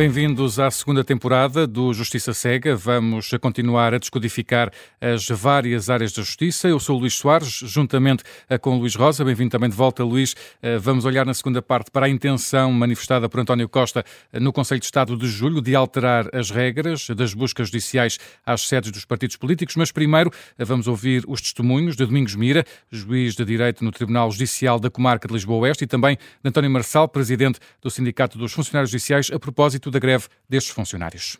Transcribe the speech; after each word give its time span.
Bem-vindos 0.00 0.58
à 0.58 0.70
segunda 0.70 1.04
temporada 1.04 1.66
do 1.66 1.92
Justiça 1.92 2.32
Cega. 2.32 2.74
Vamos 2.74 3.32
continuar 3.38 3.92
a 3.92 3.98
descodificar 3.98 4.72
as 4.98 5.28
várias 5.28 5.90
áreas 5.90 6.10
da 6.14 6.22
justiça. 6.22 6.68
Eu 6.68 6.80
sou 6.80 6.96
o 6.96 7.00
Luís 7.00 7.12
Soares, 7.12 7.60
juntamente 7.66 8.24
eh, 8.48 8.56
com 8.56 8.76
o 8.76 8.78
Luís 8.78 8.94
Rosa. 8.94 9.22
Bem-vindo 9.22 9.50
também 9.50 9.68
de 9.68 9.76
volta, 9.76 10.02
Luís. 10.02 10.34
Eh, 10.62 10.78
vamos 10.78 11.04
olhar 11.04 11.26
na 11.26 11.34
segunda 11.34 11.60
parte 11.60 11.90
para 11.90 12.06
a 12.06 12.08
intenção 12.08 12.72
manifestada 12.72 13.28
por 13.28 13.40
António 13.40 13.68
Costa 13.68 14.02
eh, 14.32 14.40
no 14.40 14.54
Conselho 14.54 14.80
de 14.80 14.86
Estado 14.86 15.18
de 15.18 15.28
julho 15.28 15.60
de 15.60 15.74
alterar 15.74 16.34
as 16.34 16.50
regras 16.50 17.10
das 17.10 17.34
buscas 17.34 17.68
judiciais 17.68 18.18
às 18.46 18.62
sedes 18.62 18.90
dos 18.90 19.04
partidos 19.04 19.36
políticos. 19.36 19.76
Mas 19.76 19.92
primeiro 19.92 20.30
vamos 20.58 20.88
ouvir 20.88 21.24
os 21.28 21.42
testemunhos 21.42 21.94
de 21.94 22.06
Domingos 22.06 22.34
Mira, 22.34 22.64
juiz 22.90 23.34
de 23.34 23.44
Direito 23.44 23.84
no 23.84 23.90
Tribunal 23.90 24.30
Judicial 24.30 24.80
da 24.80 24.88
Comarca 24.88 25.28
de 25.28 25.34
Lisboa 25.34 25.66
Oeste, 25.66 25.84
e 25.84 25.86
também 25.86 26.16
de 26.16 26.48
António 26.48 26.70
Marçal, 26.70 27.06
presidente 27.06 27.60
do 27.82 27.90
Sindicato 27.90 28.38
dos 28.38 28.54
Funcionários 28.54 28.90
Judiciais, 28.90 29.30
a 29.30 29.38
propósito 29.38 29.89
propósito 29.89 29.89
da 29.90 29.98
greve 29.98 30.28
destes 30.48 30.72
funcionários. 30.72 31.38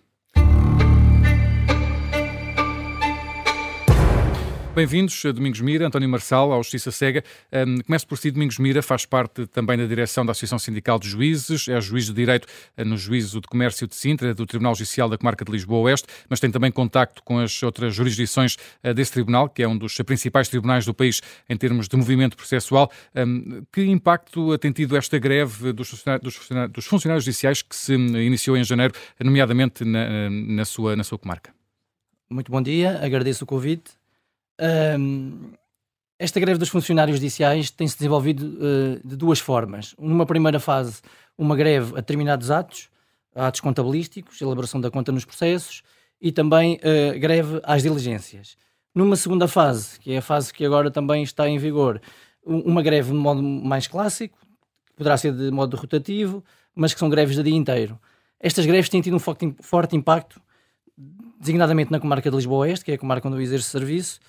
Bem-vindos, 4.80 5.22
Domingos 5.34 5.60
Mira, 5.60 5.86
António 5.86 6.08
Marçal, 6.08 6.50
ao 6.52 6.62
Justiça 6.62 6.90
Cega. 6.90 7.22
Um, 7.52 7.82
começo 7.82 8.06
por 8.06 8.16
si, 8.16 8.30
Domingos 8.30 8.56
Mira, 8.56 8.80
faz 8.80 9.04
parte 9.04 9.46
também 9.48 9.76
da 9.76 9.84
direção 9.84 10.24
da 10.24 10.32
Associação 10.32 10.58
Sindical 10.58 10.98
de 10.98 11.06
Juízes, 11.06 11.68
é 11.68 11.78
juiz 11.82 12.06
de 12.06 12.14
Direito 12.14 12.46
uh, 12.78 12.84
no 12.86 12.96
Juízo 12.96 13.42
de 13.42 13.46
Comércio 13.46 13.86
de 13.86 13.94
Sintra, 13.94 14.32
do 14.32 14.46
Tribunal 14.46 14.74
Judicial 14.74 15.06
da 15.06 15.18
Comarca 15.18 15.44
de 15.44 15.52
Lisboa 15.52 15.80
Oeste, 15.80 16.08
mas 16.30 16.40
tem 16.40 16.50
também 16.50 16.72
contacto 16.72 17.22
com 17.22 17.38
as 17.38 17.62
outras 17.62 17.94
jurisdições 17.94 18.56
uh, 18.82 18.94
desse 18.94 19.12
tribunal, 19.12 19.50
que 19.50 19.62
é 19.62 19.68
um 19.68 19.76
dos 19.76 19.98
principais 19.98 20.48
tribunais 20.48 20.86
do 20.86 20.94
país 20.94 21.20
em 21.46 21.58
termos 21.58 21.86
de 21.86 21.94
movimento 21.98 22.34
processual. 22.34 22.90
Um, 23.14 23.62
que 23.70 23.84
impacto 23.84 24.56
tem 24.56 24.72
tido 24.72 24.96
esta 24.96 25.18
greve 25.18 25.74
dos 25.74 25.90
funcionários, 25.90 26.24
dos 26.24 26.36
funcionários, 26.36 26.72
dos 26.72 26.86
funcionários 26.86 27.24
judiciais 27.26 27.60
que 27.60 27.76
se 27.76 27.92
iniciou 27.92 28.56
em 28.56 28.64
janeiro, 28.64 28.94
nomeadamente 29.22 29.84
na, 29.84 30.30
na, 30.30 30.64
sua, 30.64 30.96
na 30.96 31.04
sua 31.04 31.18
comarca? 31.18 31.52
Muito 32.30 32.50
bom 32.50 32.62
dia, 32.62 32.98
agradeço 33.04 33.44
o 33.44 33.46
convite. 33.46 33.99
Um, 34.98 35.52
esta 36.18 36.38
greve 36.38 36.58
dos 36.58 36.68
funcionários 36.68 37.16
judiciais 37.16 37.70
tem-se 37.70 37.96
desenvolvido 37.96 38.44
uh, 38.44 39.08
de 39.08 39.16
duas 39.16 39.40
formas. 39.40 39.94
Numa 39.98 40.26
primeira 40.26 40.60
fase, 40.60 41.00
uma 41.36 41.56
greve 41.56 41.92
a 41.94 41.96
determinados 41.96 42.50
atos, 42.50 42.90
atos 43.34 43.60
contabilísticos, 43.60 44.40
elaboração 44.40 44.80
da 44.80 44.90
conta 44.90 45.10
nos 45.10 45.24
processos, 45.24 45.82
e 46.20 46.30
também 46.30 46.76
uh, 46.76 47.18
greve 47.18 47.60
às 47.62 47.82
diligências. 47.82 48.56
Numa 48.94 49.16
segunda 49.16 49.48
fase, 49.48 49.98
que 49.98 50.12
é 50.12 50.18
a 50.18 50.22
fase 50.22 50.52
que 50.52 50.64
agora 50.64 50.90
também 50.90 51.22
está 51.22 51.48
em 51.48 51.56
vigor, 51.56 52.00
uma 52.44 52.82
greve 52.82 53.12
de 53.12 53.16
modo 53.16 53.42
mais 53.42 53.86
clássico, 53.86 54.38
que 54.86 54.94
poderá 54.96 55.16
ser 55.16 55.32
de 55.32 55.50
modo 55.50 55.76
rotativo, 55.76 56.44
mas 56.74 56.92
que 56.92 57.00
são 57.00 57.08
greves 57.08 57.36
de 57.36 57.42
dia 57.42 57.54
inteiro. 57.54 57.98
Estas 58.38 58.66
greves 58.66 58.88
têm 58.88 59.00
tido 59.00 59.16
um 59.16 59.18
forte, 59.18 59.54
forte 59.60 59.96
impacto, 59.96 60.40
designadamente 61.38 61.90
na 61.90 61.98
comarca 61.98 62.28
de 62.30 62.36
Lisboa 62.36 62.66
Oeste, 62.66 62.84
que 62.84 62.92
é 62.92 62.94
a 62.94 62.98
comarca 62.98 63.26
onde 63.26 63.38
eu 63.38 63.40
exerço 63.40 63.70
serviço, 63.70 64.20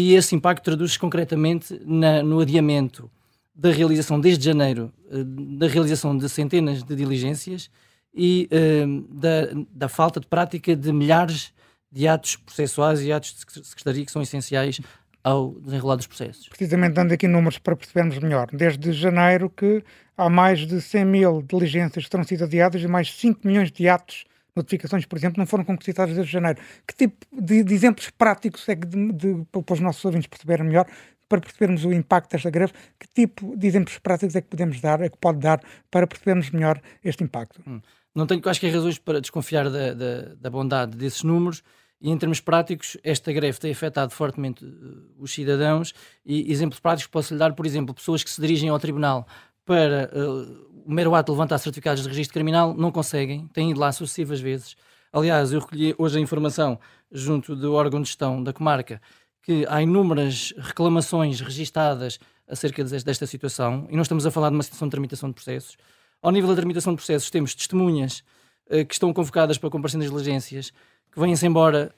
e 0.00 0.14
esse 0.14 0.32
impacto 0.32 0.62
traduz-se 0.62 0.96
concretamente 0.96 1.82
na, 1.84 2.22
no 2.22 2.38
adiamento 2.38 3.10
da 3.52 3.72
realização, 3.72 4.20
desde 4.20 4.44
janeiro, 4.44 4.92
eh, 5.10 5.24
da 5.24 5.66
realização 5.66 6.16
de 6.16 6.28
centenas 6.28 6.84
de 6.84 6.94
diligências 6.94 7.68
e 8.14 8.48
uh, 8.52 9.02
da, 9.12 9.48
da 9.72 9.88
falta 9.88 10.20
de 10.20 10.28
prática 10.28 10.76
de 10.76 10.92
milhares 10.92 11.52
de 11.90 12.06
atos 12.06 12.36
processuais 12.36 13.02
e 13.02 13.10
atos 13.10 13.34
de 13.34 13.66
secretaria 13.66 14.06
que 14.06 14.12
são 14.12 14.22
essenciais 14.22 14.80
ao 15.24 15.54
desenrolar 15.54 15.96
dos 15.96 16.06
processos. 16.06 16.48
Precisamente 16.48 16.92
dando 16.92 17.10
aqui 17.10 17.26
números 17.26 17.58
para 17.58 17.74
percebermos 17.74 18.20
melhor. 18.20 18.48
Desde 18.52 18.92
janeiro 18.92 19.50
que 19.50 19.82
há 20.16 20.30
mais 20.30 20.60
de 20.60 20.80
100 20.80 21.04
mil 21.04 21.42
diligências 21.42 22.04
que 22.04 22.10
terão 22.10 22.22
sido 22.22 22.44
adiadas 22.44 22.80
e 22.80 22.86
mais 22.86 23.12
5 23.12 23.40
milhões 23.44 23.72
de 23.72 23.88
atos 23.88 24.26
notificações, 24.58 25.06
por 25.06 25.16
exemplo, 25.18 25.38
não 25.38 25.46
foram 25.46 25.64
concretizadas 25.64 26.14
desde 26.14 26.30
janeiro. 26.30 26.60
Que 26.86 26.94
tipo 26.94 27.26
de, 27.32 27.64
de 27.64 27.74
exemplos 27.74 28.10
práticos 28.10 28.68
é 28.68 28.76
que, 28.76 28.86
de, 28.86 29.12
de, 29.12 29.44
para 29.50 29.74
os 29.74 29.80
nossos 29.80 30.04
ouvintes 30.04 30.26
perceberem 30.28 30.66
melhor, 30.66 30.86
para 31.28 31.40
percebermos 31.40 31.84
o 31.84 31.92
impacto 31.92 32.32
desta 32.32 32.50
greve, 32.50 32.72
que 32.98 33.06
tipo 33.08 33.56
de 33.56 33.66
exemplos 33.66 33.98
práticos 33.98 34.34
é 34.34 34.40
que 34.40 34.48
podemos 34.48 34.80
dar, 34.80 35.00
é 35.00 35.08
que 35.08 35.18
pode 35.18 35.38
dar, 35.38 35.60
para 35.90 36.06
percebermos 36.06 36.50
melhor 36.50 36.80
este 37.04 37.22
impacto? 37.22 37.60
Hum. 37.66 37.80
Não 38.14 38.26
tenho, 38.26 38.40
há 38.44 38.72
razões 38.72 38.98
para 38.98 39.20
desconfiar 39.20 39.70
da, 39.70 39.92
da, 39.92 40.34
da, 40.40 40.50
bondade 40.50 40.96
desses 40.96 41.22
números, 41.22 41.62
e 42.00 42.10
em 42.10 42.16
termos 42.16 42.40
práticos, 42.40 42.96
esta 43.02 43.32
greve 43.32 43.58
tem 43.58 43.72
afetado 43.72 44.12
fortemente 44.12 44.64
uh, 44.64 45.14
os 45.18 45.32
cidadãos, 45.32 45.92
e 46.24 46.50
exemplos 46.50 46.80
práticos 46.80 47.08
posso 47.08 47.34
lhe 47.34 47.38
dar, 47.38 47.52
por 47.52 47.66
exemplo, 47.66 47.94
pessoas 47.94 48.24
que 48.24 48.30
se 48.30 48.40
dirigem 48.40 48.70
ao 48.70 48.78
tribunal 48.78 49.26
para 49.68 50.10
uh, 50.14 50.82
o 50.86 50.90
mero 50.90 51.14
ato 51.14 51.30
de 51.30 51.32
levantar 51.32 51.58
certificados 51.58 52.02
de 52.02 52.08
registro 52.08 52.32
criminal 52.32 52.72
não 52.74 52.90
conseguem, 52.90 53.46
têm 53.48 53.70
ido 53.70 53.78
lá 53.78 53.92
sucessivas 53.92 54.40
vezes. 54.40 54.74
Aliás, 55.12 55.52
eu 55.52 55.60
recolhi 55.60 55.94
hoje 55.98 56.16
a 56.16 56.20
informação 56.22 56.80
junto 57.12 57.54
do 57.54 57.74
órgão 57.74 58.00
de 58.00 58.08
gestão 58.08 58.42
da 58.42 58.50
comarca 58.50 58.98
que 59.42 59.66
há 59.68 59.82
inúmeras 59.82 60.54
reclamações 60.56 61.40
registadas 61.40 62.18
acerca 62.48 62.82
desta 62.82 63.26
situação 63.26 63.86
e 63.90 63.96
nós 63.96 64.06
estamos 64.06 64.24
a 64.24 64.30
falar 64.30 64.48
de 64.48 64.54
uma 64.54 64.62
situação 64.62 64.88
de 64.88 64.92
tramitação 64.92 65.28
de 65.28 65.34
processos. 65.34 65.76
Ao 66.22 66.32
nível 66.32 66.48
da 66.48 66.56
tramitação 66.56 66.94
de 66.94 66.96
processos, 66.96 67.28
temos 67.28 67.54
testemunhas 67.54 68.24
uh, 68.70 68.86
que 68.86 68.94
estão 68.94 69.12
convocadas 69.12 69.58
para 69.58 69.68
comparecer 69.68 69.98
nas 69.98 70.10
diligências 70.10 70.72
vêm-se 71.18 71.46
embora 71.46 71.92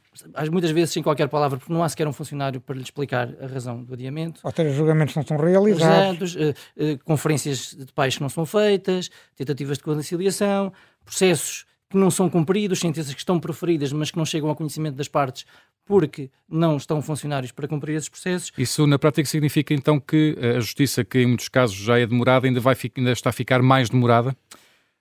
muitas 0.50 0.70
vezes 0.70 0.92
sem 0.92 1.02
qualquer 1.02 1.28
palavra, 1.28 1.58
porque 1.58 1.72
não 1.72 1.82
há 1.82 1.88
sequer 1.88 2.06
um 2.06 2.12
funcionário 2.12 2.60
para 2.60 2.74
lhe 2.74 2.82
explicar 2.82 3.28
a 3.40 3.46
razão 3.46 3.82
do 3.82 3.94
adiamento. 3.94 4.40
Ou 4.42 4.50
seja, 4.50 4.70
julgamentos 4.70 5.14
não 5.14 5.24
são 5.24 5.36
realizados. 5.36 6.34
uh, 6.34 6.38
uh, 6.38 6.98
conferências 7.04 7.74
de 7.74 7.92
pais 7.92 8.16
que 8.16 8.22
não 8.22 8.28
são 8.28 8.44
feitas, 8.44 9.10
tentativas 9.36 9.78
de 9.78 9.84
conciliação, 9.84 10.72
processos 11.04 11.64
que 11.88 11.96
não 11.96 12.10
são 12.10 12.30
cumpridos, 12.30 12.78
sentenças 12.78 13.12
que 13.12 13.20
estão 13.20 13.40
proferidas, 13.40 13.92
mas 13.92 14.10
que 14.10 14.16
não 14.16 14.24
chegam 14.24 14.48
ao 14.48 14.54
conhecimento 14.54 14.94
das 14.94 15.08
partes 15.08 15.44
porque 15.84 16.30
não 16.48 16.76
estão 16.76 17.02
funcionários 17.02 17.50
para 17.50 17.66
cumprir 17.66 17.96
esses 17.96 18.08
processos. 18.08 18.52
Isso 18.56 18.86
na 18.86 18.96
prática 18.96 19.28
significa 19.28 19.74
então 19.74 19.98
que 19.98 20.36
a 20.56 20.60
justiça, 20.60 21.04
que 21.04 21.18
em 21.18 21.26
muitos 21.26 21.48
casos 21.48 21.74
já 21.74 21.98
é 21.98 22.06
demorada, 22.06 22.46
ainda, 22.46 22.60
vai, 22.60 22.76
ainda 22.96 23.10
está 23.10 23.30
a 23.30 23.32
ficar 23.32 23.60
mais 23.60 23.90
demorada? 23.90 24.36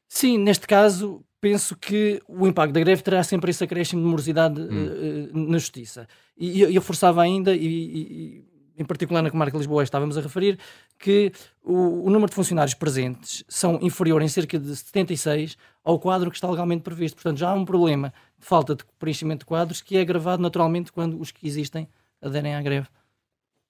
Sim, 0.07 0.39
neste 0.39 0.65
caso, 0.65 1.23
penso 1.41 1.75
que 1.75 2.21
o 2.27 2.47
impacto 2.47 2.73
da 2.73 2.79
greve 2.79 3.01
terá 3.01 3.23
sempre 3.23 3.51
esse 3.51 3.63
acréscimo 3.63 4.01
de 4.01 4.07
morosidade 4.07 4.59
hum. 4.61 5.29
uh, 5.33 5.49
na 5.51 5.57
justiça. 5.57 6.07
E 6.37 6.61
eu, 6.61 6.81
forçava 6.81 7.21
ainda, 7.21 7.53
e, 7.53 7.65
e, 7.65 8.45
em 8.77 8.85
particular 8.85 9.21
na 9.21 9.29
comarca 9.29 9.51
de 9.51 9.57
Lisboa 9.57 9.83
estávamos 9.83 10.17
a 10.17 10.21
referir, 10.21 10.57
que 10.97 11.31
o, 11.61 12.05
o, 12.05 12.09
número 12.09 12.29
de 12.29 12.35
funcionários 12.35 12.73
presentes 12.73 13.43
são 13.47 13.77
inferior 13.81 14.21
em 14.21 14.27
cerca 14.27 14.57
de 14.57 14.73
76 14.73 15.57
ao 15.83 15.99
quadro 15.99 16.29
que 16.29 16.37
está 16.37 16.49
legalmente 16.49 16.81
previsto. 16.81 17.15
Portanto, 17.15 17.37
já 17.37 17.49
há 17.49 17.53
um 17.53 17.65
problema 17.65 18.13
de 18.37 18.45
falta 18.45 18.75
de 18.75 18.83
preenchimento 18.97 19.39
de 19.39 19.45
quadros 19.45 19.81
que 19.81 19.97
é 19.97 20.01
agravado 20.01 20.41
naturalmente 20.41 20.91
quando 20.93 21.19
os 21.19 21.31
que 21.31 21.45
existem 21.45 21.89
aderem 22.21 22.55
à 22.55 22.61
greve. 22.61 22.87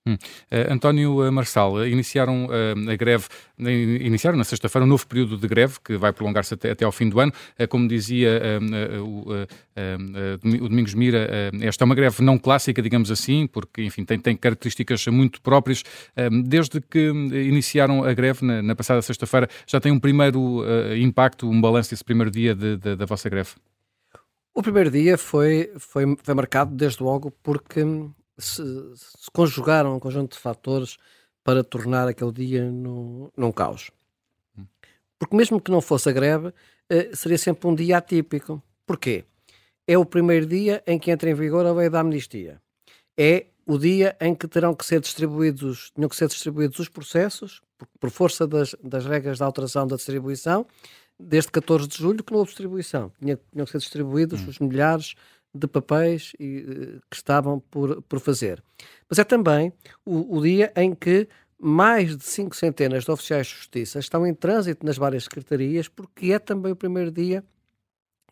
Hum. 0.10 0.14
Uh, 0.14 0.74
António 0.74 1.24
eh, 1.24 1.30
Marçal, 1.30 1.84
eh, 1.84 1.90
iniciaram 1.90 2.48
uh, 2.48 2.90
a 2.90 2.96
greve, 2.96 3.26
iniciaram 3.60 4.38
na 4.38 4.44
sexta-feira 4.44 4.86
um 4.86 4.88
novo 4.88 5.06
período 5.06 5.38
de 5.38 5.48
greve 5.48 5.76
que 5.84 5.98
vai 5.98 6.12
prolongar-se 6.12 6.56
até, 6.56 6.72
até 6.72 6.84
ao 6.86 6.92
fim 6.92 7.10
do 7.10 7.20
ano. 7.20 7.32
Uh, 7.60 7.68
como 7.68 7.88
dizia 7.88 8.42
o, 9.02 9.30
Domingos 10.70 10.94
Mira, 10.94 11.52
esta 11.62 11.84
é 11.84 11.86
uma 11.86 11.96
greve 11.96 12.24
não 12.24 12.38
clássica, 12.38 12.82
digamos 12.82 13.12
assim, 13.12 13.48
porque 13.48 13.84
enfim, 13.84 14.04
tem, 14.04 14.20
tem 14.20 14.36
características 14.36 15.06
muito 15.08 15.42
próprias. 15.42 15.84
desde 16.46 16.82
que 16.82 17.10
iniciaram 17.10 18.04
a 18.04 18.14
greve 18.14 18.46
na, 18.46 18.62
na 18.62 18.76
passada 18.76 19.02
sexta-feira, 19.02 19.48
já 19.68 19.80
tem 19.80 19.92
um 19.92 20.00
primeiro 20.00 20.64
impacto, 20.98 21.50
um 21.50 21.62
balanço 21.62 21.92
desse 21.92 22.04
primeiro 22.04 22.32
dia 22.32 22.56
de, 22.56 22.78
de, 22.78 22.96
da 22.96 23.06
vossa 23.06 23.30
greve? 23.30 23.52
O 24.54 24.62
primeiro 24.62 24.92
dia 24.92 25.18
foi, 25.18 25.72
foi, 25.78 26.04
foi 26.22 26.34
marcado 26.34 26.76
desde 26.76 27.02
logo 27.02 27.32
porque 27.44 27.82
se, 28.40 28.64
se, 28.96 29.32
conjugaram 29.32 29.96
um 29.96 30.00
conjunto 30.00 30.34
de 30.34 30.40
fatores 30.40 30.98
para 31.44 31.64
tornar 31.64 32.08
aquele 32.08 32.32
dia 32.32 32.72
no, 32.72 33.32
num 33.36 33.52
caos. 33.52 33.92
Porque 35.18 35.36
mesmo 35.36 35.60
que 35.62 35.72
não 35.72 35.82
fosse 35.82 36.10
a 36.10 36.12
greve, 36.12 36.54
eh, 36.90 37.10
seria 37.14 37.38
sempre 37.38 37.68
um 37.68 37.76
dia 37.76 37.98
atípico. 37.98 38.62
Porquê? 38.86 39.26
É 39.86 39.98
o 39.98 40.06
primeiro 40.06 40.46
dia 40.46 40.82
em 40.88 40.98
que 40.98 41.12
entra 41.12 41.30
em 41.30 41.34
vigor 41.34 41.66
a 41.66 41.74
lei 41.74 41.90
da 41.90 42.00
amnistia. 42.00 42.62
É 43.18 43.48
o 43.66 43.78
dia 43.78 44.16
em 44.20 44.34
que 44.34 44.48
terão 44.48 44.74
que 44.74 44.86
ser 44.86 45.00
distribuídos, 45.00 45.92
tinham 45.94 46.10
que 46.10 46.16
ser 46.16 46.28
distribuídos 46.28 46.80
os 46.80 46.90
processos, 46.90 47.62
por, 48.00 48.10
força 48.10 48.48
das, 48.48 48.76
das 48.84 49.06
regras 49.06 49.40
da 49.40 49.46
alteração 49.46 49.86
da 49.86 49.96
distribuição, 49.96 50.66
desde 51.20 51.52
14 51.52 51.88
de 51.88 51.98
julho 51.98 52.24
que 52.24 52.32
não 52.32 52.40
houve 52.40 52.50
distribuição. 52.50 53.12
Tinha, 53.20 53.38
tinham 53.52 53.66
que 53.66 53.72
ser 53.72 53.80
distribuídos 53.80 54.42
hum. 54.42 54.50
os 54.50 54.60
milhares 54.60 55.16
de 55.54 55.68
papéis 55.68 56.34
e, 56.40 57.00
que 57.10 57.16
estavam 57.16 57.60
por, 57.60 58.02
por 58.04 58.20
fazer. 58.20 58.64
Mas 59.10 59.20
é 59.20 59.24
também 59.24 59.74
o, 60.06 60.38
o 60.38 60.42
dia 60.42 60.72
em 60.76 60.94
que 60.94 61.28
mais 61.60 62.16
de 62.16 62.24
cinco 62.24 62.56
centenas 62.56 63.04
de 63.04 63.12
oficiais 63.12 63.48
de 63.48 63.54
justiça 63.54 64.00
estão 64.00 64.26
em 64.26 64.34
trânsito 64.34 64.86
nas 64.86 64.98
várias 64.98 65.24
secretarias, 65.26 65.88
porque 65.88 66.32
é 66.32 66.40
também 66.40 66.72
o 66.72 66.76
primeiro 66.76 67.12
dia 67.12 67.44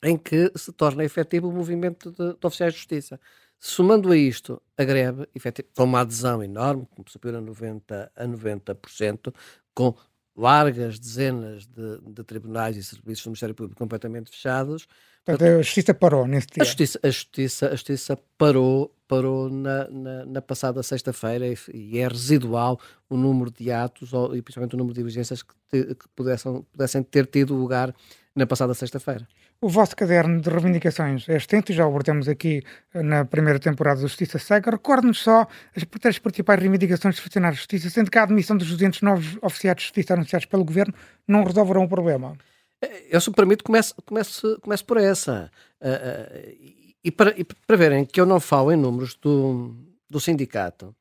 em 0.03 0.17
que 0.17 0.51
se 0.55 0.71
torna 0.71 1.03
efetivo 1.03 1.49
o 1.49 1.51
movimento 1.51 2.11
de, 2.11 2.33
de 2.33 2.47
oficiais 2.47 2.73
de 2.73 2.79
justiça. 2.79 3.19
Somando 3.59 4.11
a 4.11 4.17
isto 4.17 4.61
a 4.77 4.83
greve, 4.83 5.27
com 5.75 5.83
uma 5.83 6.01
adesão 6.01 6.43
enorme, 6.43 6.87
como 6.95 7.09
superior 7.09 7.41
a 7.41 7.45
90%, 7.45 8.09
a 8.15 8.27
90% 8.27 9.33
com 9.73 9.95
largas 10.37 10.99
dezenas 10.99 11.65
de, 11.65 11.99
de, 12.13 12.23
tribunais 12.23 12.77
e 12.77 12.83
serviços 12.83 13.23
do 13.23 13.29
Ministério 13.29 13.55
Público 13.55 13.79
completamente 13.79 14.29
fechados. 14.29 14.87
Portanto, 15.25 15.49
a 15.49 15.61
Justiça 15.63 15.93
parou 15.95 16.27
nesse 16.27 16.47
dia. 16.47 16.61
A 16.61 16.65
Justiça, 16.65 16.99
a 17.01 17.09
justiça, 17.09 17.67
a 17.67 17.71
justiça 17.71 18.19
parou, 18.37 18.95
parou 19.07 19.49
na, 19.49 19.89
na, 19.89 20.25
na 20.25 20.41
passada 20.41 20.83
sexta-feira 20.83 21.47
e, 21.47 21.57
e, 21.73 21.97
é 21.97 22.07
residual 22.07 22.79
o 23.09 23.17
número 23.17 23.49
de 23.51 23.71
atos 23.71 24.13
ou, 24.13 24.35
e 24.35 24.41
principalmente 24.43 24.75
o 24.75 24.77
número 24.77 24.93
de 24.93 25.01
diligências 25.01 25.41
que, 25.41 25.53
te, 25.69 25.95
que 25.95 26.07
pudessem, 26.15 26.61
pudessem 26.71 27.01
ter 27.01 27.25
tido 27.25 27.55
lugar 27.55 27.93
na 28.35 28.45
passada 28.45 28.75
sexta-feira. 28.75 29.27
O 29.59 29.69
vosso 29.69 29.95
caderno 29.95 30.39
de 30.39 30.49
reivindicações 30.51 31.27
é 31.27 31.35
extenso, 31.35 31.73
já 31.73 31.83
o 31.83 31.89
abordamos 31.89 32.29
aqui 32.29 32.61
na 32.93 33.25
primeira 33.25 33.59
temporada 33.59 33.99
da 33.99 34.07
Justiça 34.07 34.37
Cega. 34.37 34.69
Recorde-nos 34.69 35.17
só 35.17 35.47
as 35.75 35.83
três 35.99 36.19
principais 36.19 36.59
reivindicações 36.59 37.15
de 37.15 37.21
funcionários 37.21 37.57
de 37.57 37.61
Justiça, 37.61 37.89
sendo 37.89 38.11
que 38.11 38.19
a 38.19 38.23
admissão 38.23 38.55
dos 38.55 38.69
200 38.69 39.01
novos 39.01 39.37
oficiais 39.41 39.77
de 39.77 39.83
Justiça 39.83 40.13
anunciados 40.13 40.45
pelo 40.45 40.63
Governo 40.63 40.93
não 41.27 41.43
resolverão 41.43 41.85
o 41.85 41.89
problema. 41.89 42.37
Eh, 42.83 43.07
eu, 43.09 43.19
se 43.19 43.31
me 43.31 43.35
permite, 43.35 43.63
começo, 43.63 43.95
começo, 44.05 44.59
começo 44.61 44.85
por 44.85 44.97
essa. 44.97 45.51
Uh, 45.81 45.87
uh, 45.87 46.93
e, 47.03 47.11
para, 47.11 47.33
e 47.35 47.43
para 47.43 47.75
verem 47.75 48.05
que 48.05 48.21
eu 48.21 48.27
não 48.27 48.39
falo 48.39 48.71
em 48.71 48.77
números 48.77 49.15
do, 49.15 49.75
do 50.07 50.19
sindicato, 50.19 50.95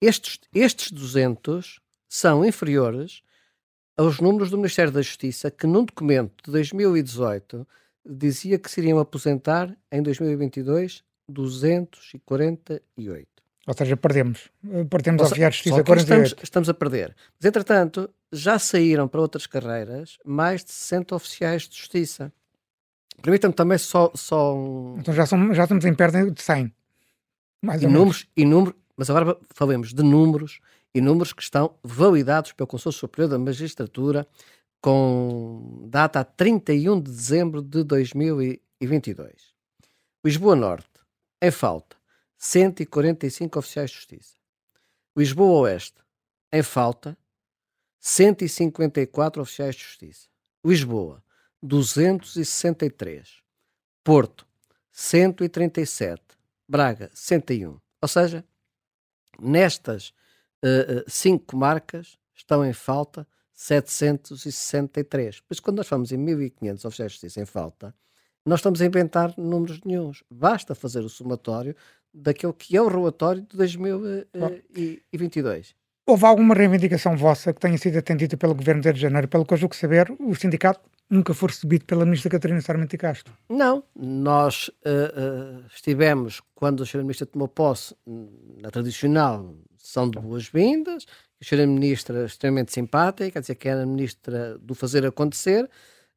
estes, 0.00 0.38
estes 0.54 0.92
200 0.92 1.80
são 2.08 2.44
inferiores 2.44 3.22
aos 3.96 4.20
números 4.20 4.50
do 4.50 4.56
Ministério 4.56 4.92
da 4.92 5.02
Justiça, 5.02 5.50
que 5.50 5.66
num 5.66 5.84
documento 5.84 6.44
de 6.44 6.52
2018 6.52 7.66
dizia 8.08 8.58
que 8.58 8.70
se 8.70 8.80
iriam 8.80 8.98
aposentar 8.98 9.76
em 9.92 10.02
2022 10.02 11.04
248. 11.28 13.28
Ou 13.66 13.74
seja, 13.74 13.96
perdemos. 13.96 14.48
Perdemos 14.88 15.20
Ou 15.20 15.26
oficiais 15.26 15.54
de 15.54 15.58
justiça 15.58 15.84
48. 15.84 16.24
Estamos, 16.24 16.42
estamos 16.42 16.68
a 16.70 16.74
perder. 16.74 17.14
Mas, 17.38 17.44
entretanto, 17.44 18.08
já 18.32 18.58
saíram 18.58 19.06
para 19.06 19.20
outras 19.20 19.46
carreiras 19.46 20.18
mais 20.24 20.64
de 20.64 20.72
60 20.72 21.14
oficiais 21.14 21.68
de 21.68 21.76
justiça. 21.76 22.32
Permitam-me 23.20 23.54
também 23.54 23.76
só, 23.76 24.10
só 24.14 24.56
um... 24.56 24.96
Então 24.98 25.12
já, 25.12 25.26
somos, 25.26 25.54
já 25.54 25.64
estamos 25.64 25.84
em 25.84 25.92
perda 25.92 26.30
de 26.30 26.40
100. 26.40 26.72
Mais 27.60 27.82
e 27.82 27.86
números, 27.86 28.26
e 28.36 28.44
número, 28.44 28.74
mas 28.96 29.10
agora 29.10 29.36
falemos 29.50 29.92
de 29.92 30.02
números 30.02 30.60
e 30.94 31.00
números 31.00 31.32
que 31.32 31.42
estão 31.42 31.74
validados 31.82 32.52
pelo 32.52 32.68
Conselho 32.68 32.92
Superior 32.92 33.28
da 33.28 33.38
Magistratura 33.38 34.26
com 34.80 35.86
data 35.88 36.20
a 36.20 36.24
31 36.24 37.00
de 37.00 37.10
dezembro 37.10 37.62
de 37.62 37.82
2022. 37.82 39.54
Lisboa 40.24 40.56
Norte, 40.56 40.88
em 41.40 41.50
falta, 41.50 41.96
145 42.36 43.58
oficiais 43.58 43.90
de 43.90 43.96
justiça. 43.96 44.34
Lisboa 45.16 45.60
Oeste, 45.62 46.02
em 46.52 46.62
falta, 46.62 47.16
154 48.00 49.42
oficiais 49.42 49.74
de 49.74 49.82
justiça. 49.82 50.28
Lisboa, 50.64 51.22
263. 51.62 53.42
Porto, 54.04 54.46
137. 54.92 56.22
Braga, 56.68 57.10
101. 57.14 57.80
Ou 58.00 58.08
seja, 58.08 58.44
nestas 59.40 60.12
uh, 60.64 61.08
cinco 61.08 61.46
comarcas 61.46 62.18
estão 62.34 62.64
em 62.64 62.72
falta 62.72 63.26
763. 63.58 65.40
Pois 65.40 65.58
quando 65.58 65.78
nós 65.78 65.88
falamos 65.88 66.12
em 66.12 66.16
1500 66.16 66.84
oficiais 66.84 67.10
de 67.10 67.14
justiça 67.14 67.40
em 67.40 67.44
falta, 67.44 67.92
nós 68.46 68.60
estamos 68.60 68.80
a 68.80 68.86
inventar 68.86 69.34
números 69.36 69.80
nenhums. 69.84 70.22
Basta 70.30 70.76
fazer 70.76 71.00
o 71.00 71.08
somatório 71.08 71.74
daquele 72.14 72.52
que 72.52 72.76
é 72.76 72.82
o 72.82 72.86
relatório 72.86 73.42
de 73.42 73.56
2022. 73.56 75.74
Houve 76.06 76.24
alguma 76.24 76.54
reivindicação 76.54 77.16
vossa 77.16 77.52
que 77.52 77.60
tenha 77.60 77.76
sido 77.76 77.98
atendida 77.98 78.36
pelo 78.36 78.54
Governo 78.54 78.80
de 78.80 78.94
Janeiro? 78.94 79.26
Pelo 79.26 79.44
que 79.44 79.54
eu 79.54 79.58
julgo 79.58 79.74
saber, 79.74 80.08
o 80.20 80.32
sindicato 80.36 80.80
nunca 81.10 81.34
foi 81.34 81.48
recebido 81.48 81.84
pela 81.84 82.04
Ministra 82.04 82.30
Catarina 82.30 82.60
Sarmento 82.60 82.94
e 82.94 82.98
Castro. 82.98 83.34
Não, 83.48 83.82
nós 83.94 84.68
uh, 84.68 85.60
uh, 85.60 85.64
estivemos, 85.74 86.40
quando 86.54 86.84
a 86.84 86.86
Sra. 86.86 87.02
Ministra 87.02 87.26
tomou 87.26 87.48
posse, 87.48 87.96
na 88.62 88.70
tradicional 88.70 89.52
são 89.76 90.08
de 90.08 90.18
boas-vindas, 90.18 91.06
a 91.40 91.44
Sra. 91.44 91.66
Ministra 91.66 92.24
extremamente 92.24 92.72
simpática, 92.72 93.30
quer 93.30 93.40
dizer 93.40 93.54
que 93.54 93.68
era 93.68 93.82
a 93.82 93.86
Ministra 93.86 94.58
do 94.58 94.74
fazer 94.74 95.06
acontecer. 95.06 95.68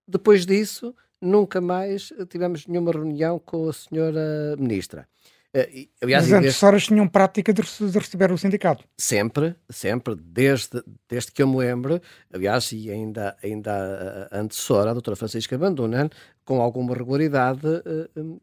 Depois 0.07 0.45
disso, 0.45 0.95
nunca 1.21 1.61
mais 1.61 2.11
tivemos 2.29 2.67
nenhuma 2.67 2.91
reunião 2.91 3.39
com 3.39 3.69
a 3.69 3.73
Senhora 3.73 4.55
Ministra. 4.57 5.07
Uh, 5.53 5.89
aliás, 6.01 6.29
Mas 6.29 6.33
antes 6.33 6.61
desde... 6.61 6.87
tinham 6.87 7.07
prática 7.09 7.51
de, 7.53 7.61
receber 7.61 8.31
o 8.31 8.37
sindicato? 8.37 8.85
Sempre, 8.97 9.53
sempre, 9.69 10.15
desde, 10.15 10.81
desde 11.09 11.33
que 11.33 11.43
eu 11.43 11.47
me 11.47 11.57
lembro, 11.57 12.01
aliás, 12.33 12.71
e 12.71 12.89
ainda, 12.89 13.35
ainda 13.43 14.29
a 14.31 14.39
antecessora, 14.39 14.91
a 14.91 14.93
doutora 14.93 15.17
Francisca 15.17 15.57
Bandunan, 15.57 16.09
com 16.45 16.61
alguma 16.61 16.95
regularidade, 16.95 17.67
uh, 17.67 18.41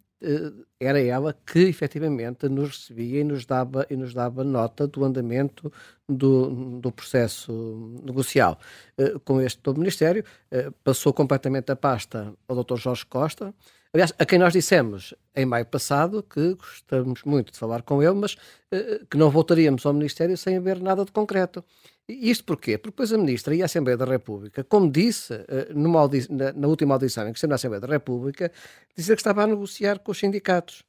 era 0.80 1.00
ela 1.00 1.32
que 1.46 1.60
efetivamente 1.60 2.48
nos 2.48 2.70
recebia 2.70 3.20
e 3.20 3.24
nos 3.24 3.46
dava, 3.46 3.86
e 3.88 3.96
nos 3.96 4.12
dava 4.12 4.42
nota 4.42 4.86
do 4.86 5.04
andamento 5.04 5.72
do, 6.08 6.80
do 6.80 6.90
processo 6.90 7.52
negocial. 8.02 8.58
com 9.24 9.40
este 9.40 9.60
novo 9.64 9.78
Ministério, 9.78 10.24
passou 10.82 11.12
completamente 11.12 11.70
a 11.70 11.76
pasta 11.76 12.34
ao 12.48 12.64
Dr. 12.64 12.76
Jorge 12.76 13.06
Costa, 13.06 13.54
Aliás, 13.92 14.12
a 14.18 14.26
quem 14.26 14.38
nós 14.38 14.52
dissemos 14.52 15.14
em 15.34 15.46
maio 15.46 15.64
passado 15.64 16.22
que 16.22 16.54
gostamos 16.54 17.22
muito 17.24 17.52
de 17.52 17.58
falar 17.58 17.82
com 17.82 18.02
ele, 18.02 18.14
mas 18.14 18.34
uh, 18.34 19.06
que 19.10 19.16
não 19.16 19.30
voltaríamos 19.30 19.86
ao 19.86 19.94
Ministério 19.94 20.36
sem 20.36 20.56
haver 20.58 20.78
nada 20.80 21.04
de 21.04 21.12
concreto. 21.12 21.64
E 22.06 22.30
isto 22.30 22.44
porquê? 22.44 22.76
Porque 22.76 22.90
depois 22.90 23.12
a 23.12 23.18
Ministra 23.18 23.54
e 23.54 23.62
a 23.62 23.64
Assembleia 23.64 23.96
da 23.96 24.04
República, 24.04 24.62
como 24.62 24.90
disse 24.90 25.32
uh, 25.32 25.74
numa 25.74 26.06
na, 26.28 26.52
na, 26.52 26.68
última 26.68 26.94
audição 26.94 27.26
em 27.26 27.32
que 27.32 27.38
esteve 27.38 27.50
na 27.50 27.54
Assembleia 27.54 27.80
da 27.80 27.86
República, 27.86 28.52
dizer 28.94 29.14
que 29.14 29.20
estava 29.20 29.44
a 29.44 29.46
negociar 29.46 30.00
com 30.00 30.12
os 30.12 30.18
sindicatos. 30.18 30.82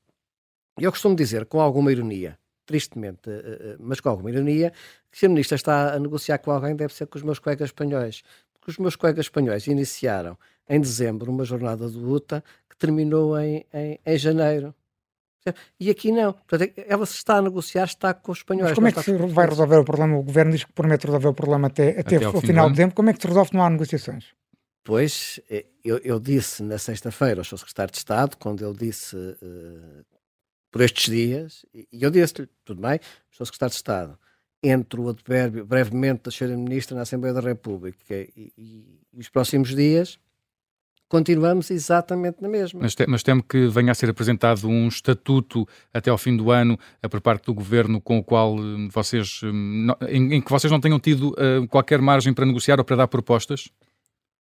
E 0.78 0.84
eu 0.84 0.92
costumo 0.92 1.16
dizer, 1.16 1.46
com 1.46 1.62
alguma 1.62 1.92
ironia, 1.92 2.38
tristemente, 2.66 3.30
uh, 3.30 3.78
mas 3.80 4.02
com 4.02 4.10
alguma 4.10 4.30
ironia, 4.30 4.74
que 5.10 5.18
se 5.18 5.26
a 5.26 5.30
Ministra 5.30 5.56
está 5.56 5.94
a 5.94 6.00
negociar 6.00 6.40
com 6.40 6.52
alguém 6.52 6.76
deve 6.76 6.94
ser 6.94 7.08
com 7.08 7.18
os 7.18 7.24
meus 7.24 7.40
colegas 7.40 7.70
espanhóis. 7.70 8.24
Porque 8.54 8.72
os 8.72 8.78
meus 8.78 8.98
colegas 8.98 9.28
espanhóis 9.28 9.68
iniciaram 9.68 10.38
em 10.68 10.82
dezembro 10.82 11.32
uma 11.32 11.46
jornada 11.46 11.90
de 11.90 11.98
luta 11.98 12.44
terminou 12.80 13.40
em, 13.40 13.66
em, 13.74 14.00
em 14.06 14.18
janeiro. 14.18 14.74
E 15.80 15.90
aqui 15.90 16.12
não. 16.12 16.34
Portanto, 16.34 16.74
ela 16.88 17.06
se 17.06 17.16
está 17.16 17.38
a 17.38 17.42
negociar, 17.42 17.86
está 17.86 18.14
com 18.14 18.32
os 18.32 18.40
espanhóis. 18.40 18.72
Mas 18.72 18.76
como 18.76 18.88
é 18.88 18.92
que 18.92 19.02
se 19.02 19.12
vai 19.34 19.48
resolver 19.48 19.78
o 19.78 19.86
problema? 19.86 20.18
O 20.18 20.24
governo 20.24 20.52
diz 20.52 20.64
que 20.64 20.74
promete 20.74 21.06
resolver 21.06 21.30
o 21.30 21.34
problema 21.34 21.68
até, 21.68 22.00
até, 22.00 22.18
até 22.18 22.28
o 22.28 22.42
final 22.42 22.68
de 22.68 22.74
dezembro. 22.74 22.96
Como 22.96 23.10
é 23.10 23.14
que 23.14 23.22
se 23.22 23.28
resolve 23.28 23.52
não 23.54 23.64
há 23.64 23.70
negociações? 23.70 24.26
Pois, 24.84 25.40
eh, 25.50 25.66
eu, 25.84 25.98
eu 26.00 26.20
disse 26.20 26.64
na 26.64 26.78
sexta-feira 26.78 27.42
ao 27.42 27.46
seu 27.46 27.58
secretário 27.58 27.92
de 27.92 27.98
Estado, 27.98 28.38
quando 28.38 28.66
ele 28.66 28.78
disse 28.78 29.16
uh, 29.16 30.06
por 30.72 30.82
estes 30.82 31.12
dias, 31.12 31.66
e 31.74 32.04
eu 32.04 32.10
disse-lhe, 32.10 32.48
tudo 32.66 32.82
bem, 32.82 33.00
seu 33.32 33.46
secretário 33.46 33.72
de 33.72 33.78
Estado, 33.78 34.20
entre 34.62 35.00
o 35.00 35.10
advérbio 35.10 35.66
brevemente 35.66 36.24
da 36.24 36.32
senhora 36.32 36.58
Ministra 36.58 36.96
na 36.96 37.04
Assembleia 37.04 37.34
da 37.34 37.42
República 37.42 38.16
e, 38.16 38.52
e, 38.58 39.00
e 39.14 39.20
os 39.20 39.30
próximos 39.30 39.76
dias, 39.76 40.20
continuamos 41.10 41.72
exatamente 41.72 42.42
na 42.42 42.48
mesma. 42.48 42.80
Mas, 42.82 42.94
te, 42.94 43.06
mas 43.08 43.24
temo 43.24 43.44
que 43.44 43.68
venha 43.68 43.92
a 43.92 43.96
ser 43.96 44.10
apresentado 44.10 44.70
um 44.70 44.88
estatuto 44.88 45.68
até 45.92 46.12
ao 46.12 46.18
fim 46.18 46.38
do 46.38 46.52
ano 46.52 46.78
uh, 47.04 47.10
por 47.10 47.20
parte 47.20 47.46
do 47.48 47.54
governo 47.54 48.00
com 48.00 48.20
o 48.20 48.24
qual 48.24 48.56
uh, 48.56 48.90
vocês, 48.90 49.42
uh, 49.42 50.06
em, 50.08 50.36
em, 50.36 50.42
que 50.42 50.52
vocês 50.52 50.72
não 50.72 50.80
tenham 50.80 51.00
tido 51.00 51.36
qualquer 51.70 52.00
margem 52.00 52.34
para 52.34 52.46
negociar 52.46 52.78
ou 52.80 52.86
para 52.86 52.96
dar 52.96 53.08
propostas? 53.08 53.70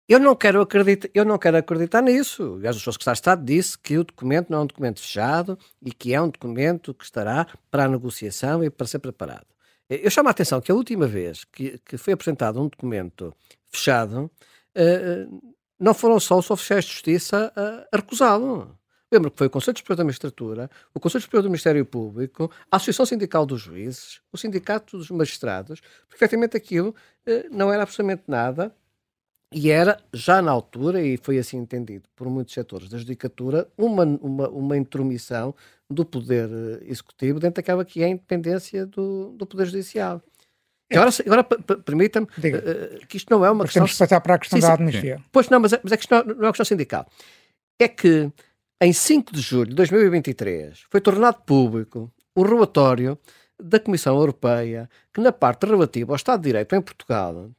Eu 0.08 0.20
não 0.20 0.36
quero 0.36 0.62
acreditar, 0.62 1.10
eu 1.14 1.26
não 1.26 1.38
quero 1.38 1.58
acreditar 1.58 2.02
nisso. 2.02 2.56
Aliás, 2.56 2.76
o 2.76 2.80
Sr. 2.80 2.92
Secretário 2.94 3.16
de 3.16 3.20
Estado 3.20 3.46
disse 3.46 3.78
que 3.78 3.98
o 3.98 4.04
documento 4.04 4.50
não 4.50 4.60
é 4.60 4.62
um 4.64 4.68
documento 4.68 5.00
fechado 5.00 5.58
e 5.82 5.92
que 5.92 6.14
é 6.14 6.22
um 6.22 6.30
documento 6.30 6.94
que 6.94 7.04
estará 7.04 7.48
para 7.72 7.86
a 7.86 7.88
negociação 7.88 8.64
e 8.64 8.70
para 8.70 8.86
ser 8.86 9.00
preparado. 9.00 9.46
Eu 9.90 10.10
chamo 10.12 10.30
a 10.30 10.32
atenção 10.32 10.62
que 10.62 10.72
a 10.72 10.76
última 10.76 11.08
vez 11.08 11.44
que, 11.44 11.80
que 11.86 11.98
foi 11.98 12.14
apresentado 12.14 12.62
um 12.62 12.68
documento 12.68 13.34
fechado, 13.70 14.30
uh, 14.78 15.56
não 15.82 15.96
foram 15.96 16.20
só 16.20 16.38
os 16.38 16.50
oficiais 16.52 16.86
de 16.86 16.92
justiça 16.92 17.52
a, 17.56 17.88
a 17.92 17.98
recusá-lo. 17.98 18.78
Lembro 19.12 19.32
que 19.32 19.38
foi 19.38 19.48
o 19.48 19.50
Conselho 19.50 19.78
Superior 19.78 19.98
da 19.98 20.04
Magistratura, 20.06 20.70
o 20.94 21.00
Conselho 21.00 21.24
Superior 21.24 21.42
do 21.42 21.50
Ministério 21.50 21.86
Público, 21.86 22.50
a 22.70 22.78
Associação 22.78 23.06
Sindical 23.06 23.46
dos 23.48 23.62
Juízes, 23.62 24.22
o 24.32 24.38
Sindicato 24.38 24.98
dos 24.98 25.10
Magistrados, 25.10 25.82
porque 26.08 26.24
aquilo 26.56 26.96
eh, 27.26 27.48
não 27.52 27.74
era 27.74 27.84
absolutamente 27.84 28.24
nada 28.28 28.74
e 29.54 29.70
era, 29.70 30.00
já 30.14 30.42
na 30.42 30.52
altura, 30.52 31.02
e 31.02 31.18
foi 31.18 31.38
assim 31.38 31.58
entendido 31.58 32.08
por 32.16 32.30
muitos 32.30 32.54
setores 32.54 32.88
da 32.88 32.98
judicatura, 32.98 33.68
uma, 33.78 34.04
uma, 34.04 34.48
uma 34.50 34.78
intromissão 34.78 35.54
do 35.90 36.06
Poder 36.06 36.50
eh, 36.50 36.86
Executivo 36.86 37.40
dentro 37.40 37.56
daquela 37.56 37.84
que 37.84 38.02
é 38.02 38.06
a 38.06 38.10
independência 38.10 38.86
do, 38.86 39.32
do 39.32 39.46
Poder 39.46 39.66
Judicial. 39.66 40.22
Agora, 40.92 41.10
agora 41.26 41.44
permita-me 41.84 42.28
uh, 42.28 43.08
que 43.08 43.18
isto 43.18 43.30
não 43.30 43.46
é 43.46 43.52
uma 43.52 43.64
questão. 43.64 43.82
Temos 43.82 43.94
que 43.94 44.00
passar 44.00 44.20
para 44.22 44.36
a 44.36 44.40
questão 44.40 44.60
sim, 44.60 44.68
da 44.68 44.74
amnistia. 44.74 45.22
Pois 45.32 45.50
não, 45.50 45.60
mas 45.60 45.74
é, 45.74 45.80
mas 45.82 45.92
é 45.92 45.98
que 45.98 46.04
isto 46.04 46.12
não, 46.14 46.24
não 46.24 46.44
é 46.44 46.48
uma 46.48 46.52
questão 46.52 46.66
sindical. 46.66 47.08
É 47.80 47.88
que 47.88 48.32
em 48.82 48.92
5 48.92 49.34
de 49.34 49.42
julho 49.42 49.70
de 49.70 49.76
2023 49.76 50.86
foi 50.90 51.00
tornado 51.00 51.42
público 51.46 52.12
o 52.36 52.44
relatório 52.44 53.18
da 53.62 53.80
Comissão 53.80 54.18
Europeia 54.18 54.90
que, 55.14 55.22
na 55.22 55.32
parte 55.32 55.66
relativa 55.66 56.12
ao 56.12 56.16
Estado 56.16 56.42
de 56.42 56.50
Direito 56.50 56.76
em 56.76 56.82
Portugal, 56.82 57.52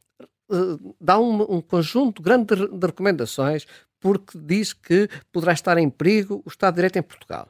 uh, 0.50 0.96
dá 1.00 1.18
um, 1.18 1.56
um, 1.56 1.60
conjunto 1.60 2.20
grande 2.20 2.56
de, 2.56 2.66
de 2.66 2.86
recomendações 2.86 3.66
porque 4.00 4.36
diz 4.36 4.72
que 4.72 5.08
poderá 5.30 5.52
estar 5.52 5.78
em 5.78 5.88
perigo 5.88 6.42
o 6.44 6.48
Estado 6.48 6.74
de 6.74 6.76
Direito 6.76 6.98
em 6.98 7.02
Portugal. 7.02 7.48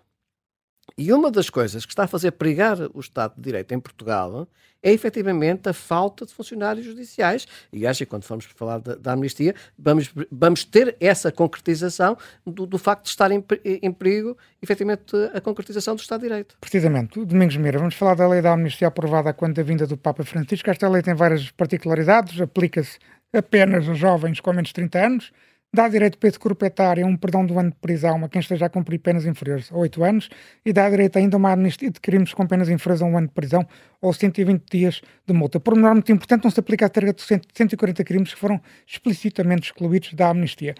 E 0.97 1.13
uma 1.13 1.31
das 1.31 1.49
coisas 1.49 1.87
que 1.87 1.93
está 1.93 2.05
a 2.05 2.09
fazer 2.09 2.33
perigar 2.33 2.79
o 2.93 3.01
Estado 3.01 3.35
de 3.37 3.43
Direito 3.43 3.73
em 3.73 3.81
Portugal 3.81 4.47
é 4.83 4.93
efetivamente 4.93 5.69
a 5.69 5.73
falta 5.73 6.27
de 6.27 6.35
funcionários 6.35 6.85
judiciais. 6.85 7.47
E 7.73 7.87
acho 7.87 8.01
que 8.01 8.07
quando 8.07 8.25
formos 8.25 8.45
falar 8.47 8.79
da, 8.81 8.97
da 8.97 9.13
amnistia, 9.13 9.55
vamos, 9.79 10.13
vamos 10.31 10.65
ter 10.65 10.97
essa 10.99 11.31
concretização 11.31 12.17
do, 12.45 12.67
do 12.67 12.79
facto 12.79 13.05
de 13.05 13.11
estar 13.11 13.31
em, 13.31 13.43
em, 13.65 13.93
perigo, 13.93 14.37
efetivamente, 14.61 15.15
a 15.33 15.41
concretização 15.41 15.95
do 15.95 16.01
Estado 16.01 16.23
de 16.23 16.29
Direito. 16.29 16.57
Precisamente. 16.61 17.25
Domingos 17.25 17.57
Mira, 17.57 17.79
vamos 17.79 17.95
falar 17.95 18.15
da 18.15 18.27
lei 18.27 18.43
da 18.43 18.53
amnistia 18.53 18.89
aprovada 18.89 19.33
quando 19.33 19.59
a 19.61 19.63
vinda 19.63 19.87
do 19.87 19.97
Papa 19.97 20.25
Francisco. 20.25 20.69
Esta 20.69 20.89
lei 20.89 21.01
tem 21.01 21.15
várias 21.15 21.51
particularidades, 21.53 22.41
aplica-se 22.41 22.99
apenas 23.33 23.89
a 23.89 23.95
jovens 23.95 24.41
com 24.41 24.53
menos 24.53 24.69
de 24.69 24.75
30 24.75 25.07
anos 25.07 25.33
dá 25.73 25.89
direito 25.89 26.19
para 26.19 26.29
esse 26.29 26.39
proprietário 26.39 27.05
a 27.05 27.09
um 27.09 27.17
perdão 27.17 27.47
do 27.47 27.59
ano 27.59 27.71
de 27.71 27.77
prisão 27.77 28.23
a 28.25 28.29
quem 28.29 28.41
esteja 28.41 28.67
a 28.67 28.69
cumprir 28.69 28.99
penas 28.99 29.25
inferiores 29.25 29.73
a 29.73 29.77
8 29.77 30.05
anos 30.05 30.29
e 30.65 30.73
dá 30.73 30.89
direito 30.91 31.17
ainda 31.17 31.37
a 31.37 31.39
uma 31.39 31.53
amnistia 31.53 31.91
de 31.91 31.99
crimes 31.99 32.35
com 32.35 32.47
penas 32.47 32.69
inferiores 32.69 33.01
a 33.01 33.07
um 33.07 33.17
ano 33.17 33.29
de 33.29 33.33
prisão 33.33 33.67
ou 34.01 34.13
120 34.13 34.65
dias 34.71 35.01
de 35.27 35.33
multa. 35.33 35.59
Por 35.59 35.75
menor 35.75 35.95
muito 35.95 36.13
importante, 36.13 36.45
não 36.45 36.51
se 36.51 36.61
aplica 36.61 36.87
a 36.87 36.91
cerca 36.93 37.15
de 37.15 37.23
140 37.55 38.05
crimes 38.05 38.35
que 38.35 38.39
foram 38.39 38.61
explicitamente 38.87 39.67
excluídos 39.67 40.13
da 40.13 40.29
amnistia. 40.29 40.75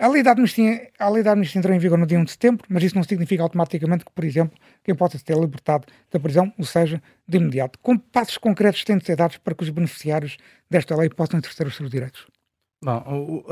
A 0.00 0.06
lei 0.06 0.22
da 0.22 0.30
amnistia, 0.30 0.88
a 0.96 1.08
lei 1.08 1.24
da 1.24 1.32
amnistia 1.32 1.58
entrou 1.58 1.74
em 1.74 1.78
vigor 1.80 1.98
no 1.98 2.06
dia 2.06 2.20
1 2.20 2.24
de 2.24 2.30
setembro, 2.30 2.64
mas 2.68 2.84
isso 2.84 2.94
não 2.94 3.02
significa 3.02 3.42
automaticamente 3.42 4.04
que, 4.04 4.12
por 4.12 4.24
exemplo, 4.24 4.56
quem 4.84 4.94
possa 4.94 5.18
ter 5.18 5.36
libertado 5.36 5.88
da 6.12 6.20
prisão 6.20 6.52
o 6.56 6.64
seja 6.64 7.02
de 7.26 7.38
imediato. 7.38 7.80
Com 7.80 7.98
passos 7.98 8.38
concretos 8.38 8.84
têm 8.84 8.96
de 8.96 9.04
ser 9.04 9.16
dados 9.16 9.38
para 9.38 9.56
que 9.56 9.64
os 9.64 9.70
beneficiários 9.70 10.36
desta 10.70 10.94
lei 10.94 11.08
possam 11.08 11.40
exercer 11.40 11.66
os 11.66 11.74
seus 11.74 11.90
direitos. 11.90 12.37
Bom, 12.82 13.44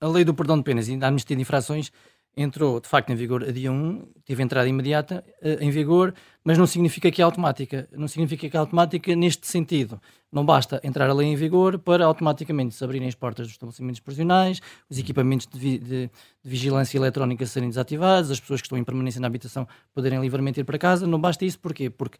a, 0.00 0.08
lei 0.08 0.24
do 0.24 0.34
perdão 0.34 0.56
de 0.58 0.64
penas 0.64 0.88
e 0.88 0.96
da 0.96 1.08
amnistia 1.08 1.36
de 1.36 1.42
infrações 1.42 1.92
entrou 2.36 2.80
de 2.80 2.88
facto 2.88 3.10
em 3.10 3.14
vigor 3.14 3.42
a 3.44 3.50
dia 3.50 3.72
1, 3.72 4.08
teve 4.24 4.42
entrada 4.42 4.68
imediata 4.68 5.24
uh, 5.40 5.62
em 5.64 5.70
vigor, 5.70 6.12
mas 6.44 6.58
não 6.58 6.66
significa 6.66 7.10
que 7.10 7.22
é 7.22 7.24
automática. 7.24 7.88
Não 7.92 8.06
significa 8.06 8.48
que 8.48 8.56
é 8.56 8.60
automática 8.60 9.16
neste 9.16 9.46
sentido. 9.46 9.98
Não 10.30 10.44
basta 10.44 10.78
entrar 10.84 11.08
a 11.08 11.14
lei 11.14 11.28
em 11.28 11.36
vigor 11.36 11.78
para 11.78 12.04
automaticamente 12.04 12.74
se 12.74 12.84
abrirem 12.84 13.08
as 13.08 13.14
portas 13.14 13.46
dos 13.46 13.54
estabelecimentos 13.54 14.00
prisionais, 14.00 14.60
os 14.90 14.98
equipamentos 14.98 15.46
de, 15.46 15.78
de, 15.78 15.78
de, 15.78 16.10
vigilância 16.44 16.98
eletrónica 16.98 17.46
serem 17.46 17.70
desativados, 17.70 18.30
as 18.30 18.38
pessoas 18.38 18.60
que 18.60 18.66
estão 18.66 18.76
em 18.76 18.84
permanência 18.84 19.20
na 19.20 19.28
habitação 19.28 19.66
poderem 19.94 20.20
livremente 20.20 20.60
ir 20.60 20.64
para 20.64 20.76
casa. 20.76 21.06
Não 21.06 21.18
basta 21.18 21.44
isso, 21.44 21.58
porquê? 21.58 21.88
Porque 21.88 22.18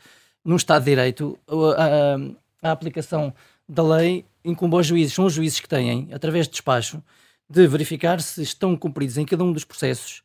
Estado 0.56 0.84
de 0.84 0.90
Direito 0.90 1.38
a, 1.46 2.64
a, 2.64 2.70
a 2.70 2.72
aplicação 2.72 3.34
da 3.68 3.82
lei 3.82 4.24
incumbe 4.44 4.76
aos 4.76 4.86
juízes, 4.86 5.14
são 5.14 5.24
os 5.26 5.32
juízes 5.32 5.60
que 5.60 5.68
têm, 5.68 6.08
através 6.12 6.46
de 6.46 6.52
despacho, 6.52 7.02
de 7.48 7.66
verificar 7.66 8.20
se 8.20 8.42
estão 8.42 8.76
cumpridos 8.76 9.18
em 9.18 9.24
cada 9.24 9.42
um 9.44 9.52
dos 9.52 9.64
processos 9.64 10.22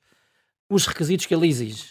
os 0.70 0.86
requisitos 0.86 1.26
que 1.26 1.36
ele 1.36 1.48
exige. 1.48 1.86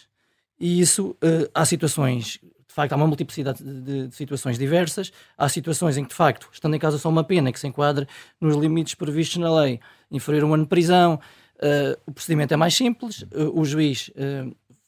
E 0.59 0.79
isso, 0.79 1.11
uh, 1.11 1.49
há 1.53 1.65
situações, 1.65 2.39
de 2.67 2.73
facto, 2.73 2.93
há 2.93 2.95
uma 2.95 3.07
multiplicidade 3.07 3.63
de, 3.63 3.81
de, 3.81 4.07
de, 4.07 4.15
situações 4.15 4.57
diversas. 4.57 5.11
Há 5.37 5.47
situações 5.47 5.97
em 5.97 6.03
que, 6.03 6.09
de 6.09 6.15
facto, 6.15 6.49
estando 6.51 6.75
em 6.75 6.79
casa 6.79 6.97
só 6.97 7.09
uma 7.09 7.23
pena 7.23 7.51
que 7.51 7.59
se 7.59 7.67
enquadre 7.67 8.07
nos 8.39 8.55
limites 8.55 8.95
previstos 8.95 9.37
na 9.37 9.61
lei, 9.61 9.79
inferior 10.09 10.43
a 10.43 10.45
um 10.47 10.53
ano 10.53 10.63
de 10.63 10.69
prisão, 10.69 11.19
uh, 11.57 12.01
o 12.05 12.11
procedimento 12.11 12.53
é 12.53 12.57
mais 12.57 12.73
simples, 12.73 13.21
uh, 13.21 13.51
o 13.53 13.63
juiz 13.63 14.11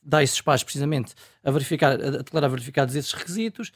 dá 0.05 0.21
esse 0.21 0.33
espaço 0.33 0.65
precisamente 0.65 1.13
a 1.43 1.49
verificar, 1.49 1.93
a 1.93 2.09
declarar 2.17 2.49
verificados 2.49 2.93
esses 2.95 3.13
requisitos, 3.13 3.71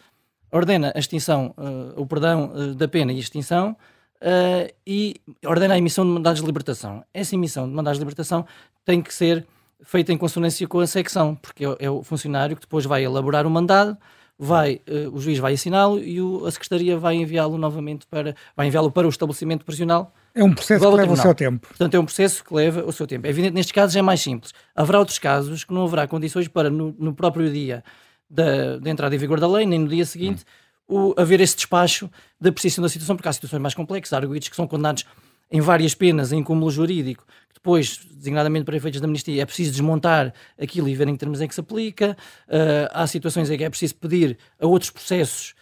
ordena 0.51 0.91
a 0.95 0.99
extinção, 0.99 1.53
uh, 1.57 1.99
o 2.01 2.05
perdão 2.05 2.51
uh, 2.53 2.75
da 2.75 2.87
pena 2.87 3.11
e 3.11 3.17
a 3.17 3.19
extinção 3.19 3.75
uh, 4.21 4.73
e 4.85 5.15
ordena 5.45 5.73
a 5.73 5.77
emissão 5.77 6.05
de 6.05 6.11
mandados 6.11 6.41
de 6.41 6.45
libertação. 6.45 7.03
Essa 7.13 7.35
emissão 7.35 7.67
de 7.67 7.73
mandados 7.73 7.97
de 7.97 8.03
libertação 8.03 8.45
tem 8.85 9.01
que 9.01 9.13
ser 9.13 9.45
feita 9.83 10.11
em 10.11 10.17
consonância 10.17 10.67
com 10.67 10.79
a 10.79 10.87
secção, 10.87 11.35
porque 11.35 11.65
é, 11.65 11.75
é 11.79 11.89
o 11.89 12.03
funcionário 12.03 12.55
que 12.55 12.61
depois 12.61 12.85
vai 12.85 13.03
elaborar 13.03 13.45
o 13.45 13.49
mandado, 13.49 13.97
vai, 14.39 14.81
o 15.11 15.19
juiz 15.19 15.37
vai 15.39 15.53
assiná-lo 15.53 15.99
e 15.99 16.21
o, 16.21 16.45
a 16.45 16.51
secretaria 16.51 16.97
vai 16.97 17.15
enviá-lo 17.15 17.57
novamente 17.57 18.07
para, 18.07 18.35
vai 18.55 18.67
enviá-lo 18.67 18.91
para 18.91 19.05
o 19.05 19.09
estabelecimento 19.09 19.65
prisional. 19.65 20.13
É 20.33 20.43
um 20.43 20.53
processo 20.53 20.79
que 20.79 20.85
leva 20.85 20.97
tribunal. 20.97 21.19
o 21.19 21.27
seu 21.27 21.35
tempo. 21.35 21.67
Portanto, 21.67 21.93
é 21.95 21.99
um 21.99 22.05
processo 22.05 22.43
que 22.43 22.53
leva 22.53 22.85
o 22.85 22.91
seu 22.91 23.07
tempo. 23.07 23.27
É 23.27 23.29
evidente, 23.29 23.53
nestes 23.53 23.71
casos 23.71 23.95
é 23.95 24.01
mais 24.01 24.21
simples. 24.21 24.53
Haverá 24.75 24.99
outros 24.99 25.19
casos 25.19 25.63
que 25.63 25.73
não 25.73 25.83
haverá 25.83 26.07
condições 26.07 26.47
para, 26.47 26.69
no, 26.69 26.95
no 26.97 27.13
próprio 27.13 27.51
dia 27.51 27.83
da, 28.29 28.77
da, 28.77 28.89
entrada 28.89 29.15
em 29.15 29.17
vigor 29.17 29.39
da 29.39 29.47
lei, 29.47 29.65
nem 29.65 29.79
no 29.79 29.87
dia 29.87 30.05
seguinte, 30.05 30.43
o, 30.87 31.13
haver 31.17 31.41
esse 31.41 31.55
despacho 31.55 32.09
da 32.39 32.49
apreciação 32.49 32.81
da 32.81 32.89
situação, 32.89 33.15
porque 33.15 33.27
há 33.27 33.33
situações 33.33 33.61
mais 33.61 33.73
complexas, 33.73 34.13
há 34.13 34.17
arguidos 34.17 34.47
que 34.49 34.55
são 34.55 34.67
condenados 34.67 35.05
em 35.49 35.61
várias 35.61 35.95
penas, 35.95 36.31
em 36.31 36.43
cúmulo 36.43 36.69
jurídico, 36.69 37.25
que 37.47 37.55
depois, 37.55 38.05
designadamente 38.13 38.65
para 38.65 38.75
efeitos 38.75 38.99
de 38.99 39.05
amnistia, 39.05 39.41
é 39.41 39.45
preciso 39.45 39.71
desmontar 39.71 40.33
aquilo 40.59 40.89
e 40.89 40.95
ver 40.95 41.07
em 41.07 41.13
que 41.13 41.19
termos 41.19 41.41
é 41.41 41.47
que 41.47 41.55
se 41.55 41.61
aplica. 41.61 42.17
Uh, 42.47 42.89
há 42.91 43.07
situações 43.07 43.49
em 43.49 43.57
que 43.57 43.63
é 43.63 43.69
preciso 43.69 43.95
pedir 43.95 44.37
a 44.59 44.67
outros 44.67 44.91
processos 44.91 45.55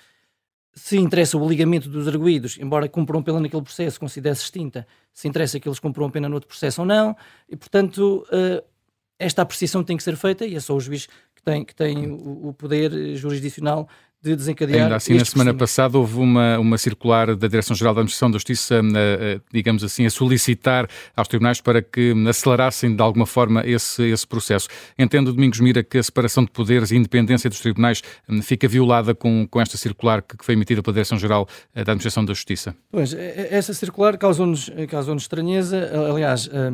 se 0.76 0.98
interessa 0.98 1.38
o 1.38 1.48
ligamento 1.48 1.88
dos 1.88 2.06
arguídos, 2.06 2.58
embora 2.60 2.90
cumpram 2.90 3.24
pena 3.24 3.40
naquele 3.40 3.62
processo, 3.62 3.98
considere-se 3.98 4.44
extinta, 4.44 4.86
se 5.14 5.26
interessa 5.26 5.58
que 5.58 5.70
eles 5.70 5.80
cumpram 5.80 6.12
pena 6.12 6.28
outro 6.30 6.50
processo 6.50 6.82
ou 6.82 6.88
não, 6.88 7.16
e 7.48 7.56
portanto 7.56 8.28
uh, 8.28 8.62
esta 9.18 9.42
apreciação 9.42 9.84
tem 9.84 9.98
que 9.98 10.04
ser 10.04 10.16
feita 10.16 10.46
e 10.46 10.56
é 10.56 10.60
só 10.60 10.76
o 10.76 10.80
juiz 10.80 11.08
tem, 11.46 11.64
que 11.64 11.76
tem 11.76 12.08
o, 12.08 12.50
o 12.50 12.54
poder 12.54 13.16
jurisdicional 13.16 13.88
de 14.22 14.36
desencadear. 14.36 14.86
Ainda 14.86 14.96
assim, 14.96 15.14
na 15.14 15.24
semana 15.24 15.54
passada 15.54 16.00
houve 16.00 16.18
uma, 16.18 16.58
uma 16.58 16.78
circular 16.80 17.36
da 17.36 17.48
Direção-Geral 17.48 17.94
da 17.94 18.02
Administração 18.02 18.32
da 18.32 18.40
Justiça, 18.40 18.82
eh, 18.96 19.40
digamos 19.54 19.84
assim, 19.84 20.04
a 20.08 20.10
solicitar 20.10 20.88
aos 21.16 21.28
tribunais 21.28 21.62
para 21.62 21.80
que 21.80 22.12
acelerassem 22.28 22.96
de 22.96 23.02
alguma 23.04 23.28
forma 23.28 23.62
esse, 23.64 24.02
esse 24.04 24.26
processo. 24.26 24.68
Entendo, 24.98 25.32
Domingos 25.32 25.60
Mira, 25.60 25.84
que 25.84 26.00
a 26.00 26.04
separação 26.04 26.44
de 26.44 26.50
poderes 26.50 26.90
e 26.90 26.96
independência 26.96 27.48
dos 27.52 27.60
tribunais 27.60 28.02
hum, 28.28 28.42
fica 28.42 28.68
violada 28.68 29.14
com, 29.14 29.48
com 29.48 29.62
esta 29.62 29.78
circular 29.78 30.24
que, 30.24 30.36
que 30.36 30.44
foi 30.44 30.56
emitida 30.56 30.82
pela 30.82 30.96
Direção-Geral 30.96 31.48
eh, 31.76 31.84
da 31.84 31.92
Administração 31.92 32.26
da 32.26 32.34
Justiça? 32.34 32.76
Pois, 32.90 33.14
essa 33.14 33.76
circular 33.76 34.18
causou-nos 34.18 34.72
causou 34.90 35.16
estranheza. 35.16 35.92
Aliás, 36.12 36.50
eh, 36.52 36.74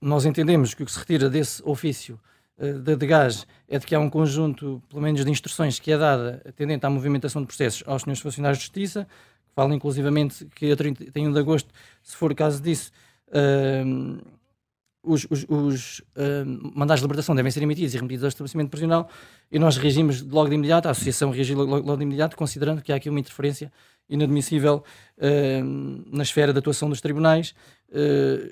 nós 0.00 0.24
entendemos 0.24 0.74
que 0.74 0.82
o 0.82 0.86
que 0.86 0.92
se 0.92 0.98
retira 0.98 1.28
desse 1.28 1.62
ofício 1.64 2.18
eh, 2.60 2.74
da 2.74 2.94
de 2.94 3.06
gás 3.06 3.46
é 3.66 3.78
de 3.78 3.86
que 3.86 3.94
há 3.94 3.98
um 3.98 4.10
conjunto, 4.10 4.82
pelo 4.90 5.00
menos, 5.00 5.24
de 5.24 5.30
instruções 5.30 5.78
que 5.78 5.90
é 5.90 5.96
dada 5.96 6.42
tendente 6.54 6.84
à 6.84 6.90
movimentação 6.90 7.40
de 7.40 7.46
processos 7.46 7.82
aos 7.86 8.02
senhores 8.02 8.20
funcionários 8.20 8.58
de 8.58 8.64
justiça, 8.64 9.08
que 9.48 9.54
falam 9.54 9.74
inclusivamente 9.74 10.44
que 10.54 10.70
a 10.70 10.76
31 10.76 11.32
de 11.32 11.38
agosto, 11.38 11.70
se 12.02 12.14
for 12.14 12.30
o 12.30 12.34
caso 12.34 12.62
disso, 12.62 12.92
uh, 13.28 14.22
os, 15.02 15.26
os, 15.30 15.46
os 15.48 16.00
uh, 16.00 16.70
mandados 16.74 17.00
de 17.00 17.04
libertação 17.04 17.34
devem 17.34 17.50
ser 17.50 17.62
emitidos 17.62 17.94
e 17.94 17.96
remetidos 17.96 18.24
ao 18.24 18.28
estabelecimento 18.28 18.68
prisional 18.68 19.08
e 19.50 19.58
nós 19.58 19.78
reagimos 19.78 20.20
logo 20.20 20.50
de 20.50 20.56
imediato, 20.56 20.86
a 20.86 20.90
Associação 20.90 21.30
reagiu 21.30 21.56
logo, 21.56 21.76
logo, 21.76 21.96
de 21.96 22.02
imediato, 22.02 22.36
considerando 22.36 22.82
que 22.82 22.92
há 22.92 22.96
aqui 22.96 23.08
uma 23.08 23.18
interferência 23.18 23.72
inadmissível 24.10 24.84
uh, 25.18 26.14
na 26.14 26.22
esfera 26.22 26.52
de 26.52 26.58
atuação 26.58 26.88
dos 26.88 27.00
tribunais, 27.00 27.54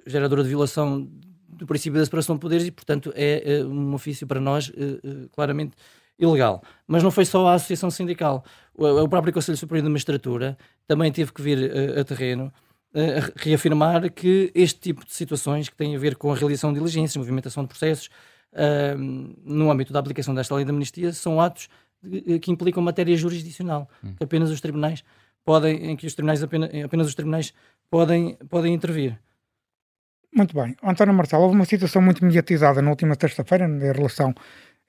geradora 0.07 0.43
de 0.43 0.49
violação 0.49 1.09
do 1.49 1.65
princípio 1.65 1.99
da 1.99 2.05
separação 2.05 2.35
de 2.35 2.41
poderes 2.41 2.67
e, 2.67 2.71
portanto, 2.73 3.12
é, 3.15 3.59
é 3.59 3.65
um 3.65 3.95
ofício 3.95 4.27
para 4.27 4.41
nós 4.41 4.73
claramente 5.33 5.77
ilegal. 6.19 6.61
Mas 6.88 7.05
não 7.05 7.11
foi 7.12 7.25
só 7.25 7.47
a 7.47 7.55
Associação 7.55 7.88
Sindical. 7.88 8.45
O, 8.75 8.85
o 8.85 9.09
próprio 9.09 9.33
Conselho 9.33 9.57
Superior 9.57 9.85
de 9.85 9.91
Magistratura 9.91 10.59
também 10.88 11.12
teve 11.12 11.33
que 11.33 11.41
vir 11.41 11.71
a, 11.97 12.00
a 12.00 12.05
terreno 12.05 12.53
a 12.95 13.33
reafirmar 13.37 14.11
que 14.11 14.50
este 14.55 14.81
tipo 14.81 15.05
de 15.05 15.12
situações 15.12 15.69
que 15.69 15.77
têm 15.77 15.95
a 15.95 15.99
ver 15.99 16.17
com 16.17 16.33
a 16.33 16.35
realização 16.35 16.73
de 16.73 16.79
diligências, 16.79 17.17
movimentação 17.17 17.62
de 17.62 17.69
processos, 17.69 18.09
no 19.45 19.71
âmbito 19.71 19.93
da 19.93 20.00
aplicação 20.00 20.35
desta 20.35 20.55
lei 20.55 20.65
de 20.65 20.71
amnistia, 20.71 21.12
são 21.12 21.41
atos 21.41 21.69
que 22.41 22.50
implicam 22.50 22.83
matéria 22.83 23.17
jurisdicional, 23.17 23.88
hum. 24.03 24.15
que 24.17 24.25
apenas 24.25 24.50
os 24.50 24.61
tribunais 24.61 25.05
podem, 25.45 25.90
em 25.90 25.97
que 25.97 26.07
os 26.07 26.14
tribunais 26.14 26.42
apenas, 26.42 26.71
apenas 26.85 27.07
os 27.09 27.14
tribunais 27.14 27.52
podem, 27.90 28.37
podem 28.49 28.75
intervir. 28.75 29.18
Muito 30.35 30.54
bem. 30.54 30.76
António 30.83 31.14
Marcelo, 31.14 31.45
houve 31.45 31.54
uma 31.54 31.64
situação 31.64 32.02
muito 32.02 32.25
mediatizada 32.25 32.83
na 32.83 32.90
última 32.90 33.16
terça-feira 33.16 33.66
em 33.66 33.92
relação 33.92 34.35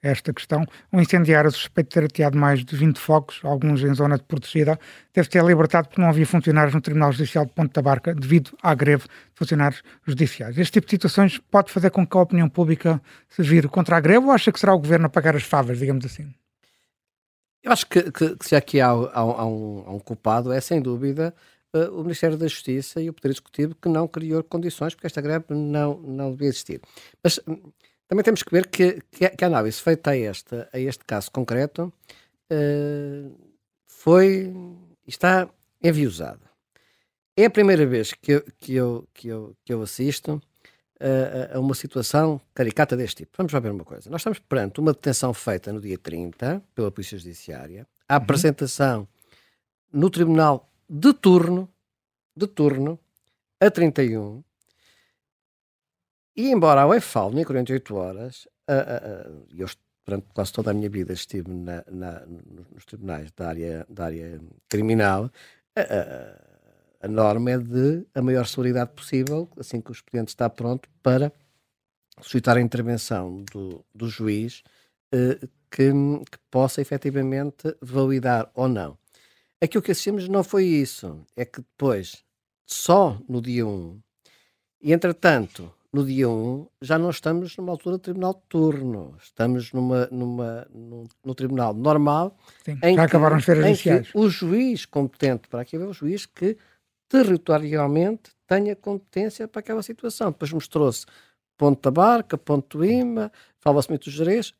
a 0.02 0.08
esta 0.08 0.32
questão. 0.32 0.64
Um 0.92 1.00
incendiário 1.00 1.50
suspeito 1.50 1.88
de 1.88 1.94
ter 1.94 2.04
ateado 2.04 2.38
mais 2.38 2.64
de 2.64 2.76
20 2.76 2.98
focos, 2.98 3.40
alguns 3.42 3.82
em 3.82 3.94
zona 3.94 4.16
de 4.16 4.24
protegida, 4.24 4.78
deve 5.14 5.28
ter 5.28 5.42
libertado 5.44 5.88
porque 5.88 6.00
não 6.00 6.08
havia 6.08 6.26
funcionários 6.26 6.74
no 6.74 6.80
Tribunal 6.80 7.12
Judicial 7.12 7.46
de 7.46 7.52
Ponte 7.52 7.72
da 7.72 7.82
Barca 7.82 8.14
devido 8.14 8.56
à 8.62 8.74
greve 8.74 9.04
de 9.04 9.34
funcionários 9.34 9.82
judiciais. 10.06 10.58
Este 10.58 10.72
tipo 10.72 10.86
de 10.86 10.90
situações 10.92 11.38
pode 11.50 11.72
fazer 11.72 11.90
com 11.90 12.06
que 12.06 12.16
a 12.16 12.20
opinião 12.20 12.48
pública 12.48 13.00
se 13.28 13.42
vire 13.42 13.68
contra 13.68 13.96
a 13.96 14.00
greve 14.00 14.26
ou 14.26 14.32
acha 14.32 14.52
que 14.52 14.60
será 14.60 14.74
o 14.74 14.78
governo 14.78 15.06
a 15.06 15.10
pagar 15.10 15.34
as 15.34 15.42
favas, 15.42 15.78
digamos 15.78 16.04
assim? 16.04 16.32
Eu 17.62 17.72
acho 17.72 17.86
que, 17.86 18.10
que, 18.10 18.36
que 18.36 18.48
se 18.48 18.56
aqui 18.56 18.80
há, 18.80 18.88
há, 18.88 19.20
há, 19.20 19.46
um, 19.46 19.84
há 19.86 19.92
um 19.92 19.98
culpado 19.98 20.52
é, 20.52 20.60
sem 20.60 20.80
dúvida, 20.80 21.34
uh, 21.74 21.98
o 21.98 22.02
Ministério 22.02 22.36
da 22.36 22.46
Justiça 22.46 23.00
e 23.00 23.08
o 23.08 23.12
Poder 23.12 23.30
Executivo 23.30 23.74
que 23.74 23.88
não 23.88 24.08
criou 24.08 24.42
condições 24.42 24.94
porque 24.94 25.06
esta 25.06 25.20
greve 25.20 25.46
não, 25.50 25.98
não 25.98 26.30
devia 26.30 26.48
existir. 26.48 26.80
Mas 27.22 27.38
hum, 27.46 27.60
também 28.08 28.24
temos 28.24 28.42
que 28.42 28.50
ver 28.50 28.66
que, 28.68 29.00
que, 29.10 29.26
a, 29.26 29.30
que 29.30 29.44
a 29.44 29.46
análise 29.46 29.80
feita 29.80 30.10
a 30.10 30.16
este, 30.16 30.54
a 30.72 30.78
este 30.78 31.04
caso 31.04 31.30
concreto 31.30 31.92
uh, 32.52 33.38
foi 33.86 34.52
está 35.06 35.48
enviosada. 35.82 36.50
é 37.36 37.44
a 37.44 37.50
primeira 37.50 37.86
vez 37.86 38.12
que 38.12 38.32
eu, 38.32 38.44
que 38.58 38.74
eu, 38.74 39.08
que 39.14 39.28
eu, 39.28 39.56
que 39.64 39.72
eu 39.72 39.82
assisto 39.82 40.40
a, 41.00 41.56
a 41.56 41.60
uma 41.60 41.74
situação 41.74 42.40
caricata 42.54 42.96
deste 42.96 43.24
tipo. 43.24 43.32
Vamos 43.36 43.52
lá 43.52 43.60
ver 43.60 43.72
uma 43.72 43.84
coisa. 43.84 44.10
Nós 44.10 44.20
estamos 44.20 44.38
perante 44.38 44.80
uma 44.80 44.92
detenção 44.92 45.32
feita 45.32 45.72
no 45.72 45.80
dia 45.80 45.98
30 45.98 46.62
pela 46.74 46.90
Polícia 46.90 47.18
Judiciária, 47.18 47.86
a 48.08 48.14
uhum. 48.14 48.22
apresentação 48.22 49.08
no 49.92 50.10
Tribunal 50.10 50.70
de 50.88 51.12
turno, 51.14 51.68
de 52.36 52.46
turno, 52.46 52.98
a 53.60 53.70
31, 53.70 54.42
e 56.36 56.50
embora 56.50 56.82
a 56.82 56.86
UEFAL, 56.86 57.32
em 57.38 57.44
48 57.44 57.94
horas, 57.96 58.48
e 59.52 59.60
eu 59.60 59.68
durante 60.06 60.26
quase 60.32 60.52
toda 60.52 60.70
a 60.70 60.74
minha 60.74 60.88
vida 60.88 61.12
estive 61.12 61.50
na, 61.50 61.84
na, 61.90 62.26
nos 62.26 62.84
tribunais 62.84 63.30
da 63.32 63.48
área, 63.48 63.86
da 63.88 64.06
área 64.06 64.40
criminal, 64.68 65.30
a, 65.76 65.80
a, 67.00 67.08
norma 67.08 67.50
é 67.52 67.58
de 67.58 68.06
a 68.14 68.22
maior 68.22 68.46
celeridade 68.46 68.92
possível, 68.92 69.48
assim 69.58 69.80
que 69.80 69.90
o 69.90 69.92
expediente 69.92 70.28
está 70.28 70.48
pronto, 70.48 70.88
para 71.02 71.32
suscitar 72.20 72.56
a 72.56 72.60
intervenção 72.60 73.44
do, 73.52 73.84
do 73.94 74.08
juiz 74.08 74.62
eh, 75.12 75.38
que, 75.70 75.90
que, 76.30 76.38
possa 76.50 76.80
efetivamente 76.80 77.74
validar 77.80 78.50
ou 78.54 78.68
não. 78.68 78.98
Aquilo 79.60 79.82
que 79.82 79.92
assistimos 79.92 80.28
não 80.28 80.42
foi 80.42 80.64
isso, 80.64 81.24
é 81.36 81.44
que 81.44 81.60
depois, 81.60 82.24
só 82.66 83.18
no 83.28 83.40
dia 83.40 83.66
1, 83.66 84.00
e 84.82 84.92
entretanto, 84.92 85.72
no 85.92 86.04
dia 86.04 86.28
1, 86.28 86.66
já 86.80 86.98
não 86.98 87.10
estamos 87.10 87.56
numa 87.56 87.72
altura 87.72 87.96
de 87.96 88.02
tribunal 88.02 88.34
de 88.34 88.40
turno, 88.48 89.16
estamos 89.20 89.72
numa, 89.72 90.06
numa, 90.06 90.66
num, 90.72 91.04
no 91.24 91.34
tribunal 91.34 91.74
normal. 91.74 92.36
Sim, 92.64 92.78
em 92.82 92.94
já 92.94 93.02
que, 93.02 93.10
acabaram 93.10 93.36
as 93.36 93.44
feiras 93.44 93.66
iniciais. 93.66 94.08
O 94.14 94.28
juiz 94.28 94.86
competente 94.86 95.48
para 95.48 95.62
aquilo 95.62 95.84
é 95.84 95.86
o 95.86 95.92
juiz 95.92 96.26
que 96.26 96.56
territorialmente 97.10 98.30
tenha 98.46 98.74
competência 98.74 99.46
para 99.46 99.60
aquela 99.60 99.82
situação. 99.82 100.30
Depois 100.30 100.52
mostrou-se 100.52 101.04
ponto 101.58 101.82
da 101.82 101.90
barca, 101.90 102.38
ponto 102.38 102.78
do 102.78 102.84
IMA, 102.84 103.30
fala-se 103.58 103.90
muito 103.90 104.04
dos 104.04 104.14
gerês. 104.14 104.54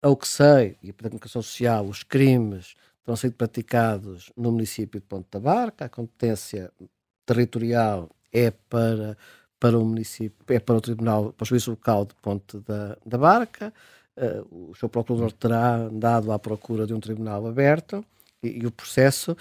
Ao 0.00 0.16
que 0.16 0.26
sei, 0.26 0.78
e 0.82 0.92
pela 0.92 1.10
comunicação 1.10 1.42
social, 1.42 1.84
os 1.84 2.02
crimes 2.02 2.74
terão 3.04 3.16
sido 3.16 3.34
praticados 3.34 4.32
no 4.36 4.52
município 4.52 5.00
de 5.00 5.06
Ponte 5.06 5.26
da 5.30 5.40
Barca, 5.40 5.84
a 5.84 5.88
competência 5.88 6.72
territorial 7.26 8.08
é 8.32 8.50
para 8.50 9.16
para 9.64 9.78
o 9.78 9.84
município, 9.84 10.44
é 10.48 10.60
para 10.60 10.74
o 10.74 10.80
Tribunal, 10.80 11.32
para 11.32 11.46
o 11.50 11.70
Local 11.70 12.04
de 12.04 12.14
Ponte 12.16 12.58
da, 12.58 12.98
da 13.06 13.16
Barca. 13.16 13.72
Uh, 14.14 14.70
o 14.70 14.74
seu 14.74 14.90
procurador 14.90 15.32
terá 15.32 15.76
andado 15.76 16.30
à 16.30 16.38
procura 16.38 16.86
de 16.86 16.92
um 16.92 17.00
tribunal 17.00 17.46
aberto 17.46 18.04
e, 18.42 18.62
e 18.62 18.66
o 18.66 18.70
processo, 18.70 19.34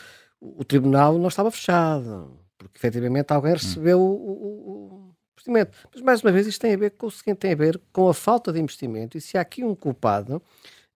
o, 0.57 0.63
tribunal 0.63 1.17
não 1.17 1.27
estava 1.27 1.49
fechado, 1.49 2.37
porque 2.57 2.77
efetivamente 2.77 3.31
alguém 3.31 3.53
recebeu 3.53 3.99
o, 3.99 4.03
o, 4.03 5.09
o 5.09 5.15
investimento. 5.37 5.71
Mas 5.93 6.01
mais 6.01 6.21
uma 6.21 6.31
vez 6.31 6.47
isto 6.47 6.61
tem 6.61 6.73
a 6.73 6.77
ver 6.77 6.91
com 6.91 7.07
o 7.07 7.11
seguinte, 7.11 7.37
tem 7.37 7.53
a 7.53 7.55
ver 7.55 7.79
com 7.91 8.09
a 8.09 8.13
falta 8.13 8.51
de 8.51 8.59
investimento 8.59 9.17
e 9.17 9.21
se 9.21 9.37
há 9.37 9.41
aqui 9.41 9.63
um 9.63 9.75
culpado 9.75 10.41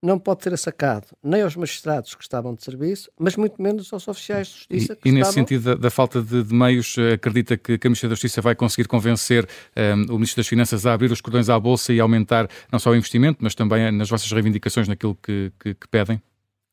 não 0.02 0.20
pode 0.20 0.44
ser 0.44 0.56
sacado 0.58 1.08
nem 1.24 1.42
aos 1.42 1.56
magistrados 1.56 2.14
que 2.14 2.22
estavam 2.22 2.54
de 2.54 2.64
serviço, 2.64 3.10
mas 3.20 3.36
muito 3.36 3.62
menos 3.62 3.92
aos 3.92 4.08
oficiais 4.08 4.48
de 4.48 4.54
justiça. 4.54 4.96
Que 4.96 5.10
e, 5.10 5.12
e 5.12 5.16
nesse 5.16 5.34
sentido 5.34 5.64
da, 5.64 5.76
da 5.76 5.90
falta 5.90 6.22
de, 6.22 6.44
de, 6.44 6.54
meios, 6.54 6.96
eh, 6.98 7.14
acredita 7.14 7.58
que, 7.58 7.78
que 7.78 7.88
a 7.88 7.90
Ministra 7.90 8.10
da 8.10 8.16
Justiça 8.16 8.42
vai 8.42 8.54
conseguir 8.54 8.88
convencer 8.88 9.46
um, 9.46 9.48
eh, 9.76 9.94
o 10.10 10.14
Ministro 10.14 10.38
das 10.38 10.48
Finanças 10.48 10.86
a 10.86 10.94
abrir 10.94 11.12
os 11.12 11.20
cordões 11.20 11.50
à 11.50 11.60
Bolsa 11.60 11.92
e 11.92 12.00
aumentar 12.00 12.48
não 12.72 12.78
só 12.78 12.92
o 12.92 12.96
investimento, 12.96 13.40
mas 13.42 13.56
também 13.56 13.92
nas 13.92 14.10
vossas 14.10 14.32
reivindicações 14.32 14.88
naquilo 14.88 15.16
que, 15.16 15.52
que, 15.60 15.74
que 15.74 15.88
pedem? 15.88 16.22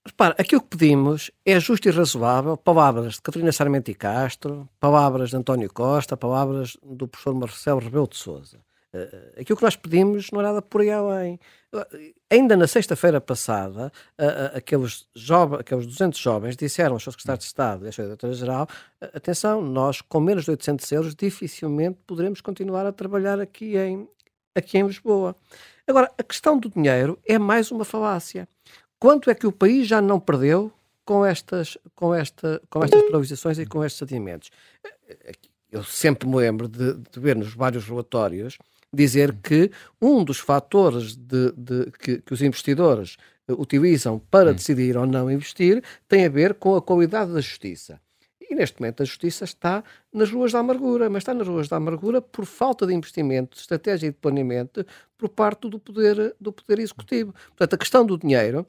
Repara, 0.06 0.34
aquilo 0.38 0.60
que 0.60 0.76
pedimos 0.76 1.30
é 1.46 1.58
justo 1.58 1.88
e 1.88 1.90
razoável, 1.90 2.58
palavras 2.58 3.14
de 3.14 3.22
Catarina 3.22 3.50
Sarmento 3.50 3.90
e 3.90 3.94
Castro, 3.94 4.68
palavras 4.78 5.30
de 5.30 5.36
António 5.36 5.72
Costa, 5.72 6.14
palavras 6.14 6.76
do 6.82 7.08
professor 7.08 7.34
Marcelo 7.34 7.80
Rebelo 7.80 8.06
de 8.06 8.16
Sousa. 8.16 8.58
Uh, 8.92 9.40
aquilo 9.40 9.56
que 9.56 9.62
nós 9.62 9.74
pedimos 9.74 10.30
não 10.30 10.40
é 10.40 10.44
nada 10.44 10.60
por 10.60 10.82
aí 10.82 10.90
além. 10.90 11.40
Ainda 12.30 12.54
na 12.54 12.66
sexta-feira 12.66 13.18
passada, 13.18 13.90
uh, 14.20 14.56
aqueles, 14.56 15.08
jovens, 15.16 15.60
aqueles 15.60 15.86
200 15.86 16.20
jovens 16.20 16.56
disseram 16.56 16.92
aos 16.92 17.02
seus 17.02 17.14
secretários 17.14 17.44
de 17.44 17.48
Estado 17.48 17.86
e 17.86 17.88
à 17.88 17.92
sua 17.92 18.04
diretora-geral 18.04 18.68
atenção, 19.00 19.62
nós 19.62 20.02
com 20.02 20.20
menos 20.20 20.44
de 20.44 20.50
800 20.50 20.92
euros 20.92 21.14
dificilmente 21.14 21.98
poderemos 22.06 22.42
continuar 22.42 22.86
a 22.86 22.92
trabalhar 22.92 23.40
aqui 23.40 23.76
em, 23.76 24.06
aqui 24.54 24.78
em 24.78 24.86
Lisboa. 24.86 25.34
Agora, 25.88 26.12
a 26.16 26.22
questão 26.22 26.58
do 26.58 26.68
dinheiro 26.68 27.18
é 27.26 27.38
mais 27.38 27.70
uma 27.70 27.84
falácia. 27.84 28.46
Quanto 29.04 29.28
é 29.28 29.34
que 29.34 29.46
o 29.46 29.52
país 29.52 29.86
já 29.86 30.00
não 30.00 30.18
perdeu 30.18 30.72
com 31.04 31.26
estas, 31.26 31.76
com 31.94 32.14
esta, 32.14 32.62
com 32.70 32.82
estas 32.82 33.02
priorizações 33.02 33.58
e 33.58 33.66
com 33.66 33.84
estes 33.84 34.02
adiamentos? 34.02 34.50
Eu 35.70 35.84
sempre 35.84 36.26
me 36.26 36.36
lembro 36.36 36.66
de, 36.66 36.94
de 36.94 37.20
ver 37.20 37.36
nos 37.36 37.52
vários 37.52 37.84
relatórios 37.84 38.56
dizer 38.90 39.34
que 39.42 39.70
um 40.00 40.24
dos 40.24 40.38
fatores 40.38 41.14
de, 41.14 41.52
de 41.52 41.90
que, 41.98 42.22
que, 42.22 42.32
os 42.32 42.40
investidores 42.40 43.18
eh, 43.46 43.52
utilizam 43.52 44.18
para 44.30 44.52
hum. 44.52 44.54
decidir 44.54 44.96
ou 44.96 45.04
não 45.04 45.30
investir 45.30 45.84
tem 46.08 46.24
a 46.24 46.30
ver 46.30 46.54
com 46.54 46.74
a 46.74 46.80
qualidade 46.80 47.30
da 47.30 47.42
justiça. 47.42 48.00
E 48.40 48.54
neste 48.54 48.80
momento 48.80 49.02
a 49.02 49.04
justiça 49.04 49.44
está 49.44 49.84
nas 50.10 50.30
ruas 50.30 50.50
da 50.50 50.60
amargura, 50.60 51.10
mas 51.10 51.20
está 51.20 51.34
nas 51.34 51.46
ruas 51.46 51.68
da 51.68 51.76
amargura 51.76 52.22
por 52.22 52.46
falta 52.46 52.86
de 52.86 52.94
investimento, 52.94 53.54
de 53.54 53.60
estratégia 53.60 54.06
e 54.06 54.12
de 54.12 54.16
planeamento 54.16 54.82
por 55.18 55.28
parte 55.28 55.68
do 55.68 55.78
poder, 55.78 56.34
do 56.40 56.50
poder 56.50 56.78
executivo. 56.78 57.34
Portanto, 57.48 57.74
a 57.74 57.78
questão 57.78 58.06
do 58.06 58.16
dinheiro, 58.16 58.66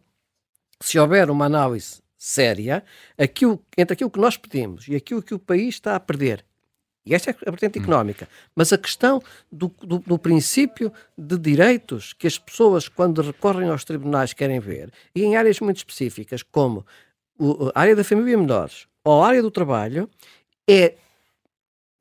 se 0.82 1.00
houver 1.00 1.30
uma 1.30 1.46
análise 1.46 2.02
séria, 2.18 2.84
aquilo, 3.18 3.64
entre 3.78 3.94
aquilo 3.94 4.10
que 4.10 4.20
nós 4.20 4.38
pedimos 4.38 4.88
e 4.88 4.96
aquilo 4.96 5.22
que 5.22 5.34
o 5.34 5.40
país 5.40 5.76
está 5.76 5.96
a 5.96 6.00
perder 6.00 6.46
e 7.06 7.14
esta 7.14 7.32
é 7.32 7.36
a 7.46 7.52
vertente 7.52 7.78
hum. 7.78 7.84
económica. 7.84 8.28
Mas 8.56 8.74
a 8.74 8.78
questão 8.78 9.22
do, 9.52 9.68
do, 9.82 10.00
do, 10.00 10.18
princípio 10.18 10.92
de 11.18 11.38
direitos 11.38 12.14
que 12.14 12.26
as 12.26 12.40
pessoas, 12.40 12.88
quando 12.88 13.22
recorrem 13.22 13.70
aos 13.70 13.84
tribunais, 13.84 14.34
querem 14.34 14.60
ver, 14.60 14.92
e 15.14 15.24
em 15.24 15.36
áreas 15.36 15.60
muito 15.60 15.78
específicas, 15.78 16.42
como 16.42 16.86
a 17.76 17.80
área 17.80 17.96
da 17.96 18.04
família 18.04 18.38
menores 18.38 18.88
ou 19.04 19.22
a 19.22 19.28
área 19.28 19.42
do 19.42 19.52
trabalho, 19.52 20.10
é 20.68 20.96